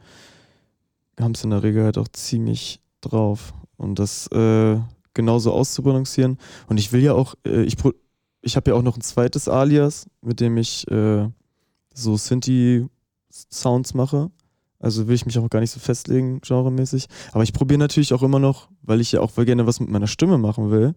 haben 1.20 1.32
es 1.32 1.44
in 1.44 1.50
der 1.50 1.62
Regel 1.62 1.84
halt 1.84 1.98
auch 1.98 2.08
ziemlich 2.08 2.80
drauf. 3.00 3.52
Und 3.76 3.98
das 3.98 4.28
äh, 4.28 4.78
genauso 5.14 5.52
auszubalancieren. 5.52 6.38
Und 6.68 6.78
ich 6.78 6.92
will 6.92 7.02
ja 7.02 7.14
auch, 7.14 7.34
äh, 7.46 7.62
ich, 7.62 7.76
ich 8.42 8.56
habe 8.56 8.70
ja 8.70 8.76
auch 8.76 8.82
noch 8.82 8.96
ein 8.96 9.00
zweites 9.00 9.48
Alias, 9.48 10.06
mit 10.20 10.40
dem 10.40 10.56
ich 10.58 10.88
äh, 10.90 11.28
so 11.94 12.16
Synthi-Sounds 12.16 13.94
mache. 13.94 14.30
Also 14.78 15.06
will 15.06 15.14
ich 15.14 15.24
mich 15.24 15.38
auch 15.38 15.48
gar 15.48 15.60
nicht 15.60 15.70
so 15.70 15.78
festlegen, 15.78 16.40
genremäßig. 16.40 17.06
Aber 17.32 17.44
ich 17.44 17.52
probiere 17.52 17.78
natürlich 17.78 18.12
auch 18.12 18.22
immer 18.22 18.40
noch, 18.40 18.68
weil 18.82 19.00
ich 19.00 19.12
ja 19.12 19.20
auch 19.20 19.32
gerne 19.36 19.66
was 19.66 19.78
mit 19.78 19.88
meiner 19.88 20.08
Stimme 20.08 20.38
machen 20.38 20.72
will, 20.72 20.94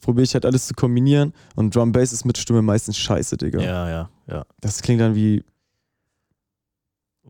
probiere 0.00 0.22
ich 0.22 0.34
halt 0.34 0.46
alles 0.46 0.68
zu 0.68 0.74
kombinieren. 0.74 1.34
Und 1.56 1.74
Drum 1.74 1.90
Bass 1.90 2.12
ist 2.12 2.24
mit 2.24 2.38
Stimme 2.38 2.62
meistens 2.62 2.96
scheiße, 2.96 3.36
Digga. 3.36 3.60
ja, 3.60 3.90
ja, 3.90 4.10
ja. 4.28 4.46
Das 4.60 4.82
klingt 4.82 5.00
dann 5.00 5.16
wie. 5.16 5.44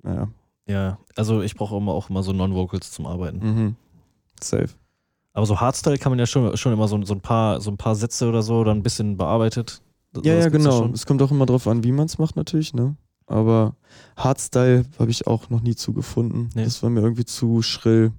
Naja. 0.02 0.28
Ja, 0.66 0.98
also 1.16 1.40
ich 1.40 1.54
brauche 1.54 1.76
immer 1.78 1.92
auch 1.92 2.10
immer 2.10 2.22
so 2.22 2.34
Non-Vocals 2.34 2.92
zum 2.92 3.06
Arbeiten. 3.06 3.38
Mhm. 3.38 3.76
Safe. 4.40 4.68
Aber 5.38 5.46
so 5.46 5.60
Hardstyle 5.60 5.98
kann 5.98 6.10
man 6.10 6.18
ja 6.18 6.26
schon, 6.26 6.56
schon 6.56 6.72
immer 6.72 6.88
so, 6.88 7.00
so, 7.04 7.14
ein 7.14 7.20
paar, 7.20 7.60
so 7.60 7.70
ein 7.70 7.76
paar 7.76 7.94
Sätze 7.94 8.28
oder 8.28 8.42
so 8.42 8.64
dann 8.64 8.78
ein 8.78 8.82
bisschen 8.82 9.16
bearbeitet. 9.16 9.80
So- 10.12 10.22
Ja, 10.22 10.34
ja, 10.34 10.48
genau. 10.48 10.88
Es 10.92 11.06
kommt 11.06 11.22
auch 11.22 11.30
immer 11.30 11.46
drauf 11.46 11.68
an, 11.68 11.84
wie 11.84 11.92
man 11.92 12.06
es 12.06 12.18
macht, 12.18 12.34
natürlich, 12.34 12.74
ne? 12.74 12.96
Aber 13.26 13.76
Hardstyle 14.16 14.84
habe 14.98 15.10
ich 15.12 15.28
auch 15.28 15.48
noch 15.48 15.60
nie 15.62 15.76
zugefunden. 15.76 16.50
Nee. 16.56 16.64
Das 16.64 16.82
war 16.82 16.90
mir 16.90 17.02
irgendwie 17.02 17.24
zu 17.24 17.62
schrill. 17.62 18.10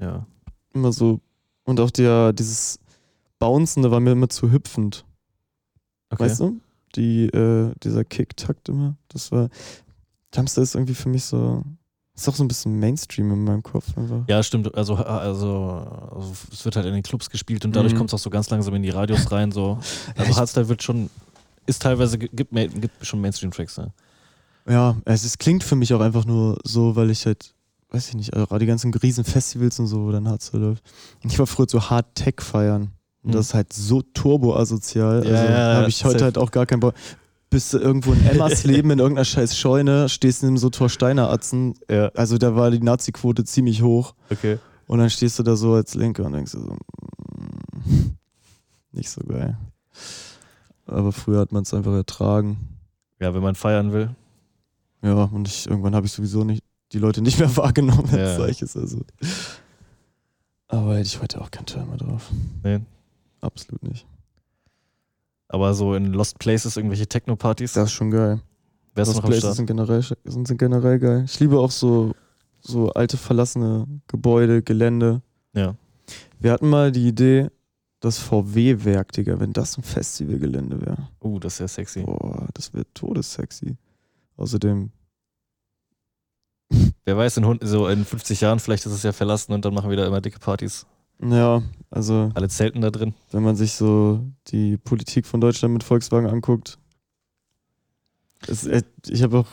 Ja. 0.00 0.26
Immer 0.74 0.92
so. 0.92 1.20
Und 1.64 1.78
auch 1.78 1.90
der, 1.92 2.32
dieses 2.32 2.80
Bouncende 3.38 3.92
war 3.92 4.00
mir 4.00 4.10
immer 4.12 4.28
zu 4.28 4.50
hüpfend. 4.50 5.04
Okay. 6.10 6.24
Weißt 6.24 6.40
du? 6.40 6.60
Die, 6.96 7.26
äh, 7.26 7.72
dieser 7.84 8.04
Kick-Takt 8.04 8.68
immer. 8.70 8.96
Das 9.08 9.30
war. 9.30 9.50
Dumpster 10.32 10.62
ist 10.62 10.74
irgendwie 10.74 10.94
für 10.94 11.10
mich 11.10 11.24
so. 11.24 11.62
Ist 12.16 12.28
auch 12.28 12.34
so 12.34 12.42
ein 12.42 12.48
bisschen 12.48 12.78
Mainstream 12.80 13.30
in 13.30 13.44
meinem 13.44 13.62
Kopf 13.62 13.96
einfach. 13.96 14.22
Ja, 14.26 14.42
stimmt. 14.42 14.74
Also, 14.74 14.94
also, 14.96 15.86
also 16.14 16.32
es 16.50 16.64
wird 16.64 16.76
halt 16.76 16.86
in 16.86 16.94
den 16.94 17.02
Clubs 17.02 17.28
gespielt 17.28 17.64
und 17.66 17.76
dadurch 17.76 17.92
Mhm. 17.92 17.98
kommt 17.98 18.10
es 18.10 18.14
auch 18.14 18.18
so 18.18 18.30
ganz 18.30 18.48
langsam 18.48 18.74
in 18.74 18.82
die 18.82 18.88
Radios 18.90 19.30
rein. 19.30 19.52
So. 19.52 19.78
Ja, 19.80 20.12
Also 20.16 20.30
ich- 20.30 20.36
Hardstyle 20.38 20.68
wird 20.68 20.82
schon, 20.82 21.10
ist 21.66 21.82
teilweise, 21.82 22.16
gibt, 22.18 22.50
gibt 22.52 23.06
schon 23.06 23.20
Mainstream-Tracks. 23.20 23.76
Ne? 23.78 23.92
Ja, 24.68 24.96
es, 25.04 25.24
es 25.24 25.36
klingt 25.36 25.62
für 25.62 25.76
mich 25.76 25.92
auch 25.92 26.00
einfach 26.00 26.24
nur 26.24 26.58
so, 26.64 26.96
weil 26.96 27.10
ich 27.10 27.26
halt, 27.26 27.52
weiß 27.90 28.08
ich 28.08 28.14
nicht, 28.14 28.34
also 28.34 28.58
die 28.58 28.66
ganzen 28.66 28.92
Riesenfestivals 28.94 29.78
und 29.78 29.86
so, 29.86 30.06
wo 30.06 30.10
dann 30.10 30.26
Hardstyle 30.26 30.62
läuft. 30.68 30.84
Und 31.22 31.30
ich 31.32 31.38
war 31.38 31.46
früher 31.46 31.66
so 31.68 31.82
Hard 31.90 32.14
Tech 32.14 32.36
feiern. 32.40 32.92
Und 33.22 33.30
Mhm. 33.30 33.32
das 33.32 33.46
ist 33.48 33.54
halt 33.54 33.72
so 33.74 34.00
turbo-asozial. 34.02 35.22
Ja, 35.24 35.30
also 35.32 35.44
ja, 35.44 35.50
ja, 35.72 35.76
habe 35.80 35.88
ich 35.90 36.02
heute 36.04 36.24
halt 36.24 36.38
auch 36.38 36.50
gar 36.50 36.64
keinen 36.64 36.80
Bock. 36.80 36.94
Bist 37.50 37.72
du 37.72 37.78
irgendwo 37.78 38.12
in 38.12 38.26
Emmersleben 38.26 38.90
in 38.92 38.98
irgendeiner 38.98 39.24
scheiß 39.24 39.56
Scheune, 39.56 40.08
stehst 40.08 40.42
in 40.42 40.56
so 40.56 40.68
Torsteiner 40.70 41.30
Atzen. 41.30 41.74
Ja, 41.88 42.08
Also 42.14 42.38
da 42.38 42.56
war 42.56 42.70
die 42.70 42.80
Nazi-Quote 42.80 43.44
ziemlich 43.44 43.82
hoch. 43.82 44.14
okay. 44.30 44.58
Und 44.88 44.98
dann 45.00 45.10
stehst 45.10 45.38
du 45.38 45.42
da 45.42 45.56
so 45.56 45.74
als 45.74 45.94
Linke 45.94 46.22
und 46.22 46.32
denkst 46.32 46.52
so, 46.52 46.58
mm, 46.60 48.16
nicht 48.92 49.10
so 49.10 49.20
geil. 49.26 49.58
Aber 50.86 51.10
früher 51.12 51.40
hat 51.40 51.50
man 51.50 51.64
es 51.64 51.74
einfach 51.74 51.92
ertragen. 51.92 52.56
Ja, 53.20 53.34
wenn 53.34 53.42
man 53.42 53.56
feiern 53.56 53.92
will. 53.92 54.10
Ja, 55.02 55.24
und 55.24 55.48
ich, 55.48 55.66
irgendwann 55.68 55.94
habe 55.96 56.06
ich 56.06 56.12
sowieso 56.12 56.44
nicht 56.44 56.62
die 56.92 56.98
Leute 57.00 57.20
nicht 57.20 57.38
mehr 57.40 57.56
wahrgenommen, 57.56 58.06
es 58.06 58.12
Ja. 58.16 58.36
solches. 58.36 58.76
Also. 58.76 59.00
Aber 60.68 60.92
hätte 60.96 61.06
ich 61.08 61.20
heute 61.20 61.40
auch 61.40 61.50
keinen 61.50 61.66
Timer 61.66 61.96
drauf. 61.96 62.30
Nee. 62.62 62.80
Absolut 63.40 63.82
nicht. 63.82 64.06
Aber 65.48 65.74
so 65.74 65.94
in 65.94 66.12
Lost 66.12 66.38
Places, 66.38 66.76
irgendwelche 66.76 67.06
Techno-Partys, 67.06 67.72
Das 67.74 67.88
ist 67.90 67.92
schon 67.92 68.10
geil. 68.10 68.40
wärst 68.94 69.10
du 69.12 69.14
Lost 69.14 69.22
noch 69.22 69.30
Places 69.30 69.56
sind 69.56 69.66
generell, 69.66 70.02
sind, 70.24 70.46
sind 70.48 70.58
generell 70.58 70.98
geil. 70.98 71.22
Ich 71.26 71.38
liebe 71.40 71.58
auch 71.58 71.70
so, 71.70 72.14
so 72.60 72.90
alte 72.90 73.16
verlassene 73.16 73.86
Gebäude, 74.08 74.62
Gelände. 74.62 75.22
Ja. 75.54 75.74
Wir 76.40 76.52
hatten 76.52 76.68
mal 76.68 76.90
die 76.92 77.06
Idee, 77.08 77.48
das 78.00 78.18
VW-Werk, 78.18 79.12
Digga, 79.12 79.38
wenn 79.40 79.52
das 79.52 79.78
ein 79.78 79.82
Festivalgelände 79.82 80.80
wäre. 80.80 81.08
Uh, 81.22 81.38
das 81.38 81.54
ist 81.54 81.58
ja 81.60 81.68
sexy. 81.68 82.02
Boah, 82.02 82.46
das 82.54 82.74
wäre 82.74 82.84
todessexy. 82.92 83.76
Außerdem, 84.36 84.90
Wer 87.04 87.16
weiß, 87.16 87.36
in, 87.36 87.44
hund- 87.46 87.62
so 87.64 87.86
in 87.86 88.04
50 88.04 88.40
Jahren, 88.40 88.58
vielleicht 88.58 88.84
ist 88.86 88.92
es 88.92 89.04
ja 89.04 89.12
verlassen 89.12 89.52
und 89.52 89.64
dann 89.64 89.72
machen 89.72 89.88
wir 89.88 89.96
da 89.96 90.04
immer 90.06 90.20
dicke 90.20 90.40
Partys. 90.40 90.84
Ja, 91.22 91.62
also 91.90 92.30
Alle 92.34 92.48
zelten 92.48 92.80
da 92.80 92.90
drin. 92.90 93.14
wenn 93.32 93.42
man 93.42 93.56
sich 93.56 93.72
so 93.72 94.20
die 94.48 94.76
Politik 94.76 95.26
von 95.26 95.40
Deutschland 95.40 95.72
mit 95.74 95.82
Volkswagen 95.84 96.28
anguckt. 96.28 96.78
Es, 98.46 98.66
äh, 98.66 98.82
ich 99.08 99.22
habe 99.22 99.38
auch 99.38 99.46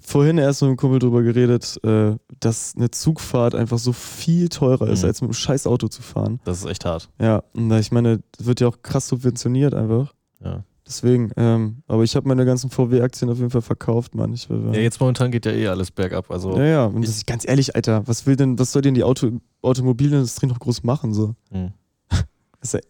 vorhin 0.00 0.38
erst 0.38 0.62
mit 0.62 0.68
einem 0.68 0.76
Kumpel 0.76 0.98
drüber 0.98 1.22
geredet, 1.22 1.78
äh, 1.84 2.16
dass 2.40 2.74
eine 2.76 2.90
Zugfahrt 2.90 3.54
einfach 3.54 3.78
so 3.78 3.92
viel 3.92 4.48
teurer 4.48 4.88
ist, 4.88 5.02
Mhm. 5.02 5.08
als 5.08 5.20
mit 5.20 5.28
einem 5.28 5.34
scheiß 5.34 5.66
Auto 5.66 5.88
zu 5.88 6.02
fahren. 6.02 6.40
Das 6.44 6.58
ist 6.58 6.66
echt 6.66 6.84
hart. 6.84 7.08
Ja, 7.20 7.42
und 7.54 7.70
ich 7.72 7.92
meine, 7.92 8.20
wird 8.38 8.60
ja 8.60 8.68
auch 8.68 8.82
krass 8.82 9.08
subventioniert 9.08 9.74
einfach. 9.74 10.12
Ja. 10.42 10.64
Deswegen, 10.86 11.32
ähm, 11.36 11.82
aber 11.88 12.04
ich 12.04 12.14
habe 12.14 12.28
meine 12.28 12.44
ganzen 12.44 12.70
VW-Aktien 12.70 13.28
auf 13.28 13.38
jeden 13.38 13.50
Fall 13.50 13.62
verkauft, 13.62 14.14
Mann. 14.14 14.32
Ich, 14.32 14.48
war, 14.48 14.72
ja, 14.72 14.80
jetzt 14.80 15.00
momentan 15.00 15.32
geht 15.32 15.44
ja 15.44 15.50
eh 15.50 15.66
alles 15.66 15.90
bergab. 15.90 16.30
Also, 16.30 16.56
ja, 16.56 16.64
ja, 16.64 16.84
und 16.84 17.02
das 17.02 17.10
ist 17.10 17.26
ganz 17.26 17.46
ehrlich, 17.46 17.74
Alter, 17.74 18.06
was 18.06 18.24
will 18.24 18.36
denn, 18.36 18.56
was 18.56 18.70
soll 18.70 18.82
denn 18.82 18.94
die 18.94 19.02
Auto, 19.02 19.40
Automobilindustrie 19.62 20.46
noch 20.46 20.60
groß 20.60 20.84
machen? 20.84 21.12
So? 21.12 21.34
hm. 21.50 21.72
ist 22.60 22.74
ja, 22.74 22.80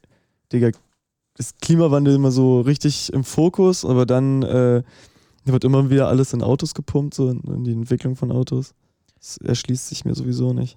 Digga, 0.52 0.70
ist 1.38 1.61
Klimawandel 1.62 2.14
immer 2.14 2.30
so 2.30 2.61
richtig 2.61 3.12
im 3.14 3.24
Fokus, 3.24 3.84
aber 3.84 4.05
dann 4.05 4.42
äh, 4.42 4.82
wird 5.47 5.64
immer 5.64 5.88
wieder 5.88 6.09
alles 6.09 6.34
in 6.34 6.42
Autos 6.42 6.74
gepumpt, 6.74 7.14
so 7.14 7.30
in, 7.30 7.40
in 7.40 7.64
die 7.64 7.72
Entwicklung 7.72 8.14
von 8.14 8.30
Autos. 8.30 8.74
Das 9.18 9.38
erschließt 9.38 9.88
sich 9.88 10.05
mir 10.05 10.14
sowieso 10.14 10.53
nicht. 10.53 10.76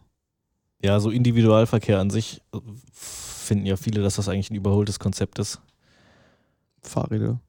ja, 0.82 0.99
so 1.01 1.09
Individualverkehr 1.09 1.99
an 1.99 2.09
sich 2.11 2.41
äh, 2.53 2.59
finden 2.93 3.65
ja 3.65 3.76
viele, 3.76 4.01
dass 4.01 4.15
das 4.15 4.30
eigentlich 4.30 4.51
ein 4.51 4.55
überholtes 4.55 4.99
Konzept 4.99 5.38
ist. 5.39 5.59
Fahrräder. 6.82 7.39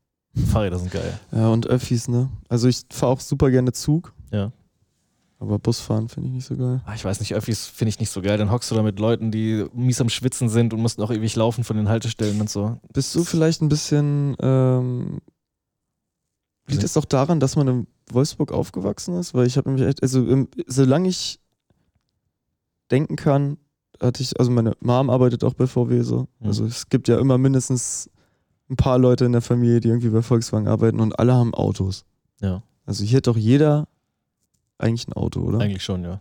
Fahrräder 0.51 0.79
sind 0.79 0.91
geil. 0.91 1.19
Ja, 1.33 1.49
und 1.49 1.67
Öffis, 1.67 2.09
ne? 2.09 2.31
Also 2.49 2.69
ich 2.69 2.83
fahre 2.91 3.13
auch 3.13 3.21
super 3.21 3.51
gerne 3.51 3.73
Zug. 3.73 4.13
Ja. 4.31 4.53
Aber 5.39 5.59
Busfahren 5.59 6.09
finde 6.11 6.29
ich 6.29 6.35
nicht 6.35 6.45
so 6.45 6.57
geil. 6.57 6.83
Ah, 6.85 6.95
Ich 6.95 7.05
weiß 7.05 7.19
nicht, 7.21 7.35
Öffis 7.35 7.67
finde 7.67 7.89
ich 7.89 7.99
nicht 7.99 8.11
so 8.11 8.21
geil. 8.21 8.37
Dann 8.37 8.51
hockst 8.51 8.71
du 8.71 8.75
da 8.75 8.83
mit 8.83 9.01
Leuten, 9.01 9.31
die 9.31 9.65
mies 9.73 10.01
am 10.01 10.11
Schwitzen 10.11 10.51
sind 10.51 10.75
und 10.75 10.81
musst 10.83 10.99
noch 10.99 11.11
ewig 11.11 11.35
laufen 11.35 11.65
von 11.65 11.77
den 11.79 11.89
Haltestellen 11.89 12.41
und 12.41 12.51
so. 12.51 12.79
Bist 12.93 13.15
du 13.15 13.25
vielleicht 13.25 13.63
ein 13.63 13.71
bisschen. 13.71 14.37
Ähm, 14.41 15.21
liegt 16.69 16.85
es 16.85 16.97
auch 16.99 17.07
daran, 17.07 17.41
dass 17.41 17.57
man 17.57 17.67
in 17.69 17.87
Wolfsburg 18.13 18.53
aufgewachsen 18.53 19.15
ist? 19.19 19.33
Weil 19.33 19.47
ich 19.47 19.57
habe 19.57 19.71
nämlich 19.71 19.89
echt. 19.89 20.03
Also, 20.03 20.25
im, 20.27 20.47
solange 20.67 21.09
ich 21.09 21.41
denken 22.91 23.17
kann, 23.17 23.57
hatte 23.99 24.23
ich. 24.23 24.39
Also, 24.39 24.51
meine 24.51 24.75
Mom 24.81 25.09
arbeitet 25.09 25.43
auch 25.43 25.55
bei 25.55 25.67
VW 25.67 26.03
so. 26.03 26.29
Mhm. 26.41 26.47
Also, 26.49 26.67
es 26.67 26.91
gibt 26.91 27.09
ja 27.09 27.19
immer 27.19 27.39
mindestens 27.39 28.11
ein 28.71 28.77
paar 28.77 28.99
Leute 28.99 29.25
in 29.25 29.33
der 29.33 29.41
Familie, 29.43 29.81
die 29.81 29.89
irgendwie 29.89 30.09
bei 30.11 30.23
Volkswagen 30.23 30.69
arbeiten 30.69 31.01
und 31.01 31.19
alle 31.19 31.35
haben 31.35 31.53
Autos. 31.55 32.05
Ja. 32.41 32.63
Also 32.87 33.05
hier 33.05 33.19
hat 33.19 33.27
doch 33.27 33.37
jeder 33.37 33.89
eigentlich 34.79 35.07
ein 35.09 35.13
Auto, 35.13 35.41
oder? 35.41 35.59
Eigentlich 35.61 35.85
schon, 35.85 36.05
ja. 36.05 36.21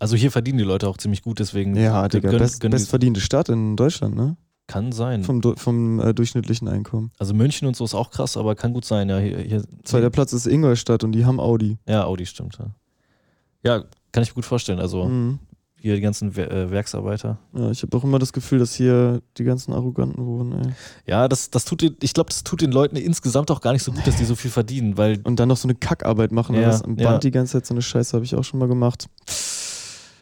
Also 0.00 0.16
hier 0.16 0.30
verdienen 0.30 0.58
die 0.58 0.64
Leute 0.64 0.88
auch 0.88 0.96
ziemlich 0.96 1.22
gut, 1.22 1.40
deswegen 1.40 1.74
Ja, 1.76 2.06
Digga, 2.08 2.30
gönn- 2.30 2.38
best, 2.38 2.60
gönn 2.60 2.70
die- 2.70 2.76
bestverdiente 2.76 3.20
Stadt 3.20 3.48
in 3.48 3.76
Deutschland, 3.76 4.14
ne? 4.16 4.36
kann 4.68 4.92
sein. 4.92 5.24
Vom, 5.24 5.40
vom 5.56 5.98
äh, 5.98 6.12
durchschnittlichen 6.12 6.68
Einkommen. 6.68 7.10
Also 7.18 7.32
München 7.32 7.66
und 7.66 7.74
so 7.74 7.84
ist 7.86 7.94
auch 7.94 8.10
krass, 8.10 8.36
aber 8.36 8.54
kann 8.54 8.74
gut 8.74 8.84
sein, 8.84 9.08
ja. 9.08 9.16
Hier, 9.18 9.38
hier, 9.38 9.62
Zweiter 9.82 10.10
Platz 10.10 10.34
ist 10.34 10.46
Ingolstadt 10.46 11.04
und 11.04 11.12
die 11.12 11.24
haben 11.24 11.40
Audi. 11.40 11.78
Ja, 11.88 12.04
Audi 12.04 12.26
stimmt, 12.26 12.58
ja. 12.58 12.66
Ja, 13.64 13.84
kann 14.12 14.22
ich 14.22 14.28
mir 14.30 14.34
gut 14.34 14.44
vorstellen. 14.44 14.78
Also 14.78 15.06
Mhm. 15.06 15.38
Hier 15.80 15.94
die 15.94 16.00
ganzen 16.00 16.34
äh, 16.36 16.70
Werksarbeiter. 16.70 17.38
Ja, 17.54 17.70
ich 17.70 17.82
habe 17.82 17.96
auch 17.96 18.02
immer 18.04 18.18
das 18.18 18.32
Gefühl, 18.32 18.58
dass 18.58 18.74
hier 18.74 19.22
die 19.36 19.44
ganzen 19.44 19.72
Arroganten 19.72 20.26
wohnen, 20.26 20.52
ey. 20.64 20.72
Ja, 21.06 21.28
das, 21.28 21.50
das 21.50 21.64
tut 21.64 21.82
den, 21.82 21.96
ich 22.02 22.14
glaube, 22.14 22.30
das 22.30 22.42
tut 22.44 22.60
den 22.60 22.72
Leuten 22.72 22.96
insgesamt 22.96 23.50
auch 23.50 23.60
gar 23.60 23.72
nicht 23.72 23.82
so 23.84 23.92
gut, 23.92 24.06
dass 24.06 24.16
die 24.16 24.24
so 24.24 24.34
viel 24.34 24.50
verdienen, 24.50 24.96
weil 24.96 25.20
Und 25.24 25.38
dann 25.38 25.48
noch 25.48 25.56
so 25.56 25.66
eine 25.68 25.74
Kackarbeit 25.76 26.32
machen, 26.32 26.56
Ja, 26.56 26.62
ja, 26.62 26.66
das 26.68 26.82
am 26.82 26.96
Band 26.96 27.08
ja. 27.08 27.18
die 27.18 27.30
ganze 27.30 27.52
Zeit, 27.52 27.66
so 27.66 27.74
eine 27.74 27.82
Scheiße 27.82 28.14
habe 28.16 28.24
ich 28.24 28.34
auch 28.34 28.44
schon 28.44 28.58
mal 28.58 28.68
gemacht. 28.68 29.08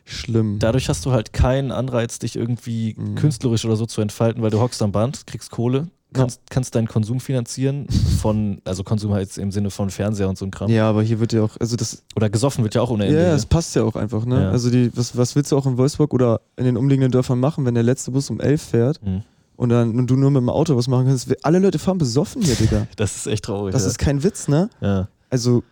Schlimm. 0.09 0.61
dadurch 0.61 0.89
hast 0.89 1.05
du 1.05 1.11
halt 1.11 1.33
keinen 1.33 1.73
Anreiz, 1.73 2.21
dich 2.21 2.37
irgendwie 2.37 2.95
Mhm. 2.97 3.17
künstlerisch 3.17 3.65
oder 3.65 3.75
so 3.75 3.87
zu 3.87 4.01
entfalten, 4.01 4.41
weil 4.41 4.51
du 4.51 4.61
hockst 4.61 4.81
am 4.83 4.93
Band, 4.93 5.27
kriegst 5.27 5.51
Kohle, 5.51 5.89
kannst, 6.13 6.41
kannst 6.51 6.75
deinen 6.75 6.89
Konsum 6.89 7.21
finanzieren 7.21 7.87
von, 8.21 8.61
also 8.65 8.85
Konsum 8.85 9.13
halt 9.13 9.37
im 9.39 9.51
Sinne 9.53 9.71
von 9.71 9.91
Fernseher 9.91 10.29
und 10.29 10.39
so 10.39 10.45
ein 10.45 10.51
Kram. 10.51 10.71
ja, 10.71 10.89
aber 10.89 11.03
hier 11.03 11.21
wird 11.21 11.33
ja 11.33 11.43
auch, 11.43 11.57
also 11.61 11.77
das, 11.77 12.03
Oder 12.15 12.31
gesoffen 12.31 12.65
wird 12.65 12.75
ja 12.75 12.81
auch 12.83 12.91
ohne 12.91 13.05
ja, 13.05 13.11
Ende. 13.11 13.21
ja, 13.23 13.27
hier. 13.29 13.37
es 13.37 13.47
passt 13.47 13.75
ja 13.77 13.83
auch 13.83 13.97
einfach, 13.97 14.25
ne? 14.25 14.45
Ja. 14.45 14.51
Also 14.51 14.71
die, 14.71 14.91
was, 14.97 15.17
was 15.17 15.37
willst 15.37 15.53
du 15.53 15.57
auch 15.57 15.67
in 15.67 15.77
Wolfsburg 15.77 16.15
oder 16.15 16.41
in 16.57 16.65
den 16.65 16.77
umliegenden 16.77 17.11
Dörfern 17.13 17.39
machen, 17.41 17.65
wenn 17.65 17.75
der 17.75 17.83
letzte 17.83 18.11
Bus 18.13 18.31
um 18.31 18.41
11 18.41 18.63
fährt 18.63 19.03
Mhm. 19.03 19.23
und 19.57 19.69
dann 19.69 19.99
und 19.99 20.07
du 20.09 20.17
nur 20.17 20.31
mit 20.31 20.41
dem 20.41 20.49
Auto 20.49 20.77
was 20.77 20.89
machen 20.89 21.07
kannst? 21.07 21.45
Alle 21.45 21.59
Leute 21.59 21.79
fahren 21.79 21.99
besoffen 21.99 22.43
hier, 22.43 22.55
Digga. 22.55 22.87
Das 22.97 23.17
ist 23.17 23.27
echt 23.27 23.45
traurig. 23.45 23.73
Das 23.73 23.83
ja. 23.83 23.89
ist 23.89 23.99
kein 23.99 24.23
Witz, 24.23 24.49
ne? 24.49 24.71
ja. 24.81 25.09
Also, 25.29 25.65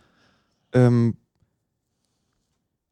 ähm, 0.73 1.15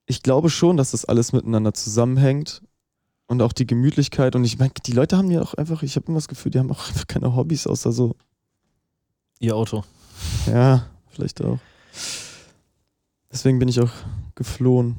ich 0.05 0.23
glaube 0.23 0.49
schon, 0.49 0.77
dass 0.77 0.91
das 0.91 1.05
alles 1.05 1.33
miteinander 1.33 1.73
zusammenhängt 1.73 2.61
und 3.27 3.41
auch 3.41 3.53
die 3.53 3.65
Gemütlichkeit. 3.65 4.35
Und 4.35 4.43
ich 4.43 4.57
meine, 4.59 4.71
die 4.85 4.91
Leute 4.91 5.17
haben 5.17 5.31
ja 5.31 5.41
auch 5.41 5.53
einfach, 5.55 5.83
ich 5.83 5.95
habe 5.95 6.07
immer 6.07 6.17
das 6.17 6.27
Gefühl, 6.27 6.51
die 6.51 6.59
haben 6.59 6.71
auch 6.71 6.87
einfach 6.87 7.07
keine 7.07 7.35
Hobbys, 7.35 7.67
außer 7.67 7.91
so, 7.91 8.15
Ihr 9.39 9.55
Auto. 9.55 9.83
ja, 10.47 10.85
vielleicht 11.09 11.43
auch. 11.43 11.59
Deswegen 13.31 13.59
bin 13.59 13.67
ich 13.67 13.79
auch 13.81 13.91
geflohen, 14.35 14.95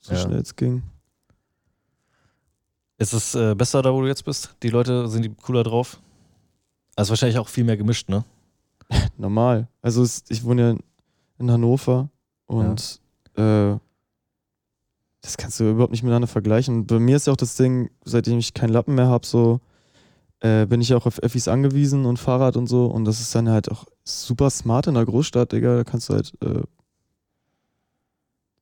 so 0.00 0.12
Ja. 0.14 0.20
schnell 0.20 0.40
es 0.40 0.54
ging. 0.56 0.82
Ist 2.98 3.12
es 3.12 3.34
äh, 3.34 3.54
besser 3.54 3.82
da, 3.82 3.92
wo 3.92 4.00
du 4.00 4.06
jetzt 4.08 4.24
bist? 4.24 4.54
Die 4.62 4.70
Leute 4.70 5.08
sind 5.08 5.22
die 5.22 5.28
cooler 5.34 5.62
drauf? 5.62 6.00
Also 6.94 7.10
wahrscheinlich 7.10 7.38
auch 7.38 7.48
viel 7.48 7.64
mehr 7.64 7.76
gemischt, 7.76 8.08
ne? 8.08 8.24
Normal. 9.18 9.68
Also, 9.82 10.02
es, 10.02 10.24
ich 10.28 10.44
wohne 10.44 10.62
ja 10.72 10.76
in 11.38 11.50
Hannover 11.50 12.08
und 12.46 13.00
äh, 13.36 13.76
das 15.26 15.36
kannst 15.36 15.58
du 15.58 15.68
überhaupt 15.68 15.90
nicht 15.90 16.04
miteinander 16.04 16.28
vergleichen. 16.28 16.76
Und 16.76 16.86
bei 16.86 17.00
mir 17.00 17.16
ist 17.16 17.26
ja 17.26 17.32
auch 17.32 17.36
das 17.36 17.56
Ding, 17.56 17.90
seitdem 18.04 18.38
ich 18.38 18.54
keinen 18.54 18.70
Lappen 18.70 18.94
mehr 18.94 19.08
habe, 19.08 19.26
so 19.26 19.60
äh, 20.38 20.66
bin 20.66 20.80
ich 20.80 20.94
auch 20.94 21.04
auf 21.04 21.18
Öffis 21.18 21.48
angewiesen 21.48 22.06
und 22.06 22.18
Fahrrad 22.18 22.56
und 22.56 22.68
so. 22.68 22.86
Und 22.86 23.04
das 23.06 23.20
ist 23.20 23.34
dann 23.34 23.48
halt 23.48 23.68
auch 23.68 23.86
super 24.04 24.50
smart 24.50 24.86
in 24.86 24.94
der 24.94 25.04
Großstadt, 25.04 25.50
Digga. 25.50 25.78
Da 25.78 25.84
kannst 25.84 26.08
du 26.08 26.14
halt 26.14 26.32
äh, 26.42 26.62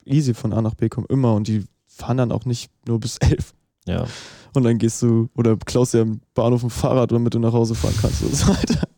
easy 0.07 0.33
von 0.33 0.55
A 0.55 0.63
nach 0.63 0.73
B 0.73 0.89
kommen, 0.89 1.07
immer. 1.11 1.35
Und 1.35 1.49
die 1.49 1.67
fahren 1.87 2.17
dann 2.17 2.33
auch 2.33 2.47
nicht 2.47 2.71
nur 2.89 2.99
bis 2.99 3.19
elf. 3.21 3.53
Ja. 3.87 4.07
Und 4.55 4.63
dann 4.63 4.79
gehst 4.79 5.03
du 5.03 5.29
oder 5.37 5.59
klaust 5.59 5.93
dir 5.93 6.01
am 6.01 6.23
Bahnhof 6.33 6.63
ein 6.63 6.71
Fahrrad, 6.71 7.13
damit 7.13 7.35
du 7.35 7.41
nach 7.41 7.53
Hause 7.53 7.75
fahren 7.75 7.95
kannst. 8.01 8.23
Und 8.23 8.35
so 8.35 8.49
weiter. 8.49 8.89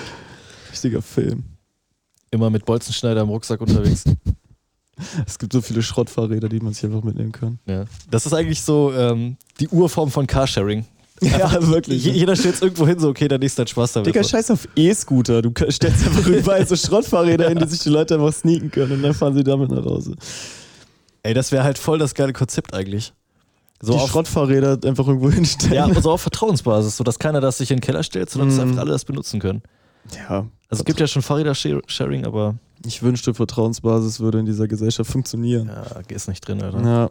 Richtiger 0.70 1.02
Film. 1.02 1.44
Immer 2.30 2.48
mit 2.48 2.64
Bolzenschneider 2.64 3.20
im 3.20 3.28
Rucksack 3.28 3.60
unterwegs. 3.60 4.04
Es 5.26 5.38
gibt 5.38 5.52
so 5.52 5.60
viele 5.60 5.82
Schrottfahrräder, 5.82 6.48
die 6.48 6.60
man 6.60 6.72
sich 6.72 6.84
einfach 6.84 7.02
mitnehmen 7.02 7.32
kann. 7.32 7.58
ja. 7.66 7.84
Das 8.10 8.26
ist 8.26 8.32
eigentlich 8.32 8.62
so 8.62 8.92
ähm, 8.94 9.36
die 9.60 9.68
Urform 9.68 10.10
von 10.10 10.26
Carsharing. 10.26 10.84
Ja, 11.22 11.66
wirklich. 11.68 12.02
Je- 12.06 12.12
Jeder 12.12 12.34
stellt 12.34 12.54
es 12.54 12.62
irgendwo 12.62 12.86
hin, 12.86 12.98
so, 12.98 13.10
okay, 13.10 13.28
der 13.28 13.38
nächste 13.38 13.60
hat 13.60 13.68
Spaß 13.68 13.92
damit. 13.92 14.06
Digga, 14.06 14.24
scheiß 14.24 14.50
auf 14.52 14.66
E-Scooter. 14.74 15.42
Du 15.42 15.50
stellst 15.68 16.06
einfach 16.06 16.26
überall 16.26 16.66
so 16.66 16.74
Schrottfahrräder 16.76 17.46
hin, 17.50 17.58
die 17.58 17.66
sich 17.68 17.80
die 17.80 17.90
Leute 17.90 18.14
einfach 18.14 18.32
sneaken 18.32 18.70
können 18.70 18.92
und 18.92 19.02
dann 19.02 19.12
fahren 19.12 19.34
sie 19.34 19.44
damit 19.44 19.70
nach 19.70 19.84
Hause. 19.84 20.14
Ey, 21.22 21.34
das 21.34 21.52
wäre 21.52 21.62
halt 21.62 21.76
voll 21.76 21.98
das 21.98 22.14
geile 22.14 22.32
Konzept 22.32 22.72
eigentlich. 22.72 23.12
So 23.82 23.92
die 23.92 23.98
auf, 23.98 24.10
Schrottfahrräder 24.10 24.78
einfach 24.84 25.06
irgendwo 25.08 25.30
hinstellen. 25.30 25.74
ja, 25.74 25.84
aber 25.84 26.00
so 26.00 26.10
auf 26.10 26.22
Vertrauensbasis, 26.22 26.96
so 26.96 27.04
dass 27.04 27.18
keiner 27.18 27.42
das 27.42 27.58
sich 27.58 27.70
in 27.70 27.76
den 27.76 27.82
Keller 27.82 28.02
stellt, 28.02 28.30
sondern 28.30 28.48
dass 28.48 28.56
Mhm. 28.56 28.62
einfach 28.70 28.80
alle 28.80 28.92
das 28.92 29.04
benutzen 29.04 29.40
können. 29.40 29.62
Ja. 30.14 30.46
Also 30.68 30.82
es 30.82 30.84
gibt 30.84 31.00
ja 31.00 31.06
schon 31.06 31.22
Fahrräder-Sharing, 31.22 32.24
aber 32.26 32.56
Ich 32.86 33.02
wünschte, 33.02 33.34
Vertrauensbasis 33.34 34.20
würde 34.20 34.38
in 34.38 34.46
dieser 34.46 34.68
Gesellschaft 34.68 35.10
funktionieren. 35.10 35.68
ja, 35.68 36.00
ist 36.08 36.28
nicht 36.28 36.46
drin, 36.46 36.62
Alter. 36.62 36.80
Ja. 36.82 37.10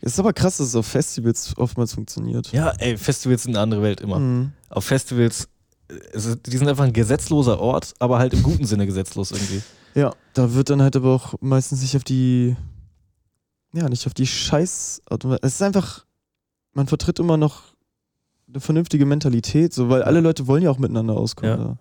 Es 0.00 0.12
ist 0.14 0.18
aber 0.18 0.32
krass, 0.32 0.58
dass 0.58 0.68
es 0.68 0.76
auf 0.76 0.86
Festivals 0.86 1.56
oftmals 1.56 1.94
funktioniert. 1.94 2.52
Ja, 2.52 2.70
ey, 2.78 2.96
Festivals 2.96 3.42
sind 3.44 3.56
eine 3.56 3.62
andere 3.62 3.82
Welt 3.82 4.00
immer. 4.00 4.18
Mhm. 4.18 4.52
Auf 4.68 4.84
Festivals, 4.84 5.48
die 5.90 6.56
sind 6.56 6.68
einfach 6.68 6.84
ein 6.84 6.92
gesetzloser 6.92 7.58
Ort, 7.58 7.94
aber 7.98 8.18
halt 8.18 8.34
im 8.34 8.42
guten 8.42 8.64
Sinne 8.66 8.86
gesetzlos 8.86 9.30
irgendwie. 9.32 9.62
Ja, 9.94 10.14
da 10.34 10.54
wird 10.54 10.70
dann 10.70 10.80
halt 10.82 10.96
aber 10.96 11.10
auch 11.10 11.34
meistens 11.40 11.82
nicht 11.82 11.96
auf 11.96 12.04
die, 12.04 12.56
ja, 13.74 13.88
nicht 13.88 14.06
auf 14.06 14.14
die 14.14 14.26
Scheiß. 14.26 15.02
Es 15.42 15.54
ist 15.54 15.62
einfach, 15.62 16.06
man 16.72 16.86
vertritt 16.86 17.18
immer 17.18 17.36
noch 17.36 17.62
eine 18.48 18.60
vernünftige 18.60 19.04
Mentalität, 19.06 19.72
so, 19.74 19.88
weil 19.88 20.02
alle 20.02 20.20
Leute 20.20 20.46
wollen 20.46 20.62
ja 20.62 20.70
auch 20.70 20.78
miteinander 20.78 21.14
auskommen. 21.16 21.58
Ja. 21.58 21.76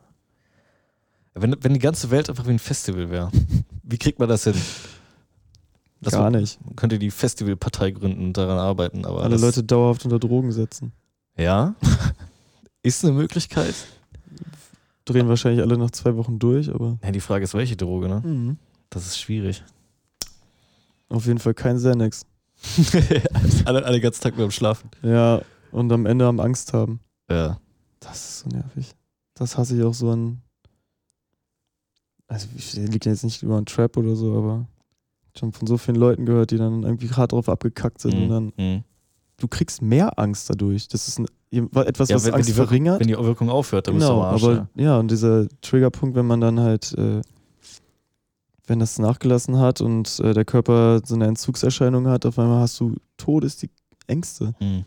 Wenn, 1.34 1.56
wenn 1.62 1.74
die 1.74 1.80
ganze 1.80 2.12
Welt 2.12 2.30
einfach 2.30 2.46
wie 2.46 2.52
ein 2.52 2.60
Festival 2.60 3.10
wäre, 3.10 3.32
wie 3.84 3.98
kriegt 3.98 4.20
man 4.20 4.28
das 4.30 4.44
hin? 4.44 4.54
Das 6.02 6.14
Gar 6.14 6.32
nicht. 6.32 6.60
man 6.66 6.76
könnte 6.76 6.98
die 6.98 7.12
Festivalpartei 7.12 7.92
gründen 7.92 8.26
und 8.26 8.38
daran 8.38 8.58
arbeiten, 8.58 9.06
aber 9.06 9.22
Alle 9.24 9.38
Leute 9.38 9.64
dauerhaft 9.64 10.04
unter 10.04 10.18
Drogen 10.20 10.52
setzen. 10.52 10.92
Ja, 11.38 11.76
ist 12.84 13.06
eine 13.06 13.14
Möglichkeit. 13.14 13.76
Drehen 15.06 15.28
wahrscheinlich 15.28 15.62
alle 15.62 15.78
nach 15.78 15.92
zwei 15.92 16.16
Wochen 16.16 16.40
durch, 16.40 16.74
aber 16.74 16.98
Ja, 17.04 17.12
die 17.12 17.20
Frage 17.20 17.44
ist, 17.44 17.54
welche 17.54 17.76
Droge, 17.78 18.08
ne? 18.10 18.58
Das 18.90 19.06
ist 19.06 19.20
schwierig. 19.20 19.64
auf 21.10 21.26
jeden 21.28 21.40
Fall 21.40 21.54
kein 21.54 21.78
Xanax. 21.78 22.26
alle, 23.66 23.84
alle 23.86 24.00
ganzen 24.02 24.22
Tag 24.22 24.36
nur 24.36 24.46
am 24.46 24.52
Schlafen. 24.52 24.90
Ja, 25.04 25.42
und 25.72 25.92
am 25.92 26.06
Ende 26.06 26.26
am 26.26 26.40
Angst 26.40 26.74
haben. 26.74 27.00
Ja. 27.30 27.60
Das 28.00 28.18
ist 28.18 28.40
so 28.40 28.50
nervig. 28.50 28.94
Das 29.36 29.58
hasse 29.58 29.78
ich 29.78 29.84
auch 29.84 29.94
so 29.94 30.10
an. 30.12 30.42
Also, 32.32 32.48
ich- 32.56 32.74
liegt 32.76 33.06
jetzt 33.06 33.24
nicht 33.24 33.44
über 33.44 33.58
einen 33.58 33.66
Trap 33.66 33.98
oder 33.98 34.16
so, 34.16 34.38
aber 34.38 34.66
schon 35.38 35.52
von 35.52 35.68
so 35.68 35.78
vielen 35.78 35.98
Leuten 35.98 36.26
gehört, 36.26 36.52
die 36.52 36.58
dann 36.58 36.84
irgendwie 36.84 37.10
hart 37.10 37.32
drauf 37.34 37.50
abgekackt 37.50 38.00
sind 38.02 38.14
und 38.16 38.30
dann, 38.30 38.54
Mhm. 38.58 38.84
du 39.38 39.48
kriegst 39.48 39.82
mehr 39.82 40.18
Angst 40.20 40.50
dadurch. 40.50 40.88
Das 40.88 41.08
ist 41.08 41.20
ein, 41.20 41.28
etwas, 41.52 42.10
Ja, 42.10 42.16
was 42.16 42.24
wenn, 42.24 42.30
wenn, 42.32 42.36
Angst 42.36 42.50
die 42.50 42.54
Wirkung, 42.56 42.68
verringert. 42.68 43.00
wenn 43.02 43.08
die 43.08 43.18
Wirkung 43.18 43.50
aufhört, 43.50 43.88
dann 43.88 43.96
bist 43.96 44.08
du 44.08 44.14
genau, 44.14 44.24
am 44.24 44.34
Arsch. 44.34 44.44
aber 44.44 44.54
ja. 44.76 44.84
ja. 44.84 45.00
und 45.00 45.12
dieser 45.12 45.48
Triggerpunkt, 45.62 46.16
wenn 46.16 46.26
man 46.26 46.40
dann 46.42 46.60
halt, 46.62 46.94
äh, 46.98 47.22
wenn 48.68 48.80
das 48.80 49.00
nachgelassen 49.00 49.58
hat 49.58 49.82
und 49.82 50.20
äh, 50.22 50.34
der 50.34 50.46
Körper 50.46 51.02
so 51.04 51.16
eine 51.16 51.26
Entzugserscheinung 51.28 52.08
hat, 52.08 52.26
auf 52.26 52.40
einmal 52.40 52.62
hast 52.62 52.80
du 52.80 52.96
Todes 53.18 53.58
die 53.58 53.70
Ängste. 54.08 54.54
Mhm. 54.60 54.86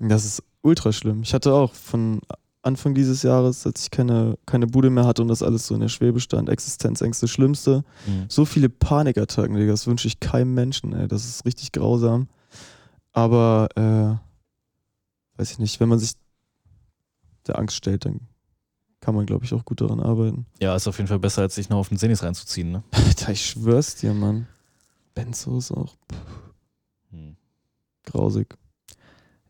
Das 0.00 0.24
ist 0.24 0.42
ultra 0.62 0.92
schlimm. 0.92 1.22
Ich 1.22 1.32
hatte 1.34 1.52
auch 1.54 1.72
von 1.74 2.20
Anfang 2.62 2.94
dieses 2.94 3.22
Jahres, 3.24 3.66
als 3.66 3.82
ich 3.82 3.90
keine, 3.90 4.38
keine 4.46 4.66
Bude 4.68 4.88
mehr 4.90 5.04
hatte 5.04 5.22
und 5.22 5.28
das 5.28 5.42
alles 5.42 5.66
so 5.66 5.74
in 5.74 5.80
der 5.80 5.88
Schwebe 5.88 6.20
stand, 6.20 6.48
Existenzängste, 6.48 7.26
Schlimmste. 7.26 7.84
Mhm. 8.06 8.26
So 8.28 8.44
viele 8.44 8.68
Panikattacken, 8.68 9.56
Digga, 9.56 9.72
das 9.72 9.86
wünsche 9.86 10.06
ich 10.06 10.20
keinem 10.20 10.54
Menschen, 10.54 10.92
ey. 10.94 11.08
Das 11.08 11.24
ist 11.24 11.44
richtig 11.44 11.72
grausam. 11.72 12.28
Aber, 13.12 13.68
äh, 13.76 15.38
weiß 15.40 15.50
ich 15.50 15.58
nicht, 15.58 15.80
wenn 15.80 15.88
man 15.88 15.98
sich 15.98 16.12
der 17.46 17.58
Angst 17.58 17.76
stellt, 17.76 18.04
dann 18.04 18.20
kann 19.00 19.16
man, 19.16 19.26
glaube 19.26 19.44
ich, 19.44 19.52
auch 19.52 19.64
gut 19.64 19.80
daran 19.80 19.98
arbeiten. 19.98 20.46
Ja, 20.60 20.76
ist 20.76 20.86
auf 20.86 20.98
jeden 20.98 21.08
Fall 21.08 21.18
besser, 21.18 21.42
als 21.42 21.56
sich 21.56 21.68
noch 21.68 21.78
auf 21.78 21.88
den 21.88 21.98
Senis 21.98 22.22
reinzuziehen, 22.22 22.70
ne? 22.70 22.84
Alter, 22.92 23.32
ich 23.32 23.44
schwör's 23.44 23.96
dir, 23.96 24.14
Mann. 24.14 24.46
Benzo 25.14 25.58
ist 25.58 25.72
auch 25.72 25.96
Mhm. 27.10 27.36
grausig. 28.06 28.56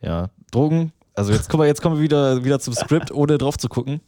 Ja, 0.00 0.30
Drogen. 0.50 0.92
Also 1.14 1.32
jetzt 1.32 1.48
kommen 1.48 1.62
wir, 1.62 1.66
jetzt 1.66 1.82
kommen 1.82 1.96
wir 1.96 2.02
wieder, 2.02 2.44
wieder 2.44 2.58
zum 2.60 2.74
Skript, 2.74 3.10
ohne 3.10 3.38
drauf 3.38 3.58
zu 3.58 3.68
gucken. 3.68 4.00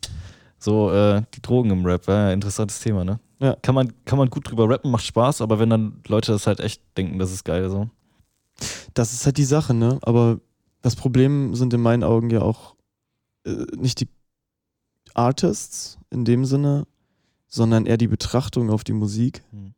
So, 0.59 0.90
äh, 0.90 1.22
die 1.34 1.42
Drogen 1.42 1.70
im 1.70 1.84
Rap, 1.84 2.07
ja, 2.07 2.32
interessantes 2.32 2.80
Thema, 2.80 3.05
ne? 3.05 3.20
Ja. 3.40 3.57
Kann 3.61 3.74
man, 3.74 3.92
kann 4.07 4.18
man 4.18 4.30
gut 4.30 4.48
drüber 4.48 4.68
rappen, 4.68 4.90
macht 4.90 5.05
Spaß, 5.05 5.42
aber 5.42 5.59
wenn 5.59 5.68
dann 5.68 6.00
Leute 6.07 6.32
das 6.32 6.46
halt 6.46 6.61
echt 6.61 6.82
denken, 6.96 7.18
das 7.18 7.32
ist 7.32 7.44
geil, 7.44 7.68
so. 7.68 7.90
Das 8.94 9.12
ist 9.12 9.26
halt 9.26 9.36
die 9.36 9.44
Sache, 9.44 9.74
ne? 9.74 9.98
Aber 10.02 10.40
das 10.80 10.96
Problem 10.96 11.55
sind 11.55 11.74
in 11.74 11.82
meinen 11.82 12.05
Augen 12.05 12.30
ja 12.30 12.40
auch 12.40 12.76
äh, 13.44 13.66
nicht 13.76 14.00
die 14.00 14.09
Artists 15.12 15.98
in 16.11 16.24
dem 16.24 16.44
Sinne, 16.44 16.86
sondern 17.48 17.86
eher 17.86 17.96
die 17.96 18.09
Betrachtung 18.09 18.70
auf 18.70 18.84
die 18.84 18.92
Musik. 18.92 19.42
Mhm. 19.52 19.74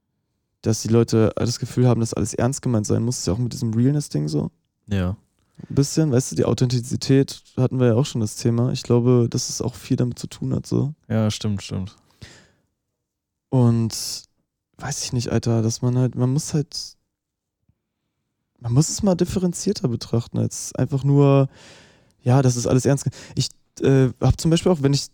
Dass 0.62 0.82
die 0.82 0.88
Leute 0.88 1.32
das 1.36 1.58
Gefühl 1.58 1.86
haben, 1.86 2.00
dass 2.00 2.14
alles 2.14 2.34
ernst 2.34 2.62
gemeint 2.62 2.86
sein 2.86 3.02
muss. 3.02 3.18
ist 3.18 3.26
ja 3.26 3.32
auch 3.32 3.38
mit 3.38 3.52
diesem 3.52 3.72
Realness-Ding 3.74 4.28
so. 4.28 4.50
Ja. 4.86 5.16
Ein 5.58 5.74
bisschen, 5.74 6.12
weißt 6.12 6.32
du, 6.32 6.36
die 6.36 6.44
Authentizität 6.44 7.42
hatten 7.56 7.80
wir 7.80 7.88
ja 7.88 7.94
auch 7.94 8.06
schon 8.06 8.20
das 8.20 8.36
Thema. 8.36 8.72
Ich 8.72 8.82
glaube, 8.82 9.26
dass 9.30 9.48
es 9.48 9.62
auch 9.62 9.74
viel 9.74 9.96
damit 9.96 10.18
zu 10.18 10.26
tun 10.26 10.54
hat, 10.54 10.66
so. 10.66 10.94
Ja, 11.08 11.30
stimmt, 11.30 11.62
stimmt. 11.62 11.96
Und 13.48 14.24
weiß 14.78 15.04
ich 15.04 15.12
nicht, 15.12 15.32
Alter, 15.32 15.62
dass 15.62 15.80
man 15.82 15.96
halt, 15.96 16.14
man 16.14 16.30
muss 16.30 16.52
halt, 16.52 16.96
man 18.60 18.72
muss 18.72 18.90
es 18.90 19.02
mal 19.02 19.14
differenzierter 19.14 19.88
betrachten, 19.88 20.38
als 20.38 20.74
einfach 20.74 21.04
nur, 21.04 21.48
ja, 22.22 22.42
das 22.42 22.56
ist 22.56 22.66
alles 22.66 22.84
ernst. 22.84 23.08
Ich 23.34 23.48
äh, 23.80 24.10
habe 24.20 24.36
zum 24.36 24.50
Beispiel 24.50 24.72
auch, 24.72 24.82
wenn 24.82 24.92
ich, 24.92 25.06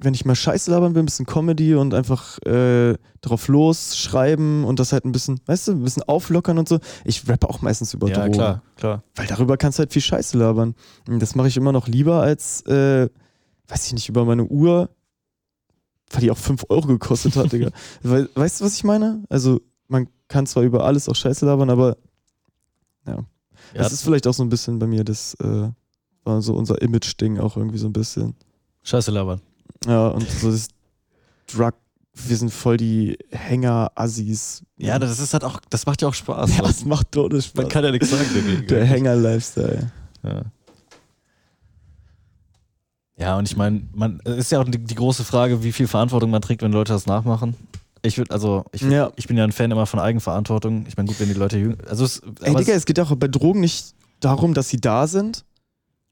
wenn 0.00 0.14
ich 0.14 0.24
mal 0.24 0.34
Scheiße 0.34 0.70
labern 0.70 0.94
will, 0.94 1.02
ein 1.02 1.06
bisschen 1.06 1.26
Comedy 1.26 1.74
und 1.74 1.94
einfach 1.94 2.38
äh, 2.44 2.96
drauf 3.20 3.46
losschreiben 3.48 4.64
und 4.64 4.78
das 4.80 4.92
halt 4.92 5.04
ein 5.04 5.12
bisschen, 5.12 5.40
weißt 5.46 5.68
du, 5.68 5.72
ein 5.72 5.82
bisschen 5.84 6.02
auflockern 6.04 6.58
und 6.58 6.68
so. 6.68 6.78
Ich 7.04 7.28
rappe 7.28 7.48
auch 7.48 7.60
meistens 7.62 7.94
über 7.94 8.08
Ja, 8.08 8.16
Drogen. 8.20 8.32
klar, 8.32 8.62
klar. 8.76 9.04
Weil 9.14 9.26
darüber 9.26 9.56
kannst 9.56 9.78
du 9.78 9.80
halt 9.80 9.92
viel 9.92 10.02
Scheiße 10.02 10.36
labern. 10.38 10.74
Und 11.08 11.20
das 11.20 11.34
mache 11.34 11.48
ich 11.48 11.56
immer 11.56 11.72
noch 11.72 11.86
lieber 11.88 12.20
als, 12.22 12.62
äh, 12.66 13.08
weiß 13.68 13.86
ich 13.86 13.92
nicht, 13.92 14.08
über 14.08 14.24
meine 14.24 14.44
Uhr, 14.44 14.88
weil 16.10 16.22
die 16.22 16.30
auch 16.30 16.38
5 16.38 16.64
Euro 16.68 16.86
gekostet 16.88 17.36
hat, 17.36 17.52
Digga. 17.52 17.70
Weil, 18.02 18.28
weißt 18.34 18.60
du, 18.60 18.64
was 18.64 18.74
ich 18.76 18.84
meine? 18.84 19.24
Also, 19.30 19.60
man 19.88 20.08
kann 20.28 20.46
zwar 20.46 20.62
über 20.62 20.84
alles 20.84 21.08
auch 21.08 21.14
Scheiße 21.14 21.46
labern, 21.46 21.70
aber 21.70 21.96
ja. 23.06 23.14
Ja, 23.14 23.24
das 23.74 23.92
ist 23.92 24.02
vielleicht 24.02 24.26
auch 24.26 24.34
so 24.34 24.42
ein 24.42 24.48
bisschen 24.50 24.78
bei 24.78 24.86
mir 24.86 25.04
das, 25.04 25.34
äh, 25.34 25.70
war 26.24 26.42
so 26.42 26.54
unser 26.54 26.82
Image-Ding 26.82 27.38
auch 27.38 27.56
irgendwie 27.56 27.78
so 27.78 27.86
ein 27.86 27.92
bisschen. 27.92 28.34
Scheiße 28.82 29.10
labern. 29.10 29.40
Ja, 29.86 30.08
und 30.08 30.28
so 30.30 30.50
das 30.50 30.68
Drug, 31.52 31.72
wir 32.14 32.36
sind 32.36 32.52
voll 32.52 32.76
die 32.76 33.18
Hänger-Assis. 33.30 34.62
Ja, 34.76 34.98
das 34.98 35.18
ist 35.18 35.32
halt 35.32 35.44
auch, 35.44 35.60
das 35.70 35.86
macht 35.86 36.02
ja 36.02 36.08
auch 36.08 36.14
Spaß. 36.14 36.56
ja, 36.56 36.62
das 36.62 36.84
macht 36.84 37.12
Todesspaß. 37.12 37.62
Man 37.64 37.70
kann 37.70 37.84
ja 37.84 37.90
nichts 37.90 38.10
sagen 38.10 38.26
dagegen. 38.34 38.66
Der 38.66 38.84
Hänger-Lifestyle. 38.84 39.90
Ja. 40.22 40.42
Ja, 43.18 43.38
und 43.38 43.48
ich 43.48 43.56
meine, 43.56 43.82
man 43.94 44.20
es 44.24 44.36
ist 44.36 44.52
ja 44.52 44.60
auch 44.60 44.64
die, 44.64 44.78
die 44.78 44.94
große 44.94 45.24
Frage, 45.24 45.62
wie 45.62 45.72
viel 45.72 45.86
Verantwortung 45.86 46.30
man 46.30 46.42
trägt, 46.42 46.62
wenn 46.62 46.72
Leute 46.72 46.92
das 46.92 47.06
nachmachen. 47.06 47.54
Ich 48.04 48.18
würde, 48.18 48.32
also, 48.32 48.64
ich, 48.72 48.82
würd, 48.82 48.92
Ja. 48.92 49.12
ich 49.16 49.28
bin 49.28 49.36
ja 49.36 49.44
ein 49.44 49.52
Fan 49.52 49.70
immer 49.70 49.86
von 49.86 50.00
Eigenverantwortung. 50.00 50.86
Ich 50.88 50.96
meine, 50.96 51.08
gut, 51.08 51.20
wenn 51.20 51.28
die 51.28 51.34
Leute 51.34 51.58
jünger. 51.58 51.76
Also, 51.88 52.04
es, 52.04 52.20
Ey, 52.40 52.54
Digga, 52.54 52.72
es, 52.72 52.78
es 52.78 52.84
geht 52.86 52.98
auch 52.98 53.14
bei 53.14 53.28
Drogen 53.28 53.60
nicht 53.60 53.94
darum, 54.20 54.54
dass 54.54 54.68
sie 54.70 54.78
da 54.78 55.06
sind, 55.06 55.44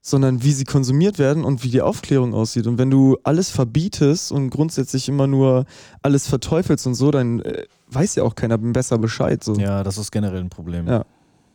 sondern 0.01 0.43
wie 0.43 0.51
sie 0.51 0.63
konsumiert 0.63 1.19
werden 1.19 1.43
und 1.43 1.63
wie 1.63 1.69
die 1.69 1.81
Aufklärung 1.81 2.33
aussieht. 2.33 2.65
Und 2.67 2.77
wenn 2.79 2.89
du 2.89 3.17
alles 3.23 3.51
verbietest 3.51 4.31
und 4.31 4.49
grundsätzlich 4.49 5.07
immer 5.07 5.27
nur 5.27 5.65
alles 6.01 6.27
verteufelst 6.27 6.87
und 6.87 6.95
so, 6.95 7.11
dann 7.11 7.39
äh, 7.41 7.65
weiß 7.89 8.15
ja 8.15 8.23
auch 8.23 8.33
keiner 8.35 8.57
besser 8.57 8.97
Bescheid. 8.97 9.43
So. 9.43 9.53
ja, 9.55 9.83
das 9.83 9.97
ist 9.97 10.11
generell 10.11 10.39
ein 10.41 10.49
Problem. 10.49 10.87
Ja. 10.87 11.05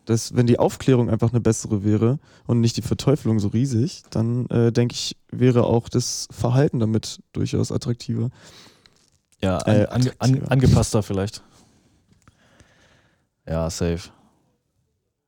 Das, 0.04 0.36
wenn 0.36 0.46
die 0.46 0.60
Aufklärung 0.60 1.10
einfach 1.10 1.30
eine 1.32 1.40
bessere 1.40 1.82
wäre 1.82 2.20
und 2.46 2.60
nicht 2.60 2.76
die 2.76 2.82
Verteufelung 2.82 3.40
so 3.40 3.48
riesig, 3.48 4.04
dann 4.10 4.46
äh, 4.50 4.70
denke 4.70 4.94
ich, 4.94 5.16
wäre 5.32 5.64
auch 5.64 5.88
das 5.88 6.28
Verhalten 6.30 6.78
damit 6.78 7.20
durchaus 7.32 7.72
attraktiver. 7.72 8.30
Ja, 9.42 9.58
an, 9.58 9.74
Äh, 9.74 9.78
an, 9.78 9.86
an, 9.88 10.06
attraktiver. 10.06 10.52
angepasster 10.52 11.02
vielleicht. 11.02 11.42
Ja, 13.48 13.68
safe. 13.70 14.10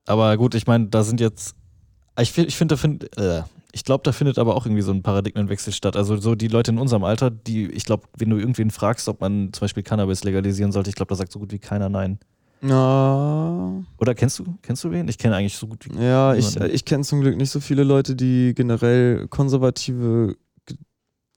Aber 0.07 0.37
gut, 0.37 0.55
ich 0.55 0.66
meine, 0.69 0.87
da 0.87 1.03
sind 1.03 1.21
jetzt. 1.21 1.57
Ich, 2.21 2.33
fi- 2.33 2.45
ich 2.45 2.57
finde, 2.57 2.75
da 2.75 2.77
find, 2.77 3.16
äh, 3.19 3.43
ich 3.73 3.85
glaube, 3.85 4.03
da 4.05 4.12
findet 4.12 4.39
aber 4.39 4.57
auch 4.57 4.66
irgendwie 4.66 4.83
so 4.83 4.93
ein 4.93 5.03
Paradigmenwechsel 5.03 5.73
statt. 5.73 5.97
Also 5.97 6.16
so 6.16 6.35
die 6.35 6.49
Leute 6.49 6.71
in 6.73 6.79
unserem 6.79 7.05
Alter, 7.05 7.31
die, 7.31 7.66
ich 7.66 7.85
glaube, 7.85 8.05
wenn 8.16 8.31
du 8.31 8.37
irgendwen 8.39 8.71
fragst, 8.71 9.09
ob 9.09 9.21
man 9.21 9.53
zum 9.53 9.61
Beispiel 9.62 9.83
Cannabis 9.83 10.25
legalisieren 10.25 10.73
sollte, 10.73 10.91
ich 10.91 10.97
glaube, 10.97 11.11
da 11.11 11.16
sagt 11.16 11.33
so 11.33 11.39
gut 11.39 11.53
wie 11.53 11.59
keiner 11.59 11.89
nein. 11.89 12.19
Ja, 12.61 13.71
Oder 13.99 14.14
kennst 14.16 14.39
du, 14.41 14.57
kennst 14.62 14.83
du 14.83 14.91
wen? 14.91 15.07
Ich 15.07 15.16
kenne 15.19 15.37
eigentlich 15.37 15.57
so 15.57 15.69
gut 15.69 15.85
wie. 15.89 15.97
Ja, 16.03 16.35
ich, 16.35 16.55
Niemanden. 16.55 16.75
ich 16.75 16.85
kenne 16.85 17.05
zum 17.05 17.21
Glück 17.21 17.37
nicht 17.37 17.51
so 17.51 17.61
viele 17.61 17.85
Leute, 17.85 18.16
die 18.16 18.53
generell 18.57 19.29
konservative 19.29 20.35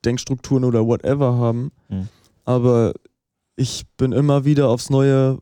Denkstrukturen 0.04 0.64
oder 0.64 0.86
whatever 0.88 1.36
haben. 1.36 1.72
Hm. 1.90 2.08
Aber 2.46 2.94
ich 3.56 3.86
bin 3.98 4.14
immer 4.14 4.46
wieder 4.46 4.70
aufs 4.70 4.90
Neue 4.90 5.38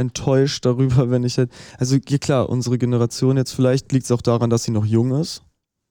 enttäuscht 0.00 0.64
darüber, 0.64 1.10
wenn 1.10 1.22
ich 1.24 1.38
halt. 1.38 1.52
Also, 1.78 1.96
ja 2.08 2.18
klar, 2.18 2.48
unsere 2.48 2.78
Generation 2.78 3.36
jetzt, 3.36 3.52
vielleicht 3.52 3.92
liegt 3.92 4.06
es 4.06 4.10
auch 4.12 4.22
daran, 4.22 4.50
dass 4.50 4.64
sie 4.64 4.72
noch 4.72 4.84
jung 4.84 5.12
ist. 5.12 5.42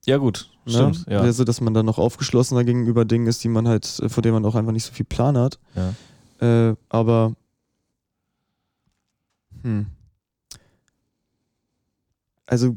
Ja, 0.05 0.18
gut, 0.18 0.49
Ne? 0.66 0.72
stimmt. 0.74 1.05
Ja. 1.10 1.22
Also, 1.22 1.43
dass 1.43 1.62
man 1.62 1.74
dann 1.74 1.86
noch 1.86 1.97
aufgeschlossener 1.97 2.64
gegenüber 2.64 3.05
Dingen 3.05 3.28
ist, 3.28 3.43
die 3.43 3.49
man 3.49 3.68
halt, 3.68 3.86
vor 4.07 4.22
denen 4.22 4.34
man 4.34 4.45
auch 4.45 4.55
einfach 4.55 4.72
nicht 4.72 4.84
so 4.86 4.91
viel 4.91 5.05
Plan 5.05 5.38
hat. 5.38 5.60
Ja. 5.76 6.70
Äh, 6.70 6.76
aber. 6.89 7.34
Hm. 9.64 9.88
Also 12.45 12.76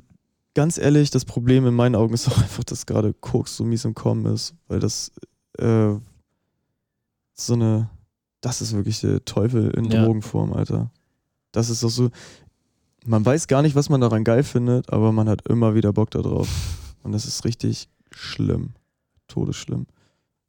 ganz 0.55 0.77
ehrlich, 0.79 1.11
das 1.11 1.25
Problem 1.25 1.67
in 1.67 1.75
meinen 1.75 1.95
Augen 1.95 2.13
ist 2.13 2.29
auch 2.29 2.39
einfach, 2.39 2.65
dass 2.65 2.87
gerade 2.87 3.15
Koks 3.15 3.57
so 3.57 3.65
mies 3.65 3.85
im 3.85 3.95
Kommen 3.95 4.27
ist, 4.27 4.55
weil 4.69 4.81
das 4.81 5.13
äh, 5.59 5.95
so 7.35 7.55
eine. 7.55 7.89
Das 8.41 8.61
ist 8.61 8.75
wirklich 8.75 9.01
der 9.01 9.25
Teufel 9.25 9.71
in 9.71 9.85
Ja. 9.85 10.05
Drogenform, 10.05 10.53
Alter. 10.53 10.91
Das 11.53 11.71
ist 11.71 11.83
doch 11.83 11.91
so. 11.91 12.11
Man 13.05 13.25
weiß 13.25 13.47
gar 13.49 13.63
nicht, 13.63 13.75
was 13.75 13.89
man 13.89 14.01
daran 14.01 14.25
geil 14.25 14.43
findet, 14.45 14.93
aber 14.93 15.13
man 15.13 15.29
hat 15.29 15.47
immer 15.49 15.75
wieder 15.75 15.93
Bock 15.93 16.11
darauf. 16.11 16.49
Und 17.03 17.13
das 17.13 17.27
ist 17.27 17.45
richtig 17.45 17.89
schlimm. 18.13 18.71
Todesschlimm. 19.29 19.87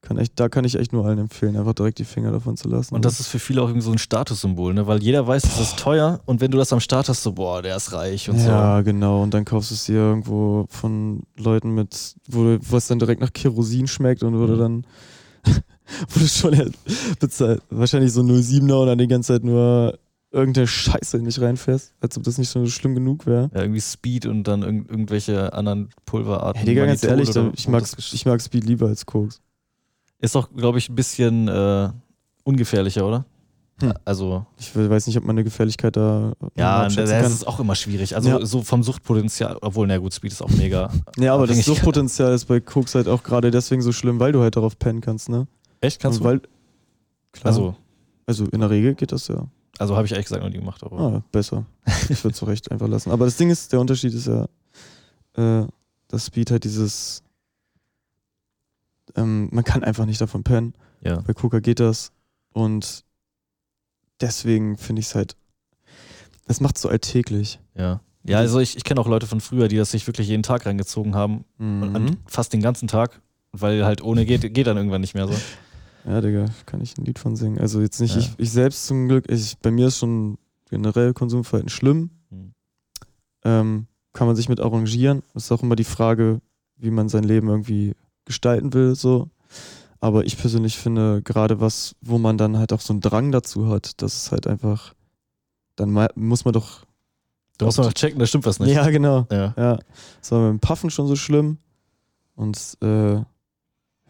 Kann 0.02 0.18
echt, 0.18 0.38
da 0.38 0.50
kann 0.50 0.66
ich 0.66 0.76
echt 0.76 0.92
nur 0.92 1.06
allen 1.06 1.18
empfehlen, 1.18 1.56
einfach 1.56 1.74
direkt 1.74 1.98
die 1.98 2.04
Finger 2.04 2.32
davon 2.34 2.58
zu 2.58 2.68
lassen. 2.68 2.94
Und 2.94 3.06
das 3.06 3.22
ist 3.22 3.28
für 3.28 3.40
viele 3.40 3.62
auch 3.62 3.68
irgendwie 3.70 3.86
so 3.86 3.92
ein 3.94 3.98
Statussymbol, 3.98 4.74
ne? 4.74 4.86
Weil 4.86 5.02
jeder 5.02 5.26
weiß, 5.26 5.46
es 5.46 5.60
ist 5.62 5.80
teuer 5.80 6.20
und 6.26 6.42
wenn 6.42 6.52
du 6.52 6.58
das 6.58 6.74
am 6.74 6.82
Start 6.82 7.08
hast, 7.08 7.24
so, 7.24 7.32
boah, 7.32 7.62
der 7.62 7.78
ist 7.78 7.94
reich 7.94 8.30
und 8.30 8.38
ja, 8.38 8.82
genau. 8.82 9.24
Und 9.24 9.34
dann 9.34 9.46
kaufst 9.46 9.72
du 9.72 9.76
es 9.76 9.86
dir 9.86 9.96
irgendwo 9.96 10.66
von 10.70 11.22
Leuten 11.38 11.74
mit, 11.74 12.16
wo 12.28 12.58
was 12.70 12.88
dann 12.88 13.00
direkt 13.00 13.22
nach 13.22 13.32
Kerosin 13.32 13.88
schmeckt 13.88 14.24
und 14.24 14.38
wo 14.38 14.46
du 14.46 14.56
Mhm. 14.56 14.60
dann, 14.60 14.86
du 16.14 16.28
schon 16.28 16.74
bezahlt, 17.22 17.62
wahrscheinlich 17.70 18.12
so 18.12 18.22
07er 18.22 18.82
und 18.82 18.88
dann 18.88 18.98
die 18.98 19.08
ganze 19.08 19.34
Zeit 19.34 19.46
nur 19.46 19.98
irgendeine 20.34 20.68
Scheiße 20.68 21.18
in 21.18 21.26
dich 21.26 21.40
reinfährst, 21.40 21.94
als 22.02 22.18
ob 22.18 22.24
das 22.24 22.38
nicht 22.38 22.52
schon 22.52 22.66
so 22.66 22.72
schlimm 22.72 22.96
genug 22.96 23.26
wäre. 23.26 23.50
Ja, 23.54 23.62
irgendwie 23.62 23.80
Speed 23.82 24.26
und 24.26 24.44
dann 24.44 24.64
irgend, 24.64 24.90
irgendwelche 24.90 25.54
anderen 25.54 25.90
Pulverarten. 26.06 26.58
Hey, 26.60 26.66
Digga, 26.66 26.86
ganz 26.86 27.04
ehrlich, 27.04 27.30
oder 27.30 27.52
ich, 27.56 27.68
mag, 27.68 27.84
ich 27.98 28.26
mag 28.26 28.42
Speed 28.42 28.64
lieber 28.66 28.88
als 28.88 29.06
Koks. 29.06 29.40
Ist 30.20 30.36
doch, 30.36 30.50
glaube 30.54 30.80
ich, 30.80 30.90
ein 30.90 30.96
bisschen 30.96 31.48
äh, 31.48 31.90
ungefährlicher, 32.44 33.06
oder? 33.08 33.26
Hm. 33.82 33.94
Also, 34.06 34.46
Ich 34.60 34.76
weiß 34.76 35.08
nicht, 35.08 35.18
ob 35.18 35.24
man 35.24 35.36
eine 35.36 35.44
Gefährlichkeit 35.44 35.96
da 35.96 36.34
ja, 36.56 36.88
das 36.88 36.96
kann. 37.10 37.26
ist 37.26 37.46
auch 37.48 37.60
immer 37.60 37.76
schwierig. 37.76 38.16
Also, 38.16 38.30
Ja. 38.30 38.46
so 38.46 38.62
vom 38.64 38.84
Suchtpotenzial, 38.84 39.58
obwohl, 39.62 39.88
na 39.88 39.98
gut, 39.98 40.14
Speed 40.14 40.32
ist 40.32 40.42
auch 40.42 40.50
mega. 40.50 40.90
Ja, 41.18 41.34
aber 41.36 41.48
das. 41.48 41.64
Suchtpotenzial 41.66 42.34
ist 42.34 42.46
bei 42.46 42.60
Koks 42.60 42.96
halt 42.96 43.08
auch 43.08 43.24
gerade 43.24 43.52
deswegen 43.52 43.82
so 43.82 43.92
schlimm, 43.92 44.20
weil 44.20 44.32
du 44.32 44.42
halt 44.42 44.56
darauf 44.56 44.78
pennen 44.80 45.02
kannst, 45.02 45.30
ne? 45.30 45.48
Echt? 45.82 46.00
Kannst 46.02 46.20
Und 46.20 46.24
du? 46.26 46.30
weil, 46.30 46.42
klar, 47.34 47.46
also, 47.48 47.76
Also, 48.26 48.46
in 48.46 48.60
der 48.62 48.70
Regel 48.70 48.96
geht 48.96 49.12
das 49.12 49.28
ja. 49.28 49.46
Also 49.80 49.96
habe 49.96 50.06
ich 50.06 50.12
ehrlich 50.12 50.26
gesagt 50.28 50.44
noch 50.44 50.50
nie 50.50 50.58
gemacht. 50.58 50.84
Aber 50.84 51.00
Ah, 51.00 51.24
besser. 51.32 51.66
Ich 52.10 52.24
würde 52.24 52.36
es 52.36 52.46
recht 52.48 52.72
einfach 52.72 52.88
lassen. 52.88 53.12
Aber 53.12 53.26
das 53.26 53.38
Ding 53.38 53.50
ist, 53.50 53.72
der 53.72 53.80
Unterschied 53.80 54.14
ist 54.14 54.28
ja, 54.28 54.48
äh, 55.36 55.68
dass 56.08 56.26
Speed 56.28 56.52
halt 56.52 56.64
dieses, 56.64 57.24
ähm, 59.16 59.50
man 59.52 59.64
kann 59.64 59.84
einfach 59.84 60.06
nicht 60.06 60.22
davon 60.22 60.44
pennen. 60.44 60.74
ja. 61.02 61.20
Bei 61.22 61.34
Coca 61.34 61.60
geht 61.60 61.80
das. 61.80 62.12
Und 62.54 63.04
deswegen 64.22 64.78
finde 64.78 65.00
ich 65.00 65.08
es 65.08 65.16
halt, 65.16 65.36
das 66.46 66.60
macht 66.62 66.78
so 66.78 66.90
alltäglich. 66.90 67.60
Ja. 67.76 68.02
Ja, 68.26 68.38
also 68.38 68.60
ich, 68.60 68.78
ich 68.78 68.84
kenne 68.86 69.02
auch 69.02 69.08
Leute 69.08 69.28
von 69.28 69.42
früher, 69.42 69.68
die 69.68 69.76
das 69.76 69.92
sich 69.92 70.08
wirklich 70.08 70.30
jeden 70.30 70.44
Tag 70.44 70.66
reingezogen 70.66 71.14
haben. 71.14 71.44
Mhm. 71.58 71.96
Und 71.96 72.18
fast 72.26 72.54
den 72.54 72.62
ganzen 72.62 72.88
Tag, 72.88 73.22
weil 73.52 73.84
halt 73.86 74.02
ohne 74.02 74.26
geht, 74.26 74.54
geht 74.54 74.68
dann 74.68 74.78
irgendwann 74.78 75.02
nicht 75.02 75.14
mehr 75.14 75.28
so. 75.28 75.34
Ja, 76.06 76.22
Digga, 76.22 76.46
kann 76.66 76.82
ich 76.82 76.98
ein 76.98 77.06
Lied 77.06 77.20
von 77.20 77.36
singen. 77.36 77.60
Also 77.60 77.82
jetzt 77.82 78.00
nicht 78.02 78.16
Ja. 78.16 78.22
ich, 78.22 78.32
ich 78.38 78.52
selbst 78.52 78.86
zum 78.86 79.08
Glück, 79.08 79.30
ich, 79.30 79.58
bei 79.60 79.72
mir 79.72 79.88
ist 79.88 80.00
schon 80.00 80.38
generell 80.70 81.14
Konsumverhalten 81.14 81.70
schlimm. 81.70 82.10
Hm. 82.30 82.54
Ähm, 83.46 83.88
kann 84.12 84.28
man 84.28 84.36
sich 84.36 84.50
mit 84.50 84.60
arrangieren. 84.60 85.24
Ist 85.34 85.52
auch 85.52 85.64
immer 85.64 85.76
die 85.76 85.84
Frage, 85.84 86.42
wie 86.78 86.92
man 86.92 87.10
sein 87.10 87.24
Leben 87.24 87.48
irgendwie 87.48 87.96
gestalten 88.26 88.74
will, 88.74 88.96
so. 88.96 89.30
Aber 90.00 90.26
ich 90.26 90.38
persönlich 90.38 90.78
finde, 90.78 91.22
gerade 91.22 91.62
was, 91.62 91.96
wo 92.02 92.18
man 92.18 92.38
dann 92.38 92.58
halt 92.58 92.74
auch 92.74 92.82
so 92.82 92.92
einen 92.92 93.00
Drang 93.00 93.32
dazu 93.32 93.70
hat, 93.70 94.02
das 94.02 94.16
ist 94.16 94.32
halt 94.32 94.48
einfach, 94.48 94.94
dann 95.78 95.92
muss 96.16 96.44
man 96.44 96.54
doch. 96.54 96.86
Du 97.58 97.66
musst 97.66 97.78
mal 97.78 97.86
noch 97.86 97.94
checken, 97.94 98.20
da 98.20 98.26
stimmt 98.26 98.46
was 98.46 98.60
nicht. 98.60 98.74
Ja, 98.74 98.90
genau. 98.90 99.28
Ja. 99.32 99.54
Ja. 99.58 99.80
Das 100.20 100.32
war 100.32 100.42
beim 100.42 100.60
Puffen 100.60 100.90
schon 100.90 101.08
so 101.08 101.16
schlimm. 101.16 101.58
Und 102.36 102.58
äh, 102.82 103.22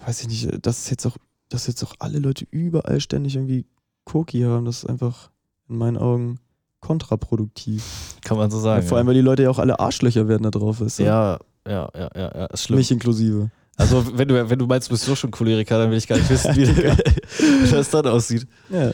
weiß 0.06 0.22
ich 0.22 0.28
nicht, 0.28 0.66
dass 0.66 0.90
jetzt 0.90 1.06
auch, 1.06 1.18
dass 1.54 1.68
jetzt 1.68 1.84
auch 1.84 1.94
alle 2.00 2.20
Leute 2.20 2.46
überall 2.52 3.00
ständig 3.00 3.36
irgendwie 3.36 3.66
Koki 4.06 4.42
haben, 4.42 4.66
das 4.66 4.80
ist 4.84 4.90
einfach 4.90 5.30
in 5.70 5.78
meinen 5.78 5.98
Augen 5.98 6.40
kontraproduktiv. 6.82 7.84
Kann 8.24 8.38
man 8.38 8.52
so 8.52 8.58
Ja, 8.58 8.64
sagen. 8.64 8.88
vor 8.88 8.98
allem, 8.98 9.08
weil 9.08 9.14
die 9.14 9.22
Leute 9.22 9.44
ja 9.44 9.50
auch 9.50 9.60
alle 9.60 9.80
Arschlöcher 9.80 10.28
werden 10.28 10.44
da 10.44 10.52
drauf, 10.52 10.82
ist. 10.82 11.00
ja. 11.00 11.40
ja, 11.68 11.90
ja, 11.96 12.10
ja, 12.16 12.32
ja, 12.36 12.46
ist 12.48 12.64
schlimm. 12.64 12.78
Mich 12.80 12.92
inklusive. 12.92 13.50
Also, 13.78 14.18
wenn 14.18 14.28
du, 14.28 14.50
wenn 14.50 14.60
du 14.60 14.68
meinst, 14.68 14.90
du 14.90 14.94
bist 14.94 15.04
so 15.06 15.16
schon 15.16 15.32
Choleriker, 15.32 15.78
dann 15.80 15.90
will 15.90 15.98
ich 15.98 16.08
gar 16.08 16.18
nicht 16.18 16.30
wissen, 16.30 16.56
wie, 16.56 16.68
wie 17.68 17.72
das 17.72 17.90
dann 17.90 18.06
aussieht. 18.08 18.46
Ja. 18.70 18.92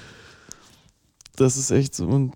Das 1.35 1.57
ist 1.57 1.71
echt 1.71 1.95
so. 1.95 2.05
Und 2.05 2.33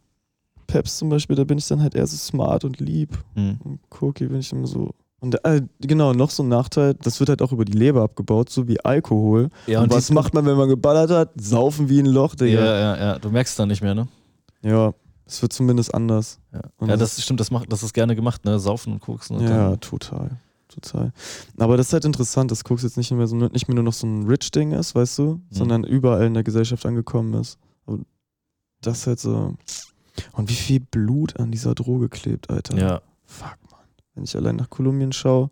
Peps 0.68 0.98
zum 0.98 1.10
Beispiel, 1.10 1.36
da 1.36 1.44
bin 1.44 1.58
ich 1.58 1.68
dann 1.68 1.82
halt 1.82 1.96
eher 1.96 2.08
so 2.08 2.18
smart 2.18 2.66
und 2.66 2.80
lieb. 2.80 3.18
Hm. 3.36 3.58
Und 3.64 3.80
Koki 3.90 4.26
bin 4.28 4.40
ich 4.40 4.52
immer 4.52 4.68
so. 4.68 4.94
Und 5.24 5.44
äh, 5.46 5.62
genau, 5.80 6.12
noch 6.14 6.30
so 6.32 6.44
ein 6.44 6.50
Nachteil, 6.50 6.96
das 6.96 7.20
wird 7.22 7.30
halt 7.30 7.42
auch 7.42 7.54
über 7.54 7.64
die 7.64 7.72
Leber 7.72 8.02
abgebaut, 8.04 8.50
so 8.50 8.68
wie 8.68 8.80
Alkohol. 8.84 9.50
Ja, 9.68 9.82
und, 9.82 9.90
was 9.90 10.08
die- 10.08 10.14
macht 10.14 10.34
man, 10.34 10.46
wenn 10.46 10.58
man 10.58 10.68
geballert 10.68 11.12
hat? 11.12 11.32
Saufen 11.40 11.88
wie 11.88 12.00
ein 12.00 12.06
Loch, 12.08 12.34
Ja, 12.40 12.46
Digga. 12.46 12.66
ja, 12.66 12.98
ja. 12.98 13.20
Du 13.20 13.30
merkst 13.30 13.54
es 13.54 13.56
dann 13.58 13.70
nicht 13.70 13.82
mehr, 13.82 13.96
ne? 13.96 14.08
Ja, 14.64 14.94
es 15.26 15.42
wird 15.42 15.54
zumindest 15.54 15.94
anders. 15.96 16.40
Ja, 16.52 16.60
Und 16.78 16.90
ja 16.90 16.98
das- 16.98 17.16
das 17.16 17.24
stimmt, 17.24 17.40
das, 17.40 17.52
macht, 17.52 17.72
das 17.72 17.84
ist 17.84 17.94
gerne 17.94 18.16
gemacht, 18.18 18.44
ne? 18.44 18.60
Saufen 18.60 18.92
und 18.92 19.00
koksen. 19.00 19.38
Und 19.38 19.44
Ja, 19.44 19.70
dann, 19.72 19.80
total. 19.80 20.32
Total. 20.68 21.14
Aber 21.58 21.78
das 21.78 21.88
ist 21.88 21.94
halt 21.94 22.04
interessant, 22.04 22.50
dass 22.52 22.64
Koks 22.66 22.82
jetzt 22.84 22.98
nicht 22.98 23.12
mehr, 23.12 23.28
so, 23.28 23.36
nicht 23.36 23.68
mehr 23.68 23.76
nur 23.76 23.84
noch 23.86 23.94
so 23.94 24.08
ein 24.08 24.24
Rich-Ding 24.28 24.72
ist, 24.72 24.94
weißt 24.96 25.20
du, 25.20 25.40
sondern 25.52 25.84
überall 25.86 26.26
in 26.26 26.34
der 26.34 26.44
Gesellschaft 26.44 26.86
angekommen 26.86 27.36
ist. 27.36 27.60
Und 27.86 28.06
das 28.82 28.98
ist 29.00 29.08
halt 29.08 29.20
so. 29.20 29.54
Und 30.34 30.50
wie 30.50 30.54
viel 30.56 30.80
Blut 30.80 31.40
an 31.40 31.52
dieser 31.52 31.76
Droge 31.76 32.10
klebt, 32.10 32.50
Alter. 32.50 32.78
ja. 32.78 33.02
Fuck. 33.26 33.58
Wenn 34.14 34.24
ich 34.24 34.36
allein 34.36 34.56
nach 34.56 34.70
Kolumbien 34.70 35.12
schaue, 35.12 35.50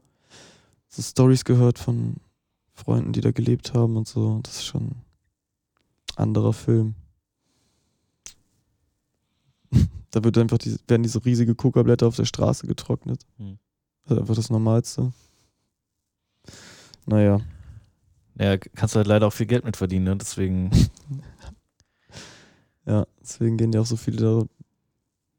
so 0.87 1.01
Stories 1.01 1.45
gehört 1.45 1.79
von 1.79 2.17
Freunden, 2.73 3.13
die 3.13 3.21
da 3.21 3.31
gelebt 3.31 3.73
haben 3.73 3.97
und 3.97 4.07
so, 4.07 4.39
das 4.43 4.57
ist 4.57 4.65
schon 4.65 4.83
ein 4.87 5.01
anderer 6.15 6.53
Film. 6.53 6.95
da 10.11 10.23
wird 10.23 10.37
einfach 10.37 10.57
die, 10.57 10.77
werden 10.87 11.03
diese 11.03 11.23
riesige 11.23 11.55
Kokablätter 11.55 12.07
auf 12.07 12.15
der 12.15 12.25
Straße 12.25 12.67
getrocknet. 12.67 13.25
Hm. 13.37 13.57
Das 14.03 14.11
ist 14.13 14.21
einfach 14.21 14.35
das 14.35 14.49
Normalste. 14.49 15.11
Naja. 17.05 17.41
ja, 18.35 18.57
kannst 18.57 18.95
du 18.95 18.97
halt 18.97 19.07
leider 19.07 19.27
auch 19.27 19.33
viel 19.33 19.45
Geld 19.47 19.65
mit 19.65 19.77
verdienen, 19.77 20.05
ne? 20.05 20.17
Deswegen, 20.17 20.71
Ja, 22.85 23.05
deswegen 23.21 23.57
gehen 23.57 23.71
ja 23.71 23.81
auch 23.81 23.85
so 23.85 23.95
viele 23.95 24.47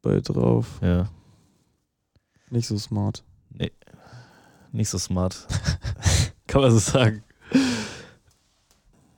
dabei 0.02 0.20
drauf. 0.20 0.78
ja, 0.80 1.08
Nicht 2.52 2.66
so 2.66 2.76
smart. 2.78 3.24
nicht 4.72 4.88
so 4.88 4.98
smart. 4.98 5.46
Kann 6.46 6.60
man 6.60 6.70
so 6.70 6.78
sagen. 6.78 7.24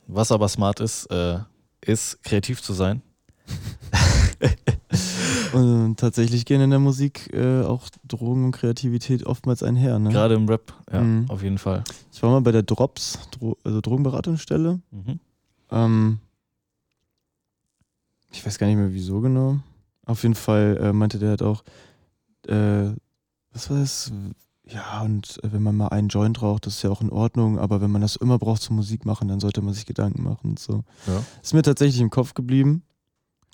Was 0.07 0.30
aber 0.32 0.49
smart 0.49 0.80
ist, 0.80 1.07
äh, 1.11 1.39
ist 1.80 2.22
kreativ 2.22 2.62
zu 2.62 2.72
sein. 2.72 3.03
Und 5.53 6.01
tatsächlich 6.01 6.45
gehen 6.47 6.61
in 6.61 6.70
der 6.70 6.80
Musik 6.80 7.32
äh, 7.32 7.62
auch 7.62 7.89
Drogen 8.09 8.45
und 8.47 8.51
Kreativität 8.53 9.24
oftmals 9.24 9.62
einher. 9.62 10.01
Ne? 10.01 10.11
Gerade 10.11 10.35
im 10.35 10.49
Rap, 10.49 10.72
ja, 10.93 11.01
Mhm. 11.01 11.26
auf 11.30 11.45
jeden 11.45 11.59
Fall. 11.59 11.85
Ich 12.12 12.20
war 12.24 12.30
mal 12.30 12.41
bei 12.41 12.51
der 12.51 12.64
Drops, 12.64 13.20
Dro 13.30 13.57
also 13.62 13.80
Drogenberatungsstelle. 13.80 14.80
Mhm. 14.91 15.20
Ähm, 15.70 16.18
ich 18.32 18.45
weiß 18.45 18.59
gar 18.59 18.66
nicht 18.66 18.76
mehr 18.76 18.93
wieso 18.93 19.20
genau. 19.20 19.59
Auf 20.07 20.24
jeden 20.24 20.35
Fall 20.35 20.76
äh, 20.80 20.93
meinte 20.93 21.20
der 21.20 21.30
halt 21.30 21.43
auch, 21.43 21.62
äh, 22.49 22.89
was 23.55 23.70
war 23.70 23.78
das? 23.78 24.12
Ja, 24.66 25.02
und 25.02 25.38
äh, 25.42 25.52
wenn 25.52 25.62
man 25.62 25.76
mal 25.76 25.88
einen 25.88 26.09
Joint 26.09 26.42
raucht, 26.42 26.66
das 26.66 26.76
ist 26.76 26.82
ja 26.82 26.90
auch 26.90 27.00
in 27.00 27.11
Ordnung, 27.11 27.59
aber 27.59 27.80
wenn 27.80 27.90
man 27.90 28.02
das 28.02 28.16
immer 28.16 28.38
braucht 28.38 28.62
zum 28.62 28.76
Musik 28.76 29.05
machen, 29.05 29.28
dann 29.28 29.40
sollte 29.40 29.62
man 29.62 29.74
sich 29.74 29.86
Gedanken 29.86 30.22
machen 30.22 30.50
und 30.50 30.59
so. 30.59 30.84
Ja. 31.07 31.22
Ist 31.42 31.55
mir 31.55 31.62
tatsächlich 31.62 32.00
im 32.00 32.11
Kopf 32.11 32.34
geblieben, 32.34 32.82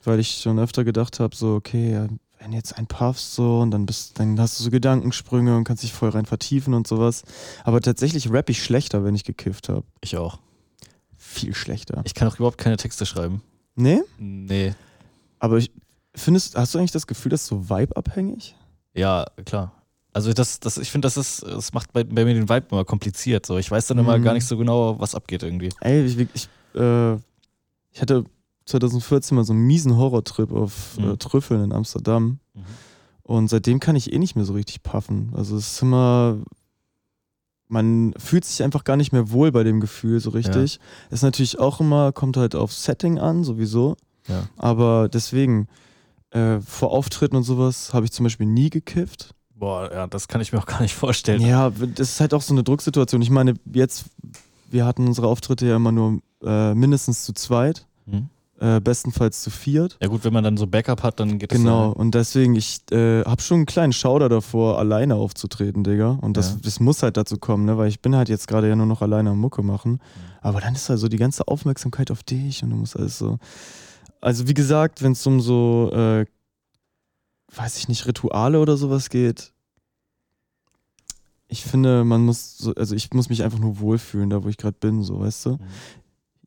weil 0.05 0.21
ich 0.21 0.41
schon 0.41 0.59
öfter 0.59 0.85
gedacht 0.85 1.21
habe, 1.21 1.35
so, 1.35 1.55
okay, 1.55 2.09
wenn 2.39 2.53
jetzt 2.53 2.79
ein 2.79 2.87
puffst 2.87 3.35
so 3.35 3.61
und 3.61 3.71
dann 3.71 3.87
bist, 3.87 4.19
dann 4.19 4.41
hast 4.41 4.59
du 4.59 4.65
so 4.65 4.71
Gedankensprünge 4.71 5.57
und 5.57 5.65
kannst 5.65 5.83
dich 5.83 5.93
voll 5.93 6.09
rein 6.11 6.27
vertiefen 6.27 6.75
und 6.75 6.87
sowas. 6.87 7.23
Aber 7.65 7.81
tatsächlich 7.81 8.33
rapp 8.33 8.49
ich 8.49 8.63
schlechter, 8.63 9.05
wenn 9.05 9.15
ich 9.15 9.25
gekifft 9.25 9.69
habe. 9.69 9.85
Ich 10.01 10.17
auch. 10.17 10.39
Viel 11.17 11.55
schlechter. 11.55 12.03
Ich 12.05 12.15
kann 12.15 12.29
auch 12.29 12.37
überhaupt 12.37 12.57
keine 12.57 12.77
Texte 12.77 13.05
schreiben. 13.05 13.43
Nee? 13.75 14.01
Nee. 14.19 14.75
Aber 15.39 15.59
ich 15.59 15.71
findest, 16.15 16.57
hast 16.57 16.75
du 16.75 16.79
eigentlich 16.79 16.93
das 16.93 17.07
Gefühl, 17.07 17.31
das 17.31 17.43
ist 17.43 17.49
so 17.49 17.69
vibe-abhängig? 17.69 18.57
Ja, 18.95 19.27
klar. 19.45 19.73
Also 20.13 20.33
das, 20.33 20.59
das, 20.61 20.77
ich 20.79 20.91
finde, 20.91 21.07
das 21.07 21.17
ist, 21.17 21.43
das 21.45 21.73
macht 21.73 21.93
bei, 21.93 22.03
bei 22.05 22.25
mir 22.25 22.35
den 22.35 22.49
Vibe 22.49 22.67
immer 22.71 22.85
kompliziert. 22.85 23.47
So. 23.47 23.59
Ich 23.59 23.71
weiß 23.71 23.87
dann 23.87 23.99
immer 23.99 24.19
Mhm. 24.19 24.23
gar 24.25 24.35
nicht 24.35 24.47
so 24.47 24.57
genau, 24.57 24.99
was 24.99 25.15
abgeht 25.15 25.43
irgendwie. 25.43 25.69
Ey, 25.81 26.05
ich, 26.05 26.19
ich, 26.35 26.49
äh, 26.75 27.15
ich 27.93 28.01
hatte 28.03 28.25
2014 28.67 29.37
mal 29.37 29.45
so 29.45 29.53
einen 29.53 29.63
miesen 29.67 29.97
Horrortrip 29.97 30.53
auf 30.53 30.99
Mhm. 30.99 31.11
äh, 31.11 31.17
Trüffeln 31.17 31.63
in 31.65 31.73
Amsterdam. 31.73 32.41
Mhm. 32.55 32.63
Und 33.23 33.49
seitdem 33.49 33.79
kann 33.79 33.95
ich 33.95 34.13
eh 34.13 34.19
nicht 34.19 34.35
mehr 34.35 34.45
so 34.45 34.55
richtig 34.55 34.83
puffen. 34.83 35.33
Also 35.37 35.57
es 35.57 35.75
ist 35.75 35.83
immer, 35.83 36.39
man 37.69 38.13
fühlt 38.19 38.45
sich 38.45 38.63
einfach 38.65 38.83
gar 38.83 38.97
nicht 38.97 39.13
mehr 39.13 39.31
wohl 39.31 39.53
bei 39.53 39.63
dem 39.63 39.79
Gefühl 39.81 40.19
so 40.19 40.31
richtig. 40.31 40.81
Ist 41.11 41.23
natürlich 41.23 41.59
auch 41.61 41.79
immer, 41.81 42.11
kommt 42.13 42.37
halt 42.37 42.57
auf 42.57 42.73
Setting 42.73 43.19
an, 43.21 43.45
sowieso. 43.45 43.97
Ja. 44.27 44.49
Aber 44.57 45.09
deswegen, 45.09 45.69
äh, 46.31 46.59
vor 46.61 46.91
Auftritten 46.91 47.37
und 47.37 47.45
sowas 47.45 47.95
habe 47.95 48.05
ich 48.07 48.13
zum 48.13 48.25
Beispiel 48.25 48.47
nie 48.47 48.71
gekifft. 48.71 49.35
Boah, 49.61 49.91
ja, 49.93 50.07
das 50.07 50.27
kann 50.27 50.41
ich 50.41 50.53
mir 50.53 50.59
auch 50.59 50.67
gar 50.67 50.81
nicht 50.83 50.95
vorstellen. 50.95 51.41
Ja, 51.43 51.71
das 51.71 52.13
ist 52.13 52.21
halt 52.21 52.35
auch 52.35 52.43
so 52.43 52.53
eine 52.55 52.65
Drucksituation. 52.65 53.21
Ich 53.23 53.31
meine, 53.31 53.55
jetzt, 53.73 54.07
wir 54.71 54.85
hatten 54.87 55.07
unsere 55.07 55.29
Auftritte 55.29 55.67
ja 55.67 55.77
immer 55.77 55.93
nur 55.93 56.21
äh, 56.43 56.75
mindestens 56.75 57.25
zu 57.25 57.33
zweit, 57.35 57.87
Mhm. 58.07 58.29
äh, 58.59 58.81
bestenfalls 58.81 59.43
zu 59.43 59.51
viert. 59.51 59.99
Ja 60.01 60.09
gut, 60.09 60.25
wenn 60.25 60.33
man 60.33 60.43
dann 60.43 60.57
so 60.57 60.67
Backup 60.67 61.03
hat, 61.03 61.21
dann 61.21 61.39
geht 61.39 61.53
das 61.53 61.59
Genau, 61.59 61.91
und 61.93 62.15
deswegen, 62.15 62.57
ich 62.57 62.81
äh, 62.91 63.23
habe 63.25 63.43
schon 63.43 63.59
einen 63.59 63.67
kleinen 63.67 63.93
Schauder 63.93 64.29
davor, 64.31 64.79
alleine 64.79 65.15
aufzutreten, 65.17 65.85
Digga. 65.85 66.19
Und 66.23 66.37
das, 66.39 66.53
Ja. 66.53 66.57
das 66.63 66.81
muss 66.81 67.03
halt 67.03 67.19
dazu 67.19 67.37
kommen, 67.37 67.67
ne? 67.67 67.77
weil 67.77 67.89
ich 67.89 68.01
bin 68.01 68.17
halt 68.17 68.29
jetzt 68.31 68.49
gerade 68.49 68.67
ja 68.69 68.75
nur 68.77 68.87
noch 68.87 69.03
alleine 69.03 69.31
am 69.31 69.39
Mucke 69.39 69.63
machen. 69.63 69.93
Mhm. 69.93 69.99
Aber 70.41 70.61
dann 70.63 70.75
ist 70.75 70.89
halt 70.89 70.99
so 70.99 71.09
die 71.09 71.19
ganze 71.19 71.47
Aufmerksamkeit 71.47 72.11
auf 72.11 72.23
dich 72.23 72.63
und 72.63 72.71
du 72.71 72.77
musst 72.77 72.97
alles 72.97 73.19
so. 73.19 73.39
Also 74.23 74.49
wie 74.49 74.55
gesagt, 74.55 75.03
wenn 75.03 75.13
es 75.13 75.27
um 75.27 75.41
so, 75.41 75.91
äh, 75.93 76.25
weiß 77.55 77.79
ich 77.79 77.89
nicht, 77.89 78.07
Rituale 78.07 78.61
oder 78.61 78.77
sowas 78.77 79.11
geht, 79.11 79.53
ich 81.49 81.65
finde, 81.65 82.05
man 82.05 82.25
muss, 82.25 82.59
so, 82.59 82.73
also 82.75 82.95
ich 82.95 83.13
muss 83.13 83.29
mich 83.29 83.43
einfach 83.43 83.59
nur 83.59 83.81
wohlfühlen, 83.81 84.31
da 84.31 84.45
wo 84.45 84.49
ich 84.49 84.57
gerade 84.57 84.77
bin, 84.79 85.03
so, 85.03 85.21
weißt 85.21 85.47
du? 85.47 85.51
Mhm. 85.53 85.59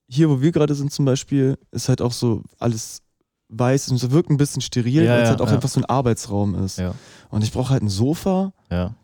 Hier, 0.08 0.30
wo 0.30 0.42
wir 0.42 0.52
gerade 0.52 0.74
sind 0.76 0.92
zum 0.94 1.06
Beispiel, 1.06 1.58
ist 1.72 1.90
halt 1.90 2.02
auch 2.02 2.14
so 2.14 2.42
alles 2.58 3.02
weiß 3.50 3.90
und 3.90 3.98
es 3.98 4.12
wirkt 4.12 4.30
ein 4.30 4.38
bisschen 4.38 4.62
steril, 4.62 5.04
Ja, 5.04 5.12
weil 5.12 5.24
es 5.24 5.30
halt 5.30 5.42
auch 5.42 5.48
ja. 5.48 5.56
einfach 5.56 5.70
so 5.70 5.80
ein 5.80 5.86
Arbeitsraum 5.86 6.56
ist. 6.56 6.80
Ja. 6.80 6.96
Und 7.30 7.44
ich 7.44 7.52
brauche 7.52 7.70
halt 7.70 7.84
ein 7.84 7.90
Sofa, 7.90 8.54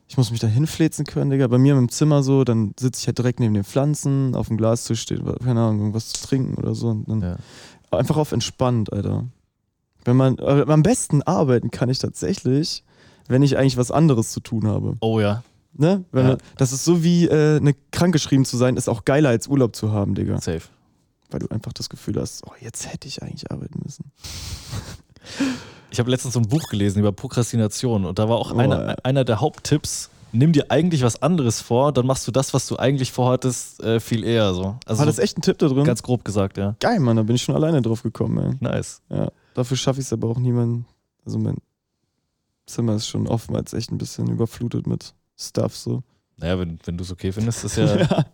ich 0.08 0.18
muss 0.18 0.32
mich 0.32 0.40
da 0.40 0.48
hinfläzen 0.48 1.06
können, 1.06 1.30
Digga. 1.30 1.48
Bei 1.48 1.60
mir 1.60 1.78
im 1.78 1.90
Zimmer 1.90 2.24
so, 2.24 2.44
dann 2.44 2.74
sitze 2.80 3.02
ich 3.02 3.08
halt 3.08 3.20
direkt 3.20 3.40
neben 3.40 3.54
den 3.54 3.64
Pflanzen, 3.64 4.34
auf 4.36 4.48
dem 4.48 4.58
Glastisch 4.58 5.02
steht, 5.02 5.22
keine 5.44 5.62
Ahnung, 5.62 5.80
irgendwas 5.80 6.10
zu 6.10 6.26
trinken 6.26 6.56
oder 6.56 6.74
so. 6.74 7.04
Einfach 7.92 8.18
auf 8.18 8.32
entspannt, 8.32 8.92
Alter. 8.92 9.26
Wenn 10.06 10.16
man, 10.16 10.38
äh, 10.38 10.66
am 10.68 10.84
besten 10.84 11.22
arbeiten 11.24 11.72
kann 11.72 11.90
ich 11.90 12.00
tatsächlich, 12.00 12.84
wenn 13.28 13.44
ich 13.44 13.58
eigentlich 13.58 13.78
was 13.78 13.92
anderes 13.92 14.32
zu 14.32 14.40
tun 14.40 14.68
habe. 14.68 14.96
Oh 15.02 15.20
ja, 15.20 15.44
Ne? 15.74 16.04
Wenn 16.12 16.24
Ja. 16.24 16.30
man, 16.32 16.38
das 16.58 16.72
ist 16.74 16.84
so 16.84 17.04
wie 17.04 17.28
äh, 17.28 17.58
eine 17.58 17.76
krankgeschrieben 17.92 18.44
zu 18.44 18.58
sein, 18.58 18.76
ist 18.76 18.90
auch 18.90 19.06
geiler 19.06 19.30
als 19.30 19.48
Urlaub 19.48 19.76
zu 19.76 19.92
haben, 19.92 20.16
Digga. 20.16 20.42
safe. 20.42 20.64
Weil 21.30 21.42
du 21.42 21.48
einfach 21.50 21.72
das 21.74 21.90
Gefühl 21.90 22.20
hast, 22.20 22.44
oh, 22.48 22.52
jetzt 22.60 22.92
hätte 22.92 23.08
ich 23.08 23.22
eigentlich 23.22 23.52
arbeiten 23.52 23.80
müssen. 23.84 24.12
Ich 25.92 26.00
habe 26.00 26.10
letztens 26.12 26.34
so 26.34 26.40
ein 26.40 26.48
Buch 26.48 26.64
gelesen 26.70 27.00
über 27.00 27.12
Prokrastination 27.12 28.06
und 28.06 28.20
da 28.20 28.28
war 28.30 28.38
auch 28.38 28.52
Oh, 28.54 28.58
einer, 28.58 28.88
ja. 28.90 28.96
einer 29.04 29.24
der 29.26 29.40
Haupttipps, 29.42 30.10
nimm 30.32 30.52
dir 30.54 30.66
eigentlich 30.70 31.04
was 31.04 31.22
anderes 31.22 31.62
vor, 31.62 31.92
dann 31.94 32.06
machst 32.06 32.28
du 32.28 32.32
das, 32.32 32.54
was 32.54 32.68
du 32.68 32.78
eigentlich 32.78 33.12
vorhattest, 33.12 33.82
äh, 33.84 34.00
viel 34.00 34.24
eher 34.24 34.54
so. 34.54 34.76
Also 34.86 35.00
War 35.00 35.06
das 35.06 35.18
echt 35.20 35.38
ein 35.38 35.42
Tipp 35.42 35.58
da 35.60 35.68
drin? 35.68 35.84
ganz 35.86 36.04
grob 36.04 36.24
gesagt, 36.26 36.58
ja. 36.58 36.76
Geil, 36.80 37.00
Mann, 37.00 37.16
da 37.18 37.24
bin 37.24 37.36
ich 37.36 37.42
schon 37.44 37.56
alleine 37.56 37.82
drauf 37.82 38.04
gekommen, 38.04 38.38
ey. 38.38 38.56
Nice. 38.60 39.02
Ja, 39.10 39.30
dafür 39.54 39.78
schaffe 39.78 40.00
ich 40.00 40.06
es 40.08 40.14
aber 40.14 40.28
auch 40.30 40.40
niemanden. 40.40 40.86
Also 41.26 41.40
mein 41.40 41.58
Zimmer 42.66 42.96
ist 42.96 43.08
schon 43.08 43.28
oftmals 43.28 43.74
echt 43.74 43.92
ein 43.92 43.98
bisschen 43.98 44.28
überflutet 44.30 44.88
mit 44.88 45.14
Stuff 45.38 45.76
so. 45.76 46.04
Naja, 46.38 46.58
wenn, 46.60 46.80
wenn 46.86 46.98
du 46.98 47.04
es 47.04 47.12
okay 47.12 47.32
findest, 47.32 47.64
ist 47.66 47.76
ja. 47.78 47.98
Ja. 47.98 48.26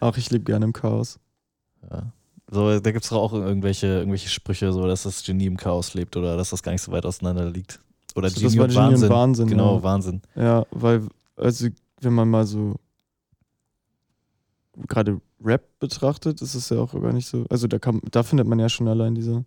Auch 0.00 0.16
ich 0.16 0.30
lebe 0.30 0.44
gerne 0.44 0.64
im 0.64 0.72
Chaos. 0.72 1.18
ja. 1.90 2.12
So, 2.50 2.68
da 2.80 2.90
gibt 2.92 3.04
es 3.04 3.08
doch 3.08 3.16
auch 3.16 3.32
irgendwelche, 3.32 3.86
irgendwelche 3.86 4.28
Sprüche, 4.28 4.74
so 4.74 4.86
dass 4.86 5.04
das 5.04 5.24
Genie 5.24 5.46
im 5.46 5.56
Chaos 5.56 5.94
lebt 5.94 6.18
oder 6.18 6.36
dass 6.36 6.50
das 6.50 6.62
gar 6.62 6.72
nicht 6.72 6.82
so 6.82 6.92
weit 6.92 7.06
auseinander 7.06 7.48
liegt. 7.48 7.80
Oder 8.14 8.28
So, 8.28 8.40
Genie, 8.40 8.56
das 8.56 8.58
war 8.58 8.64
und 8.64 8.68
Genie 8.68 8.84
und 8.84 8.92
Wahnsinn. 8.92 9.08
Wahnsinn, 9.10 9.46
Genau, 9.46 9.76
ja. 9.76 9.82
Wahnsinn. 9.82 10.22
Ja, 10.34 10.66
weil, 10.70 11.08
also 11.36 11.68
wenn 12.02 12.12
man 12.12 12.28
mal 12.28 12.44
so 12.44 12.74
gerade 14.86 15.18
Rap 15.42 15.78
betrachtet, 15.78 16.42
ist 16.42 16.54
es 16.54 16.68
ja 16.68 16.78
auch 16.78 16.92
gar 16.92 17.12
nicht 17.14 17.26
so. 17.26 17.46
Also 17.48 17.68
da 17.68 17.78
kann, 17.78 18.00
da 18.10 18.22
findet 18.22 18.46
man 18.46 18.58
ja 18.58 18.68
schon 18.68 18.86
allein 18.86 19.14
diese 19.14 19.46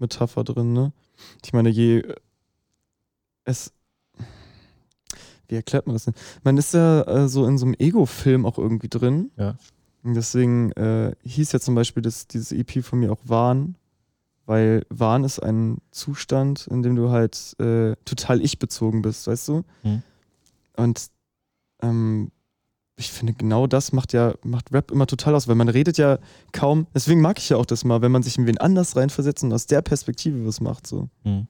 Metapher 0.00 0.44
drin, 0.44 0.72
ne? 0.72 0.92
Ich 1.44 1.52
meine, 1.52 1.68
je 1.68 2.02
es 3.44 3.72
wie 5.50 5.56
erklärt 5.56 5.86
man 5.86 5.94
das 5.94 6.04
denn? 6.04 6.14
Man 6.44 6.56
ist 6.56 6.74
ja 6.74 7.02
äh, 7.02 7.28
so 7.28 7.46
in 7.46 7.58
so 7.58 7.66
einem 7.66 7.74
Ego-Film 7.78 8.46
auch 8.46 8.58
irgendwie 8.58 8.88
drin. 8.88 9.30
Ja. 9.36 9.56
Und 10.02 10.14
deswegen 10.14 10.72
äh, 10.72 11.14
hieß 11.24 11.52
ja 11.52 11.60
zum 11.60 11.74
Beispiel 11.74 12.02
das, 12.02 12.26
dieses 12.26 12.52
EP 12.52 12.84
von 12.84 13.00
mir 13.00 13.12
auch 13.12 13.20
Wahn, 13.24 13.76
weil 14.46 14.86
Wahn 14.88 15.24
ist 15.24 15.40
ein 15.40 15.78
Zustand, 15.90 16.66
in 16.68 16.82
dem 16.82 16.96
du 16.96 17.10
halt 17.10 17.56
äh, 17.60 17.96
total 18.04 18.40
ich-bezogen 18.40 19.02
bist, 19.02 19.26
weißt 19.26 19.48
du? 19.48 19.64
Mhm. 19.82 20.02
Und 20.76 21.10
ähm, 21.82 22.30
ich 23.00 23.10
finde, 23.10 23.32
genau 23.32 23.66
das 23.66 23.92
macht 23.92 24.12
ja, 24.12 24.34
macht 24.44 24.72
Rap 24.72 24.90
immer 24.90 25.06
total 25.06 25.34
aus, 25.34 25.48
weil 25.48 25.54
man 25.54 25.68
redet 25.68 25.96
ja 25.98 26.18
kaum, 26.52 26.86
deswegen 26.94 27.20
mag 27.20 27.38
ich 27.38 27.48
ja 27.48 27.56
auch 27.56 27.66
das 27.66 27.84
mal, 27.84 28.02
wenn 28.02 28.12
man 28.12 28.22
sich 28.22 28.36
in 28.36 28.46
wen 28.46 28.58
anders 28.58 28.94
reinversetzt 28.94 29.42
und 29.42 29.52
aus 29.52 29.66
der 29.66 29.80
Perspektive 29.80 30.46
was 30.46 30.60
macht, 30.60 30.86
so. 30.86 31.08
Mhm. 31.24 31.46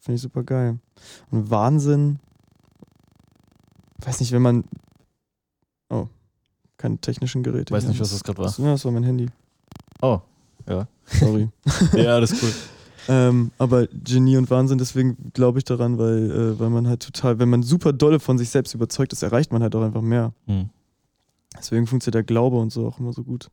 Finde 0.00 0.16
ich 0.16 0.22
super 0.22 0.42
geil. 0.42 0.78
Und 1.30 1.50
Wahnsinn. 1.50 2.18
Weiß 4.04 4.20
nicht, 4.20 4.32
wenn 4.32 4.42
man. 4.42 4.64
Oh, 5.90 6.06
keine 6.76 6.98
technischen 6.98 7.42
Geräte. 7.42 7.74
Weiß 7.74 7.84
nicht, 7.84 8.00
was 8.00 8.10
das 8.10 8.22
gerade 8.22 8.38
war. 8.38 8.54
Ja, 8.58 8.72
das 8.72 8.84
war 8.84 8.92
mein 8.92 9.04
Handy. 9.04 9.28
Oh, 10.00 10.20
ja. 10.68 10.86
Sorry. 11.06 11.48
Ja, 11.94 12.20
das 12.20 12.32
ist 12.32 12.42
cool. 12.42 12.52
ähm, 13.08 13.50
aber 13.58 13.86
Genie 13.88 14.36
und 14.36 14.50
Wahnsinn, 14.50 14.78
deswegen 14.78 15.32
glaube 15.32 15.58
ich 15.58 15.64
daran, 15.64 15.98
weil, 15.98 16.30
äh, 16.30 16.58
weil 16.60 16.70
man 16.70 16.86
halt 16.86 17.02
total, 17.02 17.38
wenn 17.38 17.48
man 17.48 17.62
super 17.62 17.92
dolle 17.92 18.20
von 18.20 18.38
sich 18.38 18.50
selbst 18.50 18.74
überzeugt 18.74 19.12
ist, 19.12 19.22
erreicht 19.22 19.50
man 19.52 19.62
halt 19.62 19.74
auch 19.74 19.82
einfach 19.82 20.02
mehr. 20.02 20.32
Hm. 20.46 20.68
Deswegen 21.56 21.86
funktioniert 21.86 22.14
der 22.14 22.22
Glaube 22.22 22.58
und 22.58 22.70
so 22.72 22.86
auch 22.86 22.98
immer 23.00 23.12
so 23.12 23.24
gut, 23.24 23.50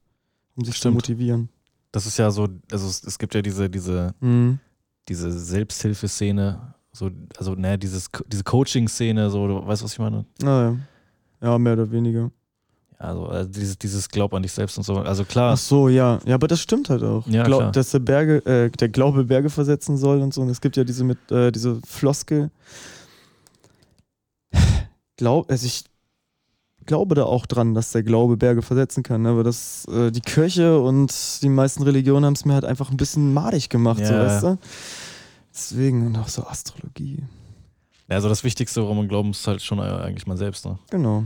um 0.55 0.65
sich 0.65 0.75
Stimmt. 0.75 0.93
zu 0.93 0.95
motivieren. 0.95 1.49
Das 1.91 2.05
ist 2.05 2.17
ja 2.17 2.29
so, 2.29 2.47
also 2.71 2.87
es, 2.87 3.03
es 3.03 3.17
gibt 3.17 3.33
ja 3.33 3.41
diese, 3.41 3.69
diese, 3.69 4.13
Mhm. 4.19 4.59
diese 5.07 5.31
Selbsthilfeszene, 5.31 6.73
so, 6.91 7.09
also, 7.37 7.55
ne, 7.55 7.77
dieses, 7.77 8.09
diese 8.27 8.43
Coaching-Szene, 8.43 9.29
so, 9.29 9.47
du 9.47 9.65
weißt, 9.65 9.83
was 9.83 9.93
ich 9.93 9.99
meine? 9.99 10.25
Ah, 10.43 10.45
ja. 10.45 10.77
ja, 11.41 11.57
mehr 11.57 11.73
oder 11.73 11.89
weniger. 11.91 12.31
Ja, 13.05 13.09
Also, 13.11 13.25
also 13.27 13.49
dieses, 13.51 13.77
dieses 13.77 14.09
Glaub 14.09 14.33
an 14.33 14.41
dich 14.43 14.51
selbst 14.51 14.77
und 14.77 14.83
so. 14.83 14.95
Also 14.97 15.23
klar, 15.25 15.53
Ach 15.53 15.57
so, 15.57 15.89
ja. 15.89 16.19
Ja, 16.25 16.35
aber 16.35 16.47
das 16.47 16.59
stimmt 16.59 16.89
halt 16.89 17.03
auch. 17.03 17.25
Ja, 17.27 17.43
Glaub, 17.43 17.59
klar. 17.61 17.71
dass 17.71 17.91
der 17.91 17.99
Berge, 17.99 18.45
äh, 18.45 18.69
der 18.71 18.89
Glaube 18.89 19.23
Berge 19.25 19.49
versetzen 19.49 19.97
soll 19.97 20.21
und 20.21 20.33
so. 20.33 20.41
Und 20.41 20.49
es 20.49 20.61
gibt 20.61 20.75
ja 20.77 20.83
diese 20.83 21.03
mit, 21.03 21.31
äh, 21.31 21.51
diese 21.51 21.79
Floskel. 21.85 22.49
Glaub, 25.17 25.49
also 25.49 25.65
ich 25.65 25.85
glaube 26.85 27.15
da 27.15 27.23
auch 27.23 27.45
dran, 27.45 27.73
dass 27.73 27.91
der 27.91 28.03
Glaube 28.03 28.37
Berge 28.37 28.61
versetzen 28.61 29.01
kann. 29.03 29.23
ne? 29.23 29.29
Aber 29.29 29.43
das, 29.43 29.85
äh, 29.85 30.11
die 30.11 30.21
Kirche 30.21 30.79
und 30.79 31.13
die 31.41 31.49
meisten 31.49 31.83
Religionen 31.83 32.25
haben 32.25 32.33
es 32.33 32.45
mir 32.45 32.53
halt 32.53 32.65
einfach 32.65 32.91
ein 32.91 32.97
bisschen 32.97 33.33
madig 33.33 33.69
gemacht, 33.69 34.05
so 34.05 34.13
Ja. 34.13 34.25
weißt 34.25 34.43
du? 34.43 34.57
Deswegen 35.53 36.07
und 36.07 36.17
auch 36.17 36.27
so 36.27 36.43
Astrologie. 36.45 37.23
also 38.09 38.27
das 38.29 38.43
Wichtigste, 38.43 38.83
woran 38.83 38.97
man 38.97 39.07
glauben, 39.07 39.31
ist 39.31 39.47
halt 39.47 39.61
schon 39.61 39.79
eigentlich 39.79 40.27
man 40.27 40.37
selbst, 40.37 40.65
ne? 40.65 40.77
Genau. 40.91 41.25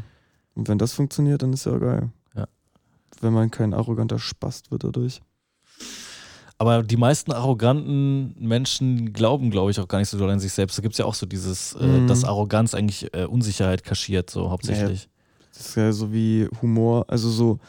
Und 0.56 0.68
wenn 0.68 0.78
das 0.78 0.94
funktioniert, 0.94 1.42
dann 1.42 1.54
ist 1.54 1.66
ja 1.66 1.78
geil. 1.78 2.10
Ja. 2.36 2.48
Wenn 3.22 3.34
man 3.34 3.50
kein 3.52 3.74
arroganter 3.74 4.20
Spast 4.20 4.72
wird 4.72 4.84
dadurch. 4.84 5.22
Aber 6.58 6.84
die 6.84 6.98
meisten 6.98 7.32
arroganten 7.32 8.36
Menschen 8.38 9.14
glauben, 9.14 9.50
glaube 9.50 9.72
ich, 9.72 9.80
auch 9.80 9.88
gar 9.88 10.00
nicht 10.00 10.10
so 10.10 10.18
doll 10.18 10.30
an 10.30 10.42
sich 10.42 10.52
selbst. 10.52 10.78
Da 10.78 10.82
gibt 10.82 10.94
es 10.94 10.98
ja 10.98 11.06
auch 11.06 11.14
so 11.14 11.26
dieses, 11.26 11.74
äh, 11.76 11.86
Mhm. 11.86 12.08
dass 12.08 12.26
Arroganz 12.26 12.74
eigentlich 12.74 13.14
äh, 13.14 13.24
Unsicherheit 13.26 13.84
kaschiert, 13.86 14.30
so 14.30 14.50
hauptsächlich. 14.50 15.08
Das 15.54 15.68
ist 15.70 15.76
ja 15.76 15.92
so 15.94 16.12
wie 16.12 16.50
Humor, 16.62 17.06
also 17.08 17.30
so 17.30 17.60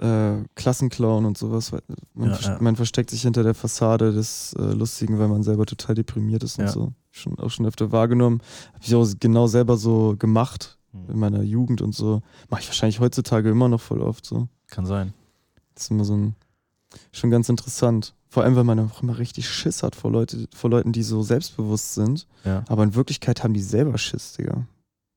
äh, 0.00 0.42
Klassenclown 0.54 1.24
und 1.24 1.36
sowas. 1.38 1.72
weil 1.72 1.82
Man, 2.14 2.30
Ja, 2.30 2.38
ja. 2.40 2.58
man 2.60 2.76
versteckt 2.76 3.10
sich 3.10 3.22
hinter 3.22 3.42
der 3.42 3.54
Fassade 3.54 4.12
des 4.12 4.52
äh, 4.58 4.62
Lustigen, 4.72 5.18
weil 5.18 5.28
man 5.28 5.42
selber 5.42 5.66
total 5.66 5.94
deprimiert 5.94 6.42
ist 6.44 6.58
und 6.58 6.66
Ja. 6.66 6.70
so. 6.72 6.92
Schon, 7.10 7.38
auch 7.38 7.50
schon 7.50 7.66
öfter 7.66 7.92
wahrgenommen. 7.92 8.40
Habe 8.72 8.84
ich 8.84 8.94
auch 8.94 9.06
genau 9.20 9.46
selber 9.46 9.76
so 9.76 10.14
gemacht 10.18 10.78
in 10.92 11.08
Hm. 11.14 11.18
meiner 11.20 11.42
Jugend 11.42 11.80
und 11.82 11.94
so. 11.94 12.22
Mache 12.50 12.60
ich 12.62 12.68
wahrscheinlich 12.68 13.00
heutzutage 13.00 13.48
immer 13.50 13.68
noch 13.68 13.80
voll 13.80 14.00
oft 14.02 14.24
so. 14.26 14.48
Kann 14.68 14.86
sein. 14.86 15.12
Das 15.74 15.84
ist 15.84 15.90
immer 15.90 16.04
so 16.04 16.14
ein, 16.16 16.34
schon 17.12 17.30
ganz 17.30 17.48
interessant. 17.48 18.14
Vor 18.28 18.44
allem, 18.44 18.56
weil 18.56 18.64
man 18.64 18.78
auch 18.80 19.02
immer 19.02 19.18
richtig 19.18 19.48
Schiss 19.48 19.82
hat 19.82 19.94
vor, 19.94 20.10
Leute, 20.10 20.48
vor 20.54 20.70
Leuten, 20.70 20.92
die 20.92 21.02
so 21.02 21.22
selbstbewusst 21.22 21.94
sind. 21.94 22.26
Ja, 22.44 22.64
Aber 22.68 22.82
in 22.82 22.94
Wirklichkeit 22.94 23.42
haben 23.44 23.52
die 23.54 23.62
selber 23.62 23.98
Schiss, 23.98 24.34
Digga. 24.34 24.66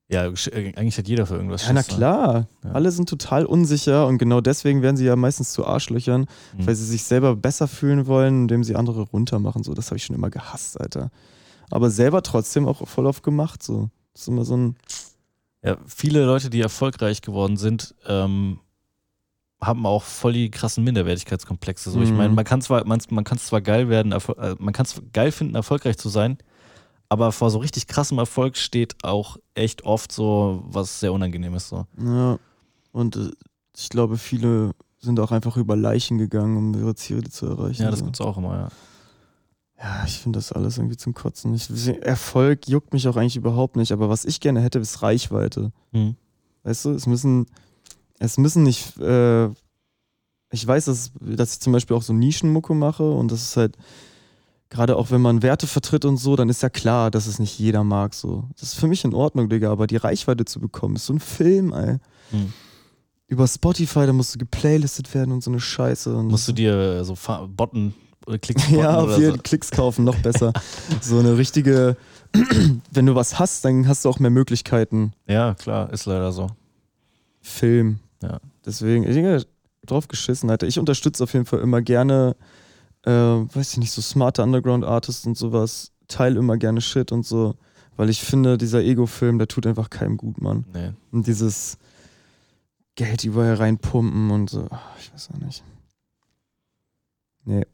ja 0.08 0.26
äh, 0.26 0.74
eigentlich 0.76 0.98
hat 0.98 1.08
jeder 1.08 1.26
für 1.26 1.34
irgendwas 1.36 1.66
Ja, 1.66 1.72
na 1.72 1.82
Schiss, 1.82 1.92
ne? 1.92 1.96
klar. 1.98 2.46
Ja. 2.64 2.72
Alle 2.72 2.90
sind 2.92 3.08
total 3.08 3.46
unsicher 3.46 4.06
und 4.06 4.18
genau 4.18 4.40
deswegen 4.42 4.82
werden 4.82 4.96
sie 4.96 5.04
ja 5.06 5.16
meistens 5.16 5.52
zu 5.52 5.66
Arschlöchern, 5.66 6.26
Mhm. 6.56 6.66
weil 6.66 6.74
sie 6.74 6.84
sich 6.84 7.04
selber 7.04 7.34
besser 7.36 7.68
fühlen 7.68 8.06
wollen, 8.06 8.42
indem 8.42 8.64
sie 8.64 8.76
andere 8.76 9.00
runtermachen. 9.02 9.62
So, 9.62 9.72
das 9.74 9.86
habe 9.86 9.96
ich 9.96 10.04
schon 10.04 10.16
immer 10.16 10.30
gehasst, 10.30 10.78
Alter. 10.80 11.10
Aber 11.70 11.90
selber 11.90 12.22
trotzdem 12.22 12.66
auch 12.68 12.86
voll 12.86 13.06
auf 13.06 13.22
gemacht. 13.22 13.62
So. 13.62 13.88
Das 14.12 14.22
ist 14.22 14.28
immer 14.28 14.44
so 14.44 14.56
ein. 14.56 14.76
Ja, 15.66 15.76
viele 15.86 16.24
Leute, 16.24 16.48
die 16.50 16.60
erfolgreich 16.60 17.22
geworden 17.22 17.56
sind, 17.56 17.94
ähm, 18.06 18.60
haben 19.60 19.86
auch 19.86 20.02
voll 20.02 20.34
die 20.34 20.50
krassen 20.50 20.84
Minderwertigkeitskomplexe. 20.84 21.90
So, 21.90 22.00
ich 22.02 22.10
Mhm. 22.10 22.16
meine, 22.16 22.34
man 22.34 22.44
kann 22.44 22.60
zwar, 22.60 22.86
man, 22.86 23.00
man 23.10 23.24
kann 23.24 23.38
zwar 23.38 23.60
geil 23.60 23.88
werden, 23.88 24.12
äh, 24.12 24.54
man 24.58 24.72
kann 24.74 24.84
es 24.86 25.00
geil 25.12 25.32
finden, 25.32 25.54
erfolgreich 25.54 25.96
zu 25.98 26.08
sein, 26.08 26.38
aber 27.08 27.32
vor 27.32 27.50
so 27.50 27.58
richtig 27.58 27.86
krassem 27.86 28.18
Erfolg 28.18 28.56
steht 28.56 29.02
auch 29.02 29.38
echt 29.54 29.84
oft 29.84 30.12
so 30.12 30.62
was 30.66 31.00
sehr 31.00 31.12
Unangenehmes. 31.12 31.68
So. 31.68 31.86
Ja. 31.98 32.38
Und 32.92 33.16
äh, 33.16 33.30
ich 33.76 33.88
glaube, 33.88 34.18
viele 34.18 34.72
sind 34.98 35.20
auch 35.20 35.32
einfach 35.32 35.56
über 35.56 35.74
Leichen 35.76 36.18
gegangen, 36.18 36.56
um 36.56 36.74
ihre 36.74 36.94
Ziele 36.94 37.28
zu 37.28 37.46
erreichen. 37.46 37.82
Ja, 37.82 37.90
das 37.90 38.00
so. 38.00 38.04
gibt's 38.06 38.20
auch 38.20 38.36
immer, 38.38 38.56
ja. 38.56 38.68
Ja, 39.78 40.04
ich 40.06 40.18
finde 40.18 40.38
das 40.38 40.52
alles 40.52 40.78
irgendwie 40.78 40.96
zum 40.96 41.12
Kotzen. 41.12 41.54
Ich, 41.54 41.68
Erfolg 42.02 42.66
juckt 42.66 42.92
mich 42.92 43.08
auch 43.08 43.16
eigentlich 43.16 43.36
überhaupt 43.36 43.76
nicht, 43.76 43.92
aber 43.92 44.08
was 44.08 44.24
ich 44.24 44.40
gerne 44.40 44.60
hätte, 44.60 44.78
ist 44.78 45.02
Reichweite. 45.02 45.70
Mhm. 45.92 46.16
Weißt 46.62 46.86
du, 46.86 46.90
es 46.92 47.06
müssen, 47.06 47.46
es 48.18 48.38
müssen 48.38 48.62
nicht, 48.62 48.96
äh, 48.98 49.48
ich 50.50 50.66
weiß, 50.66 50.86
dass, 50.86 51.12
dass 51.20 51.54
ich 51.54 51.60
zum 51.60 51.72
Beispiel 51.74 51.94
auch 51.94 52.02
so 52.02 52.14
Nischenmucke 52.14 52.74
mache 52.74 53.08
und 53.08 53.30
das 53.30 53.42
ist 53.42 53.56
halt, 53.58 53.76
gerade 54.70 54.96
auch 54.96 55.10
wenn 55.10 55.20
man 55.20 55.42
Werte 55.42 55.66
vertritt 55.66 56.06
und 56.06 56.16
so, 56.16 56.36
dann 56.36 56.48
ist 56.48 56.62
ja 56.62 56.70
klar, 56.70 57.10
dass 57.10 57.26
es 57.26 57.38
nicht 57.38 57.58
jeder 57.58 57.84
mag 57.84 58.14
so. 58.14 58.48
Das 58.54 58.62
ist 58.62 58.74
für 58.74 58.88
mich 58.88 59.04
in 59.04 59.14
Ordnung, 59.14 59.50
Digga, 59.50 59.70
aber 59.70 59.86
die 59.86 59.96
Reichweite 59.96 60.46
zu 60.46 60.58
bekommen, 60.58 60.96
ist 60.96 61.06
so 61.06 61.12
ein 61.12 61.20
Film, 61.20 61.72
ey. 61.74 61.98
Mhm. 62.32 62.52
Über 63.28 63.46
Spotify, 63.46 64.06
da 64.06 64.12
musst 64.12 64.34
du 64.34 64.38
geplaylistet 64.38 65.12
werden 65.12 65.32
und 65.32 65.42
so 65.42 65.50
eine 65.50 65.60
Scheiße. 65.60 66.16
Und 66.16 66.28
Musst 66.28 66.46
du 66.48 66.52
dir 66.52 67.04
so 67.04 67.16
botten 67.48 67.92
oder 68.30 68.38
Klicks 68.38 68.62
botten 68.64 68.78
ja, 68.78 68.96
auf 68.96 69.18
jeden 69.18 69.36
so. 69.36 69.42
Klicks 69.42 69.70
kaufen, 69.70 70.04
noch 70.04 70.16
besser. 70.22 70.52
so 71.00 71.18
eine 71.18 71.38
richtige, 71.38 71.96
wenn 72.92 73.06
du 73.06 73.14
was 73.14 73.38
hast, 73.38 73.64
dann 73.64 73.86
hast 73.88 74.04
du 74.04 74.08
auch 74.08 74.18
mehr 74.18 74.30
Möglichkeiten. 74.30 75.12
Ja, 75.26 75.54
klar, 75.54 75.92
ist 75.92 76.06
leider 76.06 76.32
so. 76.32 76.48
Film. 77.40 78.00
Ja. 78.22 78.40
Deswegen, 78.64 79.04
ich 79.04 79.14
denke, 79.14 79.46
drauf 79.86 80.08
geschissen, 80.08 80.50
Alter. 80.50 80.66
Ich 80.66 80.78
unterstütze 80.78 81.22
auf 81.22 81.32
jeden 81.32 81.46
Fall 81.46 81.60
immer 81.60 81.80
gerne, 81.80 82.36
äh, 83.04 83.10
weiß 83.10 83.72
ich 83.72 83.78
nicht, 83.78 83.92
so 83.92 84.02
smarte 84.02 84.42
Underground-Artists 84.42 85.26
und 85.26 85.38
sowas. 85.38 85.92
Teil 86.08 86.36
immer 86.36 86.56
gerne 86.56 86.80
Shit 86.80 87.12
und 87.12 87.24
so. 87.24 87.54
Weil 87.96 88.10
ich 88.10 88.22
finde, 88.22 88.58
dieser 88.58 88.82
Ego-Film, 88.82 89.38
der 89.38 89.48
tut 89.48 89.66
einfach 89.66 89.88
keinem 89.88 90.16
gut, 90.16 90.40
Mann. 90.40 90.64
Nee. 90.74 90.90
Und 91.12 91.26
dieses 91.26 91.78
Geld 92.94 93.24
überall 93.24 93.54
reinpumpen 93.54 94.30
und 94.30 94.50
so, 94.50 94.68
ich 94.98 95.12
weiß 95.12 95.30
auch 95.32 95.38
nicht. 95.38 95.62
Nee. 97.44 97.64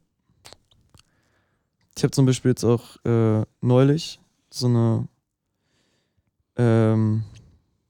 Ich 1.97 2.03
habe 2.03 2.11
zum 2.11 2.27
Beispiel 2.27 2.51
jetzt 2.51 2.65
auch 2.65 2.97
äh, 3.05 3.45
neulich 3.61 4.21
so 4.51 4.67
eine 4.67 5.09
ähm, 6.57 7.25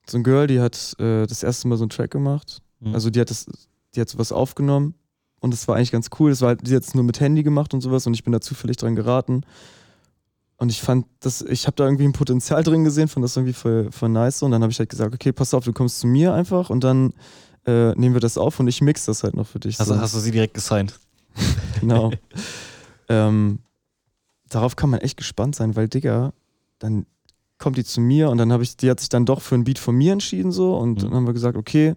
so 0.09 0.19
ein 0.19 0.25
Girl, 0.25 0.47
die 0.47 0.61
hat 0.61 0.95
äh, 0.99 1.27
das 1.27 1.43
erste 1.43 1.69
Mal 1.69 1.77
so 1.77 1.85
einen 1.85 1.91
Track 1.91 2.11
gemacht. 2.11 2.63
Mhm. 2.81 2.95
Also 2.95 3.11
die 3.11 3.21
hat 3.21 3.31
das, 3.31 3.47
die 3.95 4.01
hat 4.01 4.09
sowas 4.09 4.33
aufgenommen 4.33 4.95
und 5.41 5.53
das 5.53 5.67
war 5.69 5.77
eigentlich 5.77 5.93
ganz 5.93 6.09
cool. 6.19 6.31
Das 6.31 6.41
war 6.41 6.49
halt, 6.49 6.67
die 6.67 6.75
hat 6.75 6.83
es 6.83 6.95
nur 6.95 7.05
mit 7.05 7.21
Handy 7.21 7.43
gemacht 7.43 7.75
und 7.75 7.81
sowas 7.81 8.07
und 8.07 8.15
ich 8.15 8.25
bin 8.25 8.33
da 8.33 8.41
zufällig 8.41 8.77
dran 8.77 8.97
geraten. 8.97 9.43
Und 10.57 10.71
ich 10.71 10.81
fand 10.81 11.07
das, 11.19 11.43
ich 11.43 11.67
habe 11.67 11.75
da 11.75 11.85
irgendwie 11.85 12.05
ein 12.05 12.13
Potenzial 12.13 12.63
drin 12.63 12.85
gesehen, 12.85 13.09
fand 13.09 13.25
das 13.25 13.37
irgendwie 13.37 13.53
voll, 13.53 13.91
voll 13.91 14.09
nice. 14.09 14.43
Und 14.43 14.53
dann 14.53 14.63
habe 14.63 14.71
ich 14.71 14.79
halt 14.79 14.91
gesagt, 14.91 15.13
okay, 15.13 15.33
pass 15.33 15.55
auf, 15.55 15.65
du 15.65 15.73
kommst 15.73 15.99
zu 15.99 16.07
mir 16.07 16.35
einfach 16.35 16.71
und 16.71 16.85
dann 16.85 17.13
äh, 17.67 17.93
nehmen 17.95 18.15
wir 18.15 18.21
das 18.21 18.39
auf 18.39 18.61
und 18.61 18.69
ich 18.69 18.81
mix 18.81 19.05
das 19.07 19.25
halt 19.25 19.35
noch 19.35 19.47
für 19.47 19.59
dich. 19.59 19.79
hast, 19.81 19.89
so. 19.89 19.99
hast 19.99 20.15
du 20.15 20.21
sie 20.21 20.31
direkt 20.31 20.55
gesigned? 20.55 20.99
Genau. 21.81 22.13
ähm, 23.09 23.59
darauf 24.55 24.77
kann 24.77 24.91
man 24.91 25.01
echt 25.01 25.17
gespannt 25.17 25.55
sein, 25.57 25.77
weil 25.77 25.89
Digga, 25.89 26.33
dann 26.79 27.07
kommt 27.59 27.77
die 27.77 27.85
zu 27.85 28.01
mir 28.01 28.29
und 28.31 28.39
dann 28.39 28.53
habe 28.53 28.63
ich, 28.63 28.77
die 28.77 28.91
hat 28.91 28.99
sich 29.01 29.09
dann 29.09 29.25
doch 29.27 29.41
für 29.41 29.55
ein 29.55 29.65
Beat 29.65 29.79
von 29.79 29.95
mir 29.95 30.13
entschieden 30.13 30.51
so 30.53 30.77
und 30.77 30.99
Mhm. 30.99 31.03
dann 31.03 31.15
haben 31.15 31.27
wir 31.27 31.33
gesagt, 31.33 31.57
okay, 31.57 31.95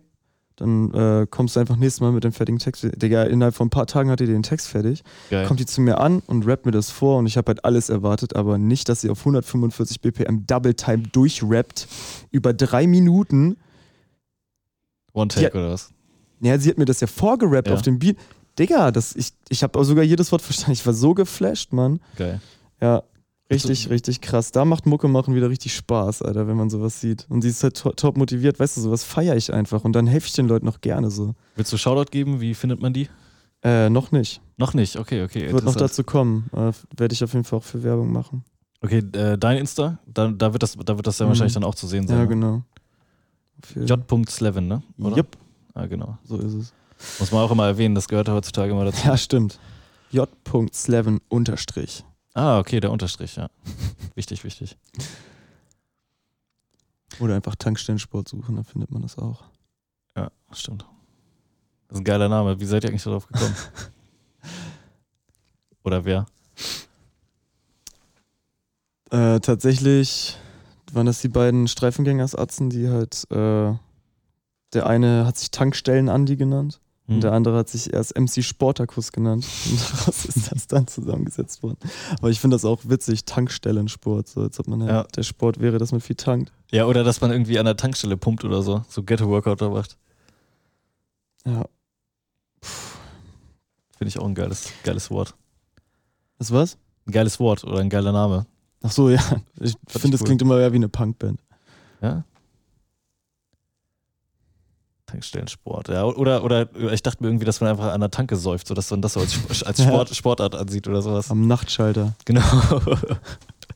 dann 0.58 0.94
äh, 0.94 1.28
kommst 1.30 1.56
du 1.56 1.60
einfach 1.60 1.76
nächstes 1.76 2.00
Mal 2.00 2.14
mit 2.14 2.24
dem 2.24 2.32
fertigen 2.32 2.60
Text. 2.60 2.88
Digga, 3.02 3.24
innerhalb 3.24 3.56
von 3.56 3.68
ein 3.68 3.72
paar 3.72 3.88
Tagen 3.88 4.10
hat 4.10 4.22
die 4.22 4.26
den 4.26 4.42
Text 4.44 4.70
fertig. 4.70 5.04
Geil. 5.30 5.46
Kommt 5.48 5.60
die 5.60 5.66
zu 5.66 5.82
mir 5.82 6.00
an 6.00 6.22
und 6.28 6.46
rappt 6.48 6.66
mir 6.66 6.72
das 6.72 6.92
vor 6.92 7.18
und 7.20 7.26
ich 7.26 7.36
habe 7.36 7.48
halt 7.50 7.66
alles 7.66 7.90
erwartet, 7.90 8.36
aber 8.38 8.58
nicht, 8.58 8.88
dass 8.88 9.02
sie 9.02 9.10
auf 9.10 9.20
145 9.20 10.00
BPM 10.00 10.46
Double 10.48 10.74
Time 10.74 11.00
durchrappt 11.12 11.88
über 12.32 12.54
drei 12.54 12.88
Minuten. 12.88 13.58
One 15.14 15.28
Take 15.28 15.46
Ja. 15.58 15.64
oder 15.64 15.72
was? 15.74 15.90
Ja, 16.42 16.58
sie 16.60 16.70
hat 16.70 16.78
mir 16.78 16.86
das 16.86 17.00
ja 17.02 17.08
vorgerappt 17.08 17.68
Ja. 17.68 17.74
auf 17.74 17.82
dem 17.82 18.00
Beat. 18.00 18.18
Digga, 18.58 18.92
das, 18.92 19.16
ich, 19.16 19.32
ich 19.50 19.64
habe 19.64 19.84
sogar 19.84 20.04
jedes 20.04 20.32
Wort 20.32 20.42
verstanden. 20.42 20.74
Ich 20.74 20.86
war 20.86 20.94
so 20.94 21.14
geflasht, 21.14 21.74
Mann. 21.74 22.00
Geil. 22.16 22.40
Ja, 22.82 23.04
richtig, 23.52 23.90
richtig 23.90 24.22
krass. 24.22 24.52
Da 24.52 24.64
macht 24.66 24.86
Mucke 24.86 25.08
machen 25.08 25.36
wieder 25.36 25.50
richtig 25.50 25.76
Spaß, 25.76 26.22
Alter, 26.22 26.48
wenn 26.48 26.56
man 26.58 26.70
sowas 26.70 27.02
sieht. 27.02 27.26
Und 27.30 27.42
sie 27.42 27.50
ist 27.50 27.64
halt 27.64 27.76
to 27.78 27.92
top 27.92 28.18
motiviert, 28.18 28.60
weißt 28.60 28.78
du, 28.78 28.82
sowas 28.82 29.04
feiere 29.04 29.36
ich 29.36 29.52
einfach. 29.54 29.84
Und 29.84 29.94
dann 29.94 30.08
helfe 30.08 30.28
ich 30.28 30.34
den 30.34 30.48
Leuten 30.48 30.66
noch 30.66 30.82
gerne 30.82 31.10
so. 31.12 31.36
Willst 31.56 31.72
du 31.74 31.78
Shoutout 31.78 32.12
geben? 32.12 32.40
Wie 32.42 32.54
findet 32.54 32.82
man 32.82 32.94
die? 32.94 33.10
Äh, 33.64 33.90
noch 33.90 34.12
nicht. 34.12 34.42
Noch 34.58 34.74
nicht, 34.74 34.98
okay, 34.98 35.24
okay. 35.24 35.52
Wird 35.52 35.66
noch 35.66 35.76
dazu 35.76 36.04
kommen. 36.04 36.50
Äh, 36.54 36.72
Werde 36.98 37.14
ich 37.14 37.24
auf 37.24 37.34
jeden 37.34 37.44
Fall 37.46 37.60
auch 37.60 37.64
für 37.64 37.84
Werbung 37.84 38.12
machen. 38.12 38.44
Okay, 38.82 39.00
äh, 39.14 39.38
dein 39.38 39.58
Insta, 39.58 39.98
da, 40.06 40.28
da, 40.30 40.54
wird 40.54 40.62
das, 40.64 40.78
da 40.78 40.96
wird 40.96 41.08
das 41.08 41.18
ja 41.20 41.26
Mhm. 41.26 41.30
wahrscheinlich 41.30 41.54
dann 41.56 41.64
auch 41.64 41.76
zu 41.76 41.88
sehen 41.88 42.08
sein. 42.08 42.18
Ja, 42.18 42.24
ne? 42.24 42.30
genau. 42.30 42.64
J.Sleven, 43.76 44.68
ne? 44.68 44.84
Oder? 45.00 45.18
Jupp, 45.18 45.38
Ah, 45.74 45.88
genau. 45.88 46.18
so 46.24 46.38
ist 46.38 46.54
es. 46.54 46.74
Muss 47.20 47.32
man 47.32 47.42
auch 47.42 47.52
immer 47.52 47.68
erwähnen, 47.68 47.96
das 47.96 48.08
gehört 48.08 48.30
heutzutage 48.30 48.72
immer 48.72 48.86
dazu. 48.86 49.08
Ja, 49.08 49.18
stimmt. 49.18 49.60
J.Sleven 50.12 51.20
unterstrich. 51.30 52.04
Ah, 52.34 52.60
okay, 52.60 52.80
der 52.80 52.92
Unterstrich, 52.92 53.36
ja. 53.36 53.50
wichtig, 54.16 54.44
wichtig. 54.44 54.78
Oder 57.20 57.36
einfach 57.36 57.56
Tankstellensport 57.56 58.28
suchen, 58.28 58.56
dann 58.56 58.66
findet 58.66 58.92
man 58.92 59.02
das 59.02 59.18
auch. 59.18 59.44
Ja, 60.16 60.32
stimmt. 60.52 60.86
Das 61.88 61.96
ist 61.96 62.02
ein 62.02 62.04
geiler 62.04 62.30
Name. 62.30 62.60
Wie 62.60 62.66
seid 62.66 62.84
ihr 62.84 62.90
eigentlich 62.90 63.04
darauf 63.04 63.28
gekommen? 63.28 63.56
Oder 65.84 66.04
wer? 66.04 66.26
Äh, 69.12 69.40
tatsächlich 69.40 70.38
waren 70.92 71.06
das 71.06 71.22
die 71.22 71.30
beiden 71.30 71.68
Streifengängersatzen, 71.68 72.70
die 72.70 72.90
halt, 72.90 73.26
äh, 73.32 73.74
der 74.74 74.88
eine 74.88 75.26
hat 75.26 75.38
sich 75.38 75.52
Tankstellen 75.52 76.10
Andi 76.10 76.36
genannt. 76.36 76.82
Und 77.08 77.22
der 77.22 77.34
andere 77.34 77.58
hat 77.58 77.70
sich 77.70 77.94
erst 77.94 78.18
MC 78.20 78.44
Sportakus 78.44 79.12
genannt. 79.12 79.46
Und 79.70 79.80
daraus 79.80 80.26
ist 80.26 80.52
das 80.52 80.66
dann 80.68 80.88
zusammengesetzt 80.88 81.62
worden. 81.62 81.78
Aber 82.18 82.30
ich 82.32 82.40
finde 82.40 82.56
das 82.56 82.66
auch 82.66 82.80
witzig, 82.86 83.26
Tankstellensport, 83.26 84.28
so 84.28 84.42
als 84.42 84.60
ob 84.60 84.68
man 84.68 84.82
ja, 84.82 84.88
Ja. 84.88 85.04
der 85.04 85.22
Sport 85.24 85.60
wäre, 85.60 85.78
dass 85.78 85.92
man 85.92 86.02
viel 86.02 86.16
tankt. 86.16 86.52
Ja, 86.72 86.86
oder 86.88 87.04
dass 87.04 87.22
man 87.22 87.30
irgendwie 87.32 87.60
an 87.60 87.66
der 87.66 87.78
Tankstelle 87.78 88.18
pumpt 88.18 88.44
oder 88.44 88.64
so. 88.64 88.84
So 88.90 89.04
Ghetto-Workout 89.04 89.62
da 89.62 89.70
macht. 89.70 89.98
Ja. 91.46 91.66
Finde 93.98 94.10
ich 94.10 94.18
auch 94.20 94.26
ein 94.26 94.36
geiles, 94.36 94.72
geiles 94.84 95.10
Wort. 95.12 95.36
Das 96.40 96.52
was? 96.52 96.78
Ein 97.06 97.12
geiles 97.12 97.40
Wort 97.40 97.64
oder 97.64 97.80
ein 97.80 97.90
geiler 97.90 98.12
Name. 98.12 98.46
Ach 98.82 98.92
so, 98.92 99.10
ja. 99.10 99.22
Ich 99.60 99.76
ich 99.88 100.02
finde, 100.02 100.12
das 100.18 100.22
cool. 100.22 100.26
klingt 100.28 100.42
immer 100.42 100.60
eher 100.60 100.72
wie 100.72 100.78
eine 100.78 100.90
Punkband. 100.90 101.40
Ja? 102.02 102.24
Tankstellensport. 105.06 105.90
Ja, 105.90 106.04
oder, 106.06 106.44
oder 106.44 106.74
ich 106.92 107.04
dachte 107.04 107.24
mir 107.24 107.30
irgendwie, 107.30 107.46
dass 107.46 107.62
man 107.62 107.70
einfach 107.70 107.92
an 107.94 108.02
der 108.02 108.10
Tanke 108.12 108.36
säuft, 108.36 108.68
sodass 108.68 108.90
man 108.92 109.02
das 109.02 109.14
so 109.14 109.20
als, 109.20 109.64
als 109.64 109.78
Ja. 109.80 109.86
Sport, 109.88 110.10
Sportart 110.16 110.56
ansieht 110.56 110.88
oder 110.88 111.02
sowas. 111.02 111.30
Am 111.32 111.48
Nachtschalter. 111.48 112.16
Genau. 112.26 112.42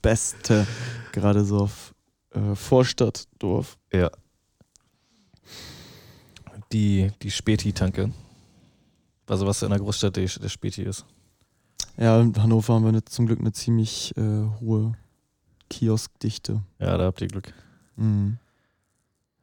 Beste. 0.02 0.66
Gerade 1.12 1.44
so 1.46 1.60
auf 1.60 1.94
äh, 2.34 2.56
Vorstadtdorf. 2.56 3.78
ja. 3.94 4.10
Die, 6.72 7.10
die 7.24 7.32
Späti-Tanke. 7.32 8.12
Also 9.28 9.48
was 9.48 9.62
in 9.64 9.70
der 9.70 9.80
Großstadt 9.80 10.16
der, 10.16 10.26
der 10.28 10.50
Späti 10.50 10.84
ist. 10.84 11.04
Ja, 11.98 12.20
in 12.22 12.36
Hannover 12.42 12.76
haben 12.76 12.84
wir 12.84 12.90
eine, 12.90 13.04
zum 13.06 13.26
Glück 13.26 13.40
eine 13.40 13.52
ziemlich 13.54 14.16
äh, 14.18 14.46
hohe 14.60 14.94
Kioskdichte. 15.70 16.62
Ja, 16.80 16.98
da 16.98 17.06
habt 17.06 17.22
ihr 17.22 17.28
Glück. 17.28 17.54
Mhm. 17.96 18.38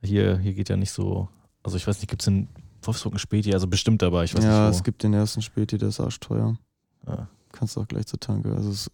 Hier, 0.02 0.38
hier 0.38 0.54
geht 0.54 0.68
ja 0.68 0.76
nicht 0.76 0.92
so. 0.92 1.28
Also 1.66 1.76
ich 1.78 1.86
weiß 1.88 1.98
nicht, 1.98 2.08
gibt 2.08 2.22
es 2.22 2.28
in 2.28 2.46
Wolfsburg 2.82 3.14
ein 3.14 3.18
Späti? 3.18 3.52
Also 3.52 3.66
bestimmt 3.66 4.00
dabei, 4.00 4.22
ich 4.22 4.32
weiß 4.36 4.44
Ja, 4.44 4.68
nicht 4.68 4.76
es 4.76 4.84
gibt 4.84 5.02
den 5.02 5.12
ersten 5.14 5.42
Späti, 5.42 5.78
der 5.78 5.88
ist 5.88 5.98
arschteuer. 5.98 6.56
Ja, 7.08 7.26
Kannst 7.50 7.74
du 7.74 7.80
auch 7.80 7.88
gleich 7.88 8.06
zur 8.06 8.20
Tanke. 8.20 8.52
Also 8.54 8.70
es 8.70 8.88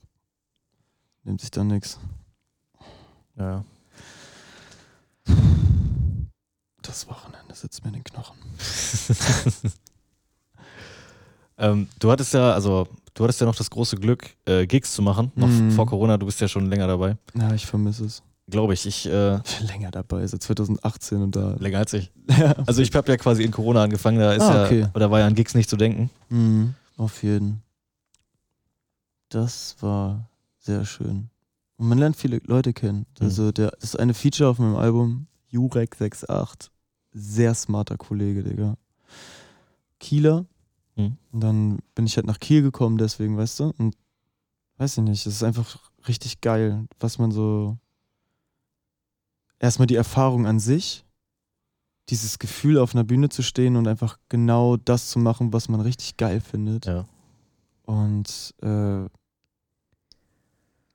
nimmt 1.25 1.43
sich 1.43 1.51
dann 1.51 1.67
nichts. 1.67 1.99
ja. 3.39 3.63
Das 6.81 7.07
Wochenende 7.09 7.55
sitzt 7.55 7.83
mir 7.85 7.89
in 7.89 7.95
den 7.97 8.05
Knochen. 8.05 8.39
ähm, 11.59 11.89
du 11.99 12.11
hattest 12.11 12.33
ja, 12.33 12.53
also 12.55 12.89
du 13.15 13.25
hattest 13.25 13.41
ja 13.41 13.47
noch 13.47 13.55
das 13.55 13.69
große 13.69 13.97
Glück, 13.97 14.35
äh, 14.47 14.67
Gigs 14.67 14.95
zu 14.95 15.03
machen, 15.03 15.31
noch 15.37 15.49
Mhm. 15.49 15.71
vor 15.73 15.87
Corona, 15.87 16.17
du 16.17 16.25
bist 16.27 16.41
ja 16.41 16.49
schon 16.49 16.67
länger 16.71 16.87
dabei. 16.87 17.19
Ja, 17.35 17.53
ich 17.53 17.67
vermisse 17.67 18.07
es. 18.07 18.23
Glaube 18.49 18.75
ich. 18.75 18.87
Ich, 18.87 19.07
äh, 19.07 19.39
länger 19.67 19.91
dabei, 19.93 20.27
seit 20.27 20.43
2018 20.43 21.23
und 21.23 21.37
da. 21.37 21.55
länger 21.59 21.79
als 21.79 21.93
ich. 21.95 22.11
Ja. 22.39 22.53
Also 22.67 22.83
ich 22.83 22.93
habe 22.95 23.11
ja 23.11 23.17
quasi 23.17 23.43
in 23.45 23.51
Corona 23.51 23.83
angefangen, 23.85 24.19
da 24.19 24.33
ist 24.33 24.43
Ah, 24.43 24.55
ja, 24.55 24.65
okay. 24.65 24.87
oder 24.95 25.11
war 25.11 25.21
ja 25.21 25.27
an 25.27 25.35
Gigs 25.35 25.55
nicht 25.55 25.69
zu 25.71 25.77
denken. 25.77 26.11
Mhm, 26.29 26.75
auf 26.97 27.23
jeden. 27.23 27.63
Das 29.29 29.77
war 29.81 30.29
sehr 30.59 30.85
schön. 30.85 31.29
Und 31.77 31.89
man 31.89 31.99
lernt 31.99 32.17
viele 32.17 32.41
Leute 32.45 32.73
kennen. 32.73 33.07
Mhm. 33.19 33.27
Also 33.27 33.53
der, 33.53 33.73
das 33.81 33.97
eine 33.97 34.15
Feature 34.15 34.51
auf 34.51 34.59
meinem 34.59 34.77
Album, 34.77 35.27
Jurek68, 35.53 36.69
sehr 37.13 37.55
smarter 37.55 37.97
Kollege, 37.97 38.43
Digga. 38.43 38.77
Kieler. 39.99 40.45
Mhm. 40.97 41.17
Und 41.33 41.41
dann 41.41 41.79
bin 41.95 42.07
ich 42.07 42.17
halt 42.17 42.27
nach 42.27 42.41
Kiel 42.41 42.63
gekommen, 42.63 42.99
deswegen, 42.99 43.37
weißt 43.37 43.61
du? 43.61 43.73
Und 43.79 43.97
weiß 44.79 44.99
ich 44.99 45.05
nicht, 45.05 45.27
es 45.27 45.35
ist 45.35 45.43
einfach 45.43 45.77
richtig 46.09 46.41
geil, 46.41 46.87
was 47.01 47.19
man 47.19 47.31
so. 47.33 47.77
Erstmal 49.63 49.87
die 49.87 49.95
Erfahrung 49.95 50.47
an 50.47 50.59
sich, 50.61 51.05
dieses 52.11 52.39
Gefühl 52.39 52.79
auf 52.79 52.95
einer 52.95 53.05
Bühne 53.05 53.29
zu 53.31 53.43
stehen 53.43 53.77
und 53.77 53.87
einfach 53.89 54.19
genau 54.29 54.77
das 54.77 55.09
zu 55.09 55.19
machen, 55.19 55.53
was 55.53 55.69
man 55.71 55.81
richtig 55.81 56.17
geil 56.19 56.41
findet. 56.41 56.85
Ja. 56.85 57.07
Und 57.85 58.55
äh, 58.61 59.07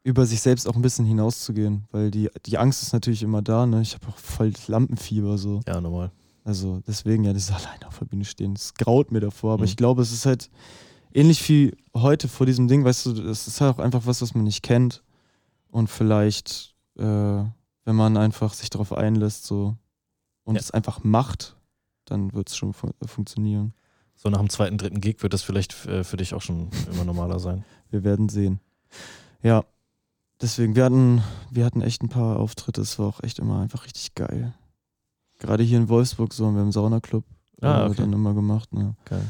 über 0.03 0.25
sich 0.25 0.41
selbst 0.41 0.67
auch 0.67 0.75
ein 0.75 0.81
bisschen 0.81 1.05
hinauszugehen, 1.05 1.85
weil 1.91 2.11
die, 2.11 2.29
die 2.45 2.57
Angst 2.57 2.83
ist 2.83 2.93
natürlich 2.93 3.23
immer 3.23 3.41
da, 3.41 3.65
ne? 3.65 3.81
Ich 3.81 3.93
habe 3.93 4.07
auch 4.07 4.17
voll 4.17 4.53
Lampenfieber 4.67 5.37
so. 5.37 5.61
Ja, 5.67 5.81
normal. 5.81 6.11
Also 6.43 6.81
deswegen 6.87 7.23
ja, 7.23 7.33
das 7.33 7.51
alleine 7.51 7.87
auf 7.87 7.99
der 7.99 8.05
Bühne 8.05 8.25
stehen, 8.25 8.53
das 8.53 8.73
graut 8.73 9.11
mir 9.11 9.19
davor. 9.21 9.53
Aber 9.53 9.61
Mhm. 9.63 9.69
ich 9.69 9.77
glaube, 9.77 10.01
es 10.01 10.11
ist 10.11 10.25
halt 10.25 10.49
ähnlich 11.13 11.47
wie 11.49 11.73
heute 11.95 12.27
vor 12.27 12.45
diesem 12.45 12.67
Ding, 12.67 12.83
weißt 12.85 13.05
du, 13.07 13.11
es 13.29 13.47
ist 13.47 13.59
halt 13.61 13.75
auch 13.75 13.79
einfach 13.79 14.05
was, 14.05 14.21
was 14.21 14.33
man 14.35 14.43
nicht 14.43 14.61
kennt. 14.61 15.03
Und 15.71 15.89
vielleicht, 15.89 16.75
äh, 16.97 17.43
wenn 17.87 17.95
man 17.95 18.17
einfach 18.17 18.53
sich 18.53 18.69
darauf 18.69 18.91
einlässt 18.91 19.45
so 19.45 19.77
und 20.43 20.55
Ja. 20.55 20.59
es 20.61 20.71
einfach 20.71 21.05
macht, 21.05 21.55
dann 22.03 22.33
wird 22.33 22.49
es 22.49 22.57
schon 22.57 22.73
fu 22.73 22.89
funktionieren. 23.05 23.73
So 24.15 24.29
nach 24.29 24.39
dem 24.39 24.49
zweiten, 24.49 24.77
dritten 24.77 24.99
Gig 24.99 25.23
wird 25.23 25.31
das 25.33 25.41
vielleicht 25.41 25.85
äh, 25.85 26.03
für 26.03 26.17
dich 26.17 26.33
auch 26.33 26.41
schon 26.41 26.69
immer 26.91 27.05
normaler 27.05 27.39
sein. 27.39 27.63
Wir 27.89 28.03
werden 28.03 28.27
sehen. 28.27 28.59
Ja, 29.41 29.63
deswegen, 30.41 30.75
wir 30.75 30.83
hatten, 30.83 31.21
wir 31.49 31.63
hatten 31.63 31.81
echt 31.81 32.01
ein 32.03 32.09
paar 32.09 32.39
Auftritte, 32.39 32.81
es 32.81 32.99
war 32.99 33.05
auch 33.07 33.23
echt 33.23 33.39
immer 33.39 33.61
einfach 33.61 33.85
richtig 33.85 34.15
geil. 34.15 34.53
Gerade 35.39 35.63
hier 35.63 35.77
in 35.77 35.87
Wolfsburg 35.87 36.33
so 36.33 36.45
haben 36.45 36.55
wir 36.55 36.63
im 36.63 36.71
Saunaclub 36.73 37.23
Ah, 37.61 37.83
äh, 37.85 37.89
okay. 37.89 37.95
dann 38.01 38.11
immer 38.11 38.33
gemacht. 38.33 38.73
Ne? 38.73 38.95
Geil. 39.05 39.23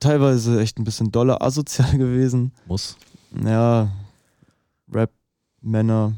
Teilweise 0.00 0.58
echt 0.60 0.78
ein 0.78 0.84
bisschen 0.84 1.12
doller 1.12 1.42
asozial 1.42 1.98
gewesen. 1.98 2.52
Muss. 2.66 2.96
Ja, 3.44 3.90
Rap, 4.90 5.10
Männer, 5.60 6.14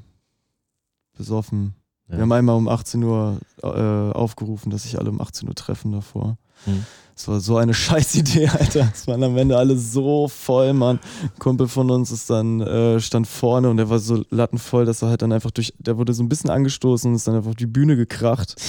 besoffen. 1.17 1.75
Ja. 2.09 2.17
Wir 2.17 2.23
haben 2.23 2.33
einmal 2.33 2.57
um 2.57 2.69
18 2.69 3.03
Uhr 3.03 3.39
äh, 3.63 3.67
aufgerufen, 3.67 4.71
dass 4.71 4.85
sich 4.85 4.99
alle 4.99 5.11
um 5.11 5.21
18 5.21 5.49
Uhr 5.49 5.55
treffen 5.55 5.91
davor. 5.93 6.39
Hm. 6.65 6.85
Es 7.17 7.27
war 7.29 7.41
so 7.41 7.57
eine 7.57 7.75
Scheißidee, 7.75 8.49
Alter. 8.49 8.91
Es 8.95 9.07
waren 9.09 9.23
am 9.25 9.37
Ende 9.37 9.57
alle 9.57 9.77
so 9.77 10.29
voll, 10.29 10.73
Mann. 10.73 11.01
Ein 11.23 11.39
Kumpel 11.39 11.67
von 11.67 11.91
uns 11.91 12.11
ist 12.13 12.31
dann, 12.31 12.61
äh, 12.61 13.01
stand 13.01 13.27
vorne 13.27 13.69
und 13.71 13.79
der 13.79 13.89
war 13.91 13.99
so 13.99 14.23
lattenvoll, 14.31 14.85
dass 14.85 15.03
er 15.03 15.09
halt 15.09 15.23
dann 15.23 15.33
einfach 15.33 15.51
durch, 15.51 15.73
der 15.79 15.97
wurde 15.99 16.13
so 16.15 16.23
ein 16.23 16.29
bisschen 16.29 16.51
angestoßen 16.51 17.11
und 17.11 17.17
ist 17.17 17.27
dann 17.27 17.35
einfach 17.37 17.51
auf 17.51 17.57
die 17.57 17.67
Bühne 17.67 17.97
gekracht. 17.97 18.55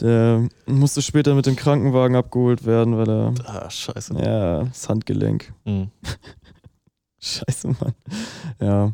Der 0.00 0.46
musste 0.66 1.00
später 1.00 1.34
mit 1.34 1.46
dem 1.46 1.56
Krankenwagen 1.56 2.16
abgeholt 2.18 2.66
werden, 2.66 2.98
weil 2.98 3.08
er, 3.08 3.32
Ah, 3.46 3.70
scheiße. 3.70 4.12
ja, 4.22 4.64
das 4.64 4.86
Handgelenk. 4.90 5.54
Hm. 5.64 5.90
Scheiße, 7.18 7.68
Mann. 7.68 7.94
Ja. 8.60 8.92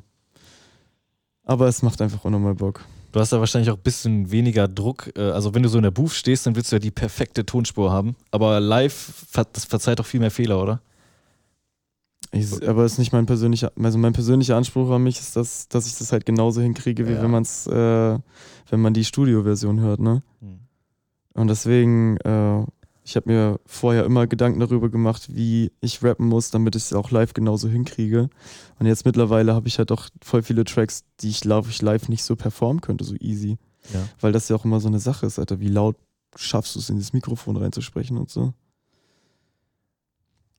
Aber 1.52 1.66
es 1.68 1.82
macht 1.82 2.00
einfach 2.00 2.24
unnormal 2.24 2.54
Bock. 2.54 2.80
Du 3.12 3.20
hast 3.20 3.30
da 3.30 3.38
wahrscheinlich 3.40 3.70
auch 3.70 3.76
ein 3.76 3.82
bisschen 3.82 4.30
weniger 4.30 4.68
Druck. 4.68 5.12
äh, 5.16 5.20
Also 5.32 5.54
wenn 5.54 5.62
du 5.62 5.68
so 5.68 5.76
in 5.76 5.82
der 5.82 5.90
Booth 5.90 6.12
stehst, 6.12 6.46
dann 6.46 6.56
willst 6.56 6.72
du 6.72 6.76
ja 6.76 6.80
die 6.80 6.90
perfekte 6.90 7.44
Tonspur 7.44 7.92
haben. 7.92 8.16
Aber 8.30 8.58
live, 8.58 9.26
das 9.52 9.66
verzeiht 9.66 10.00
auch 10.00 10.06
viel 10.06 10.20
mehr 10.20 10.30
Fehler, 10.30 10.62
oder? 10.62 10.80
Ich, 12.34 12.66
aber 12.66 12.84
es 12.84 12.92
ist 12.92 12.98
nicht 12.98 13.12
mein 13.12 13.26
persönlicher, 13.26 13.70
also 13.78 13.98
mein 13.98 14.14
persönlicher 14.14 14.56
Anspruch 14.56 14.88
an 14.90 15.02
mich 15.02 15.18
ist, 15.20 15.36
dass, 15.36 15.68
dass 15.68 15.86
ich 15.86 15.98
das 15.98 16.12
halt 16.12 16.24
genauso 16.24 16.62
hinkriege, 16.62 17.06
wie 17.06 17.12
Ja. 17.12 17.22
wenn 17.22 17.30
man 17.30 17.42
es, 17.42 17.66
äh, 17.66 18.18
wenn 18.70 18.80
man 18.80 18.94
die 18.94 19.04
Studioversion 19.04 19.80
hört, 19.80 20.00
ne? 20.00 20.22
Hm. 20.40 20.60
Und 21.34 21.48
deswegen, 21.48 22.16
äh, 22.18 22.64
ich 23.04 23.16
habe 23.16 23.30
mir 23.30 23.60
vorher 23.66 24.04
immer 24.04 24.26
Gedanken 24.26 24.60
darüber 24.60 24.88
gemacht, 24.88 25.34
wie 25.34 25.72
ich 25.80 26.02
rappen 26.02 26.28
muss, 26.28 26.50
damit 26.50 26.76
ich 26.76 26.84
es 26.84 26.92
auch 26.92 27.10
live 27.10 27.34
genauso 27.34 27.68
hinkriege. 27.68 28.30
Und 28.78 28.86
jetzt 28.86 29.04
mittlerweile 29.04 29.54
habe 29.54 29.66
ich 29.66 29.78
halt 29.78 29.90
auch 29.90 30.08
voll 30.22 30.42
viele 30.42 30.64
Tracks, 30.64 31.04
die 31.20 31.30
ich, 31.30 31.40
glaube 31.40 31.68
ich, 31.70 31.82
live 31.82 32.08
nicht 32.08 32.22
so 32.22 32.36
performen 32.36 32.80
könnte, 32.80 33.04
so 33.04 33.16
easy. 33.18 33.58
Ja. 33.92 34.08
Weil 34.20 34.32
das 34.32 34.48
ja 34.48 34.56
auch 34.56 34.64
immer 34.64 34.78
so 34.78 34.86
eine 34.86 35.00
Sache 35.00 35.26
ist, 35.26 35.40
Alter. 35.40 35.58
Wie 35.58 35.68
laut 35.68 35.96
schaffst 36.36 36.76
du 36.76 36.78
es, 36.78 36.90
in 36.90 36.98
das 36.98 37.12
Mikrofon 37.12 37.56
reinzusprechen 37.56 38.16
und 38.16 38.30
so. 38.30 38.54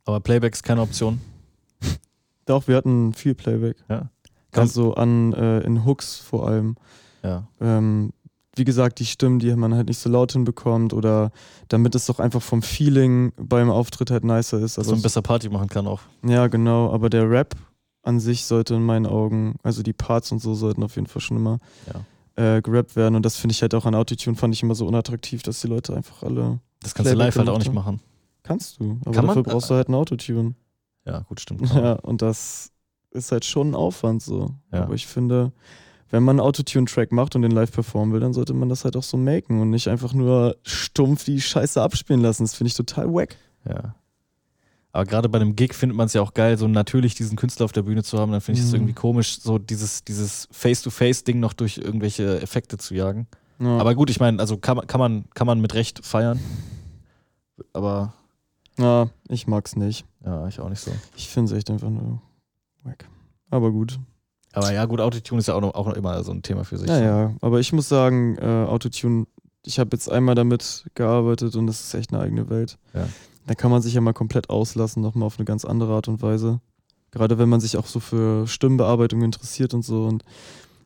Aber 0.05 0.19
Playback 0.19 0.53
ist 0.53 0.63
keine 0.63 0.81
Option. 0.81 1.21
Doch, 2.45 2.67
wir 2.67 2.75
hatten 2.75 3.13
viel 3.13 3.35
Playback. 3.35 3.77
Ja. 3.87 4.09
Also 4.51 4.95
an, 4.95 5.31
äh, 5.33 5.61
in 5.61 5.85
Hooks 5.85 6.17
vor 6.17 6.47
allem. 6.47 6.75
Ja. 7.23 7.47
ähm, 7.61 8.11
wie 8.55 8.63
gesagt, 8.65 8.99
die 8.99 9.05
Stimmen, 9.05 9.39
die 9.39 9.53
man 9.55 9.73
halt 9.73 9.87
nicht 9.87 9.97
so 9.97 10.09
laut 10.09 10.31
hinbekommt 10.33 10.93
oder 10.93 11.31
damit 11.69 11.95
es 11.95 12.05
doch 12.05 12.19
einfach 12.19 12.41
vom 12.41 12.61
Feeling 12.61 13.31
beim 13.37 13.69
Auftritt 13.71 14.11
halt 14.11 14.23
nicer 14.23 14.59
ist. 14.59 14.77
Dass 14.77 14.87
man 14.87 15.01
besser 15.01 15.21
Party 15.21 15.49
machen 15.49 15.69
kann 15.69 15.87
auch. 15.87 16.01
ja, 16.25 16.47
genau, 16.47 16.91
aber 16.93 17.09
der 17.09 17.29
Rap 17.29 17.55
an 18.03 18.19
sich 18.19 18.45
sollte 18.45 18.75
in 18.75 18.83
meinen 18.83 19.05
Augen, 19.07 19.55
also 19.63 19.81
die 19.81 19.93
Parts 19.93 20.31
und 20.31 20.39
so 20.39 20.53
sollten 20.55 20.83
auf 20.83 20.95
jeden 20.95 21.07
Fall 21.07 21.21
schon 21.21 21.37
immer 21.37 21.57
Ja. 22.37 22.57
äh, 22.57 22.61
gerappt 22.61 22.95
werden 22.95 23.15
und 23.15 23.25
das 23.25 23.37
finde 23.37 23.53
ich 23.53 23.61
halt 23.61 23.73
auch 23.75 23.85
an 23.85 23.95
Autotune 23.95 24.35
fand 24.35 24.53
ich 24.53 24.61
immer 24.61 24.75
so 24.75 24.85
unattraktiv, 24.87 25.41
dass 25.41 25.61
die 25.61 25.67
Leute 25.67 25.95
einfach 25.95 26.21
alle 26.23 26.59
Das 26.81 26.93
kannst 26.93 27.11
du 27.11 27.15
Playback 27.15 27.35
live 27.35 27.37
halt 27.37 27.49
auch 27.49 27.59
nicht 27.59 27.73
machen. 27.73 28.01
kannst 28.43 28.79
du, 28.79 28.97
aber 29.05 29.11
Kann 29.13 29.25
man? 29.25 29.35
dafür 29.37 29.43
brauchst 29.53 29.69
du 29.69 29.75
halt 29.75 29.87
ein 29.89 29.95
Autotune. 29.95 30.53
Ja, 31.05 31.19
gut, 31.21 31.39
stimmt. 31.39 31.61
Ja, 31.73 31.93
und 31.93 32.21
das 32.21 32.71
ist 33.11 33.31
halt 33.31 33.45
schon 33.45 33.71
ein 33.71 33.75
Aufwand 33.75 34.21
so. 34.21 34.49
Ja. 34.71 34.83
Aber 34.83 34.93
ich 34.95 35.07
finde, 35.07 35.51
wenn 36.13 36.21
man 36.23 36.39
einen 36.39 36.45
Autotune-Track 36.47 37.11
macht 37.11 37.35
und 37.35 37.41
den 37.41 37.49
live 37.51 37.71
performen 37.71 38.13
will, 38.13 38.19
dann 38.19 38.33
sollte 38.33 38.53
man 38.53 38.69
das 38.69 38.85
halt 38.85 38.95
auch 38.95 39.01
so 39.03 39.17
maken 39.17 39.59
und 39.59 39.71
nicht 39.71 39.87
einfach 39.87 40.13
nur 40.13 40.55
stumpf 40.61 41.23
die 41.25 41.41
Scheiße 41.41 41.81
abspielen 41.81 42.21
lassen. 42.21 42.43
Das 42.43 42.53
finde 42.53 42.67
ich 42.67 42.75
total 42.75 43.11
wack. 43.11 43.35
Ja. 43.67 43.95
Aber 44.91 45.05
gerade 45.05 45.27
bei 45.27 45.39
einem 45.39 45.55
Gig 45.55 45.73
findet 45.73 45.97
man 45.97 46.05
es 46.05 46.13
ja 46.13 46.21
auch 46.21 46.35
geil, 46.35 46.55
so 46.59 46.67
natürlich 46.67 47.15
diesen 47.15 47.35
Künstler 47.35 47.65
auf 47.65 47.71
der 47.71 47.81
Bühne 47.81 48.03
zu 48.03 48.19
haben. 48.19 48.31
Dann 48.31 48.41
finde 48.41 48.59
ich 48.59 48.65
es 48.67 48.71
Mhm. 48.71 48.77
irgendwie 48.77 48.93
komisch, 48.93 49.39
so 49.41 49.57
dieses, 49.57 50.03
dieses 50.03 50.47
Face-to-Face-Ding 50.51 51.39
noch 51.39 51.53
durch 51.53 51.79
irgendwelche 51.79 52.39
Effekte 52.41 52.77
zu 52.77 52.93
jagen. 52.93 53.25
Ja. 53.59 53.79
Aber 53.79 53.95
gut, 53.95 54.11
ich 54.11 54.19
meine, 54.19 54.39
also 54.39 54.57
kann, 54.57 54.77
man- 54.77 54.85
kann, 54.85 54.99
man, 54.99 55.25
kann 55.33 55.47
man 55.47 55.61
mit 55.61 55.73
Recht 55.73 56.05
feiern. 56.05 56.39
Aber 57.73 58.13
ja, 58.77 59.09
ich 59.29 59.47
mag's 59.47 59.75
nicht. 59.75 60.05
ja, 60.23 60.47
ich 60.47 60.59
auch 60.59 60.69
nicht 60.69 60.79
so. 60.81 60.91
Ich 61.15 61.27
finde 61.29 61.51
es 61.51 61.57
echt 61.57 61.71
einfach 61.71 61.89
nur 61.89 62.21
wack. 62.83 63.07
Aber 63.49 63.71
gut. 63.71 63.99
Aber 64.53 64.71
ja, 64.71 64.85
gut, 64.85 65.01
Autotune 65.01 65.39
ist 65.39 65.47
ja 65.47 65.55
auch 65.55 65.61
noch, 65.61 65.73
auch 65.73 65.87
noch 65.87 65.95
immer 65.95 66.23
so 66.23 66.31
ein 66.31 66.43
Thema 66.43 66.63
für 66.63 66.77
sich. 66.77 66.87
Ja, 66.87 67.01
ja. 67.01 67.35
Aber 67.41 67.59
ich 67.59 67.73
muss 67.73 67.89
sagen, 67.89 68.37
äh, 68.37 68.45
Autotune, 68.45 69.25
ich 69.65 69.79
habe 69.79 69.89
jetzt 69.93 70.11
einmal 70.11 70.35
damit 70.35 70.85
gearbeitet 70.93 71.55
und 71.55 71.67
das 71.67 71.81
ist 71.81 71.93
echt 71.93 72.13
eine 72.13 72.21
eigene 72.21 72.49
Welt. 72.49 72.77
Ja. 72.93 73.07
Da 73.47 73.55
kann 73.55 73.71
man 73.71 73.81
sich 73.81 73.93
ja 73.93 74.01
mal 74.01 74.13
komplett 74.13 74.49
auslassen, 74.49 75.01
nochmal 75.01 75.25
auf 75.25 75.37
eine 75.37 75.45
ganz 75.45 75.65
andere 75.65 75.93
Art 75.93 76.07
und 76.07 76.21
Weise. 76.21 76.61
Gerade 77.11 77.37
wenn 77.37 77.49
man 77.49 77.59
sich 77.59 77.77
auch 77.77 77.87
so 77.87 77.99
für 77.99 78.47
Stimmenbearbeitung 78.47 79.21
interessiert 79.21 79.73
und 79.73 79.83
so. 79.83 80.05
Und 80.05 80.23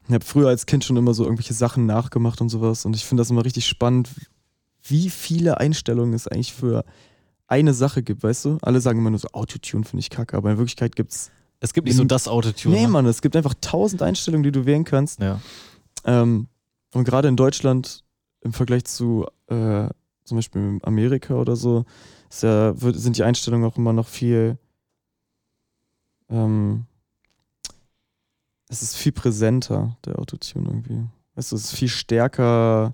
ich 0.08 0.14
habe 0.14 0.26
früher 0.26 0.48
als 0.48 0.66
Kind 0.66 0.84
schon 0.84 0.98
immer 0.98 1.14
so 1.14 1.24
irgendwelche 1.24 1.54
Sachen 1.54 1.86
nachgemacht 1.86 2.42
und 2.42 2.50
sowas. 2.50 2.86
Und 2.86 2.96
ich 2.96 3.06
finde 3.06 3.22
das 3.22 3.30
immer 3.30 3.46
richtig 3.46 3.68
spannend, 3.68 4.10
wie 4.84 5.10
viele 5.10 5.60
Einstellungen 5.60 6.14
es 6.14 6.28
eigentlich 6.28 6.54
für 6.54 6.86
eine 7.48 7.74
Sache 7.74 8.04
gibt, 8.04 8.24
weißt 8.24 8.46
du? 8.46 8.58
Alle 8.62 8.82
sagen 8.82 9.00
immer 9.00 9.10
nur 9.10 9.20
so, 9.20 9.30
Autotune 9.34 9.86
finde 9.86 10.02
ich 10.02 10.10
kacke, 10.10 10.36
aber 10.36 10.52
in 10.52 10.58
Wirklichkeit 10.58 10.96
gibt's. 10.96 11.26
Es 11.26 11.37
gibt 11.74 11.88
nicht 11.88 11.98
so 11.98 12.04
das 12.04 12.28
Autotune. 12.28 12.76
Nee, 12.76 12.82
ne? 12.84 12.88
Mann, 12.88 13.06
es 13.06 13.22
gibt 13.22 13.36
einfach 13.36 13.56
tausend 13.60 14.02
Einstellungen, 14.02 14.44
die 14.44 14.52
du 14.52 14.66
wählen 14.66 14.84
kannst. 14.84 15.20
Ja. 15.20 15.40
Ähm, 16.06 16.48
und 16.94 17.04
gerade 17.04 17.28
in 17.28 17.36
Deutschland 17.36 18.04
im 18.42 18.54
Vergleich 18.54 18.86
zu 18.86 19.26
äh, 19.48 19.88
zum 20.24 20.38
Beispiel 20.38 20.80
Amerika 20.84 21.36
oder 21.36 21.56
so, 21.56 21.86
ja, 22.42 22.74
sind 22.76 23.18
die 23.18 23.24
Einstellungen 23.24 23.70
auch 23.70 23.78
immer 23.78 23.94
noch 23.94 24.08
viel. 24.08 24.58
Ähm, 26.30 26.86
es 28.68 28.82
ist 28.82 28.96
viel 28.96 29.14
präsenter, 29.14 29.98
der 30.06 30.20
Autotune 30.20 30.68
irgendwie. 30.68 31.08
Weißt 31.36 31.52
du, 31.52 31.56
es 31.56 31.66
ist 31.66 31.76
viel 31.76 31.88
stärker 31.88 32.94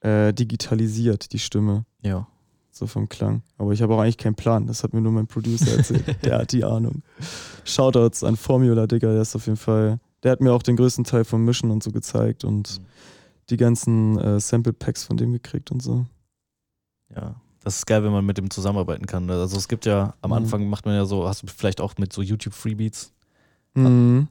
äh, 0.00 0.32
digitalisiert, 0.32 1.32
die 1.32 1.38
Stimme, 1.38 1.84
ja. 2.02 2.26
So 2.70 2.86
vom 2.86 3.08
Klang. 3.08 3.42
Aber 3.58 3.72
ich 3.72 3.82
habe 3.82 3.94
auch 3.94 4.00
eigentlich 4.00 4.18
keinen 4.18 4.34
Plan. 4.36 4.66
Das 4.66 4.82
hat 4.84 4.92
mir 4.94 5.00
nur 5.00 5.12
mein 5.12 5.26
Producer 5.26 5.76
erzählt. 5.76 6.04
der 6.24 6.38
hat 6.38 6.52
die 6.52 6.64
Ahnung. 6.64 7.02
Shoutouts 7.64 8.24
an 8.24 8.36
Formula, 8.36 8.86
Digga, 8.86 9.12
der 9.12 9.22
ist 9.22 9.34
auf 9.36 9.46
jeden 9.46 9.56
Fall. 9.58 9.98
Der 10.22 10.32
hat 10.32 10.40
mir 10.40 10.52
auch 10.52 10.62
den 10.62 10.76
größten 10.76 11.04
Teil 11.04 11.24
vom 11.24 11.44
Mischen 11.44 11.70
und 11.70 11.82
so 11.82 11.90
gezeigt 11.90 12.44
und 12.44 12.78
Mhm. 12.80 12.84
die 13.50 13.56
ganzen 13.56 14.18
äh, 14.18 14.38
Sample 14.40 14.72
Packs 14.72 15.04
von 15.04 15.16
dem 15.16 15.32
gekriegt 15.32 15.70
und 15.70 15.82
so. 15.82 16.06
Ja. 17.14 17.34
Das 17.62 17.76
ist 17.76 17.86
geil, 17.86 18.02
wenn 18.02 18.12
man 18.12 18.24
mit 18.24 18.38
dem 18.38 18.48
zusammenarbeiten 18.50 19.04
kann. 19.04 19.28
Also 19.28 19.56
es 19.58 19.68
gibt 19.68 19.84
ja, 19.84 20.14
am 20.22 20.30
Mhm. 20.30 20.36
Anfang 20.36 20.68
macht 20.68 20.86
man 20.86 20.94
ja 20.94 21.04
so, 21.04 21.28
hast 21.28 21.42
du 21.42 21.46
vielleicht 21.48 21.80
auch 21.82 21.94
mit 21.98 22.12
so 22.12 22.22
YouTube-Freebeats. 22.22 23.12
Mhm. 23.74 24.28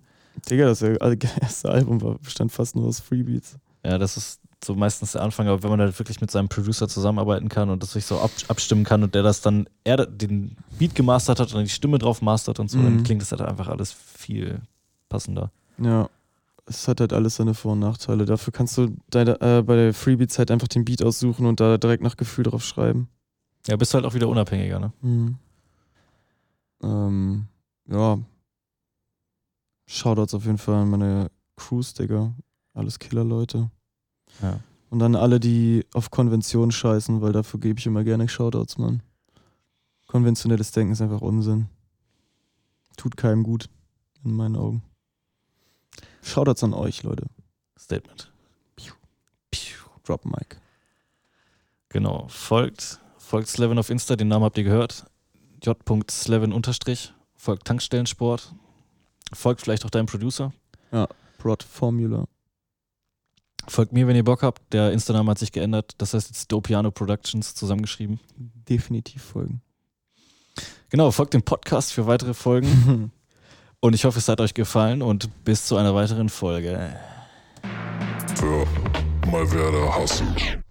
Digga, 0.50 0.66
das 0.66 0.82
erste 0.82 1.70
Album 1.72 2.02
war, 2.02 2.18
bestand 2.18 2.52
fast 2.52 2.76
nur 2.76 2.86
aus 2.86 3.00
Freebeats. 3.00 3.58
Ja, 3.86 3.98
das 3.98 4.18
ist 4.18 4.40
so 4.64 4.76
meistens 4.76 5.14
der 5.14 5.22
Anfang, 5.22 5.48
aber 5.48 5.64
wenn 5.64 5.70
man 5.70 5.80
halt 5.80 5.98
wirklich 6.00 6.20
mit 6.22 6.30
seinem 6.32 6.50
Producer 6.50 6.88
zusammenarbeiten 6.90 7.48
kann 7.50 7.70
und 7.70 7.82
das 7.82 7.94
sich 7.94 8.06
so 8.06 8.20
ab, 8.20 8.32
abstimmen 8.50 8.84
kann 8.84 9.04
und 9.04 9.16
der 9.16 9.24
das 9.24 9.42
dann, 9.42 9.68
er 9.86 10.06
den 10.06 10.58
Beat 10.78 10.96
gemastert 10.96 11.40
hat 11.40 11.48
und 11.48 11.56
dann 11.56 11.64
die 11.64 11.70
Stimme 11.70 11.98
drauf 11.98 12.22
mastert 12.22 12.60
und 12.60 12.70
so, 12.70 12.82
dann 12.82 12.98
Mhm. 12.98 13.04
klingt 13.04 13.22
das 13.22 13.32
halt 13.32 13.42
einfach 13.42 13.68
alles 13.70 13.92
viel 13.94 14.62
passender. 15.08 15.52
Ja. 15.78 16.10
Es 16.66 16.88
hat 16.88 17.00
halt 17.00 17.14
alles 17.14 17.36
seine 17.38 17.54
Vor- 17.56 17.72
und 17.72 17.80
Nachteile. 17.80 18.26
Dafür 18.26 18.54
kannst 18.54 18.78
du 18.78 18.96
deine, 19.10 19.40
äh, 19.42 19.64
bei 19.64 19.76
der 19.76 19.94
Freebeats 19.94 20.38
halt 20.38 20.52
einfach 20.52 20.68
den 20.68 20.86
Beat 20.86 21.04
aussuchen 21.04 21.46
und 21.48 21.60
da 21.60 21.78
direkt 21.78 22.04
nach 22.04 22.16
Gefühl 22.18 22.44
drauf 22.44 22.64
schreiben. 22.64 23.08
Ja, 23.68 23.76
bist 23.76 23.94
halt 23.94 24.06
auch 24.06 24.14
wieder 24.14 24.28
unabhängiger, 24.28 24.80
ne? 24.80 24.92
Mhm. 25.02 25.36
Ähm, 26.84 27.48
ja. 27.90 28.20
Shoutouts 29.88 30.34
auf 30.34 30.46
jeden 30.46 30.58
Fall 30.60 30.76
an 30.76 30.90
meine 30.90 31.32
Crews, 31.56 31.94
Digga. 31.94 32.34
Alles 32.74 33.00
Killer-Leute. 33.00 33.72
Ja. 34.42 34.60
Und 34.90 35.00
dann 35.00 35.16
alle, 35.16 35.40
die 35.40 35.86
auf 35.94 36.10
Konvention 36.10 36.72
scheißen, 36.72 37.22
weil 37.22 37.32
dafür 37.32 37.60
gebe 37.60 37.80
ich 37.80 37.86
immer 37.86 38.04
gerne 38.04 38.28
Shoutouts, 38.28 38.78
Mann. 38.78 39.04
Konventionelles 40.08 40.72
Denken 40.72 40.94
ist 40.94 41.02
einfach 41.02 41.22
Unsinn. 41.22 41.68
Tut 42.98 43.16
keinem 43.16 43.44
gut, 43.44 43.70
in 44.24 44.34
meinen 44.34 44.56
Augen. 44.56 44.82
Shoutouts 46.24 46.64
an 46.64 46.74
euch, 46.74 47.04
Leute. 47.04 47.28
Statement. 47.78 48.32
Drop 50.10 50.26
Mic. 50.26 50.58
Genau. 51.90 52.28
Folgt, 52.30 53.00
folgt 53.20 53.48
Slevin 53.48 53.78
auf 53.78 53.92
Insta, 53.92 54.16
den 54.16 54.28
Namen 54.28 54.44
habt 54.44 54.58
ihr 54.58 54.64
gehört. 54.64 55.06
j.slevin 55.62 56.52
unterstrich. 56.52 57.14
Folgt 57.36 57.66
Tankstellensport. 57.66 58.56
Folgt 59.32 59.62
vielleicht 59.62 59.86
auch 59.86 59.92
deinem 59.92 60.08
Producer. 60.08 60.52
Prod 61.38 61.62
Formula. 61.62 62.26
Folgt 63.70 63.94
mir, 63.94 64.08
wenn 64.08 64.16
ihr 64.16 64.24
Bock 64.24 64.42
habt. 64.42 64.62
Der 64.74 64.92
Insta-Name 64.92 65.30
hat 65.32 65.40
sich 65.40 65.52
geändert. 65.52 65.94
Das 66.00 66.14
heißt 66.14 66.28
jetzt 66.30 66.52
Dopiano 66.52 66.92
Productions 66.92 67.54
zusammengeschrieben. 67.54 68.20
Definitiv 68.38 69.24
folgen. 69.24 69.62
Genau, 70.90 71.12
folgt 71.12 71.36
dem 71.36 71.44
Podcast 71.44 71.94
für 71.94 72.08
weitere 72.08 72.34
Folgen. 72.34 73.12
Und 73.80 73.94
ich 73.94 74.06
hoffe, 74.06 74.20
es 74.20 74.28
hat 74.28 74.42
euch 74.42 74.54
gefallen 74.54 75.02
und 75.02 75.46
bis 75.46 75.66
zu 75.66 75.78
einer 75.78 75.96
weiteren 75.96 76.28
Folge. 76.28 76.94
Für 78.36 78.66
mal 79.26 79.50
wer 79.54 79.72
der 79.72 79.98
Hustle. 79.98 80.62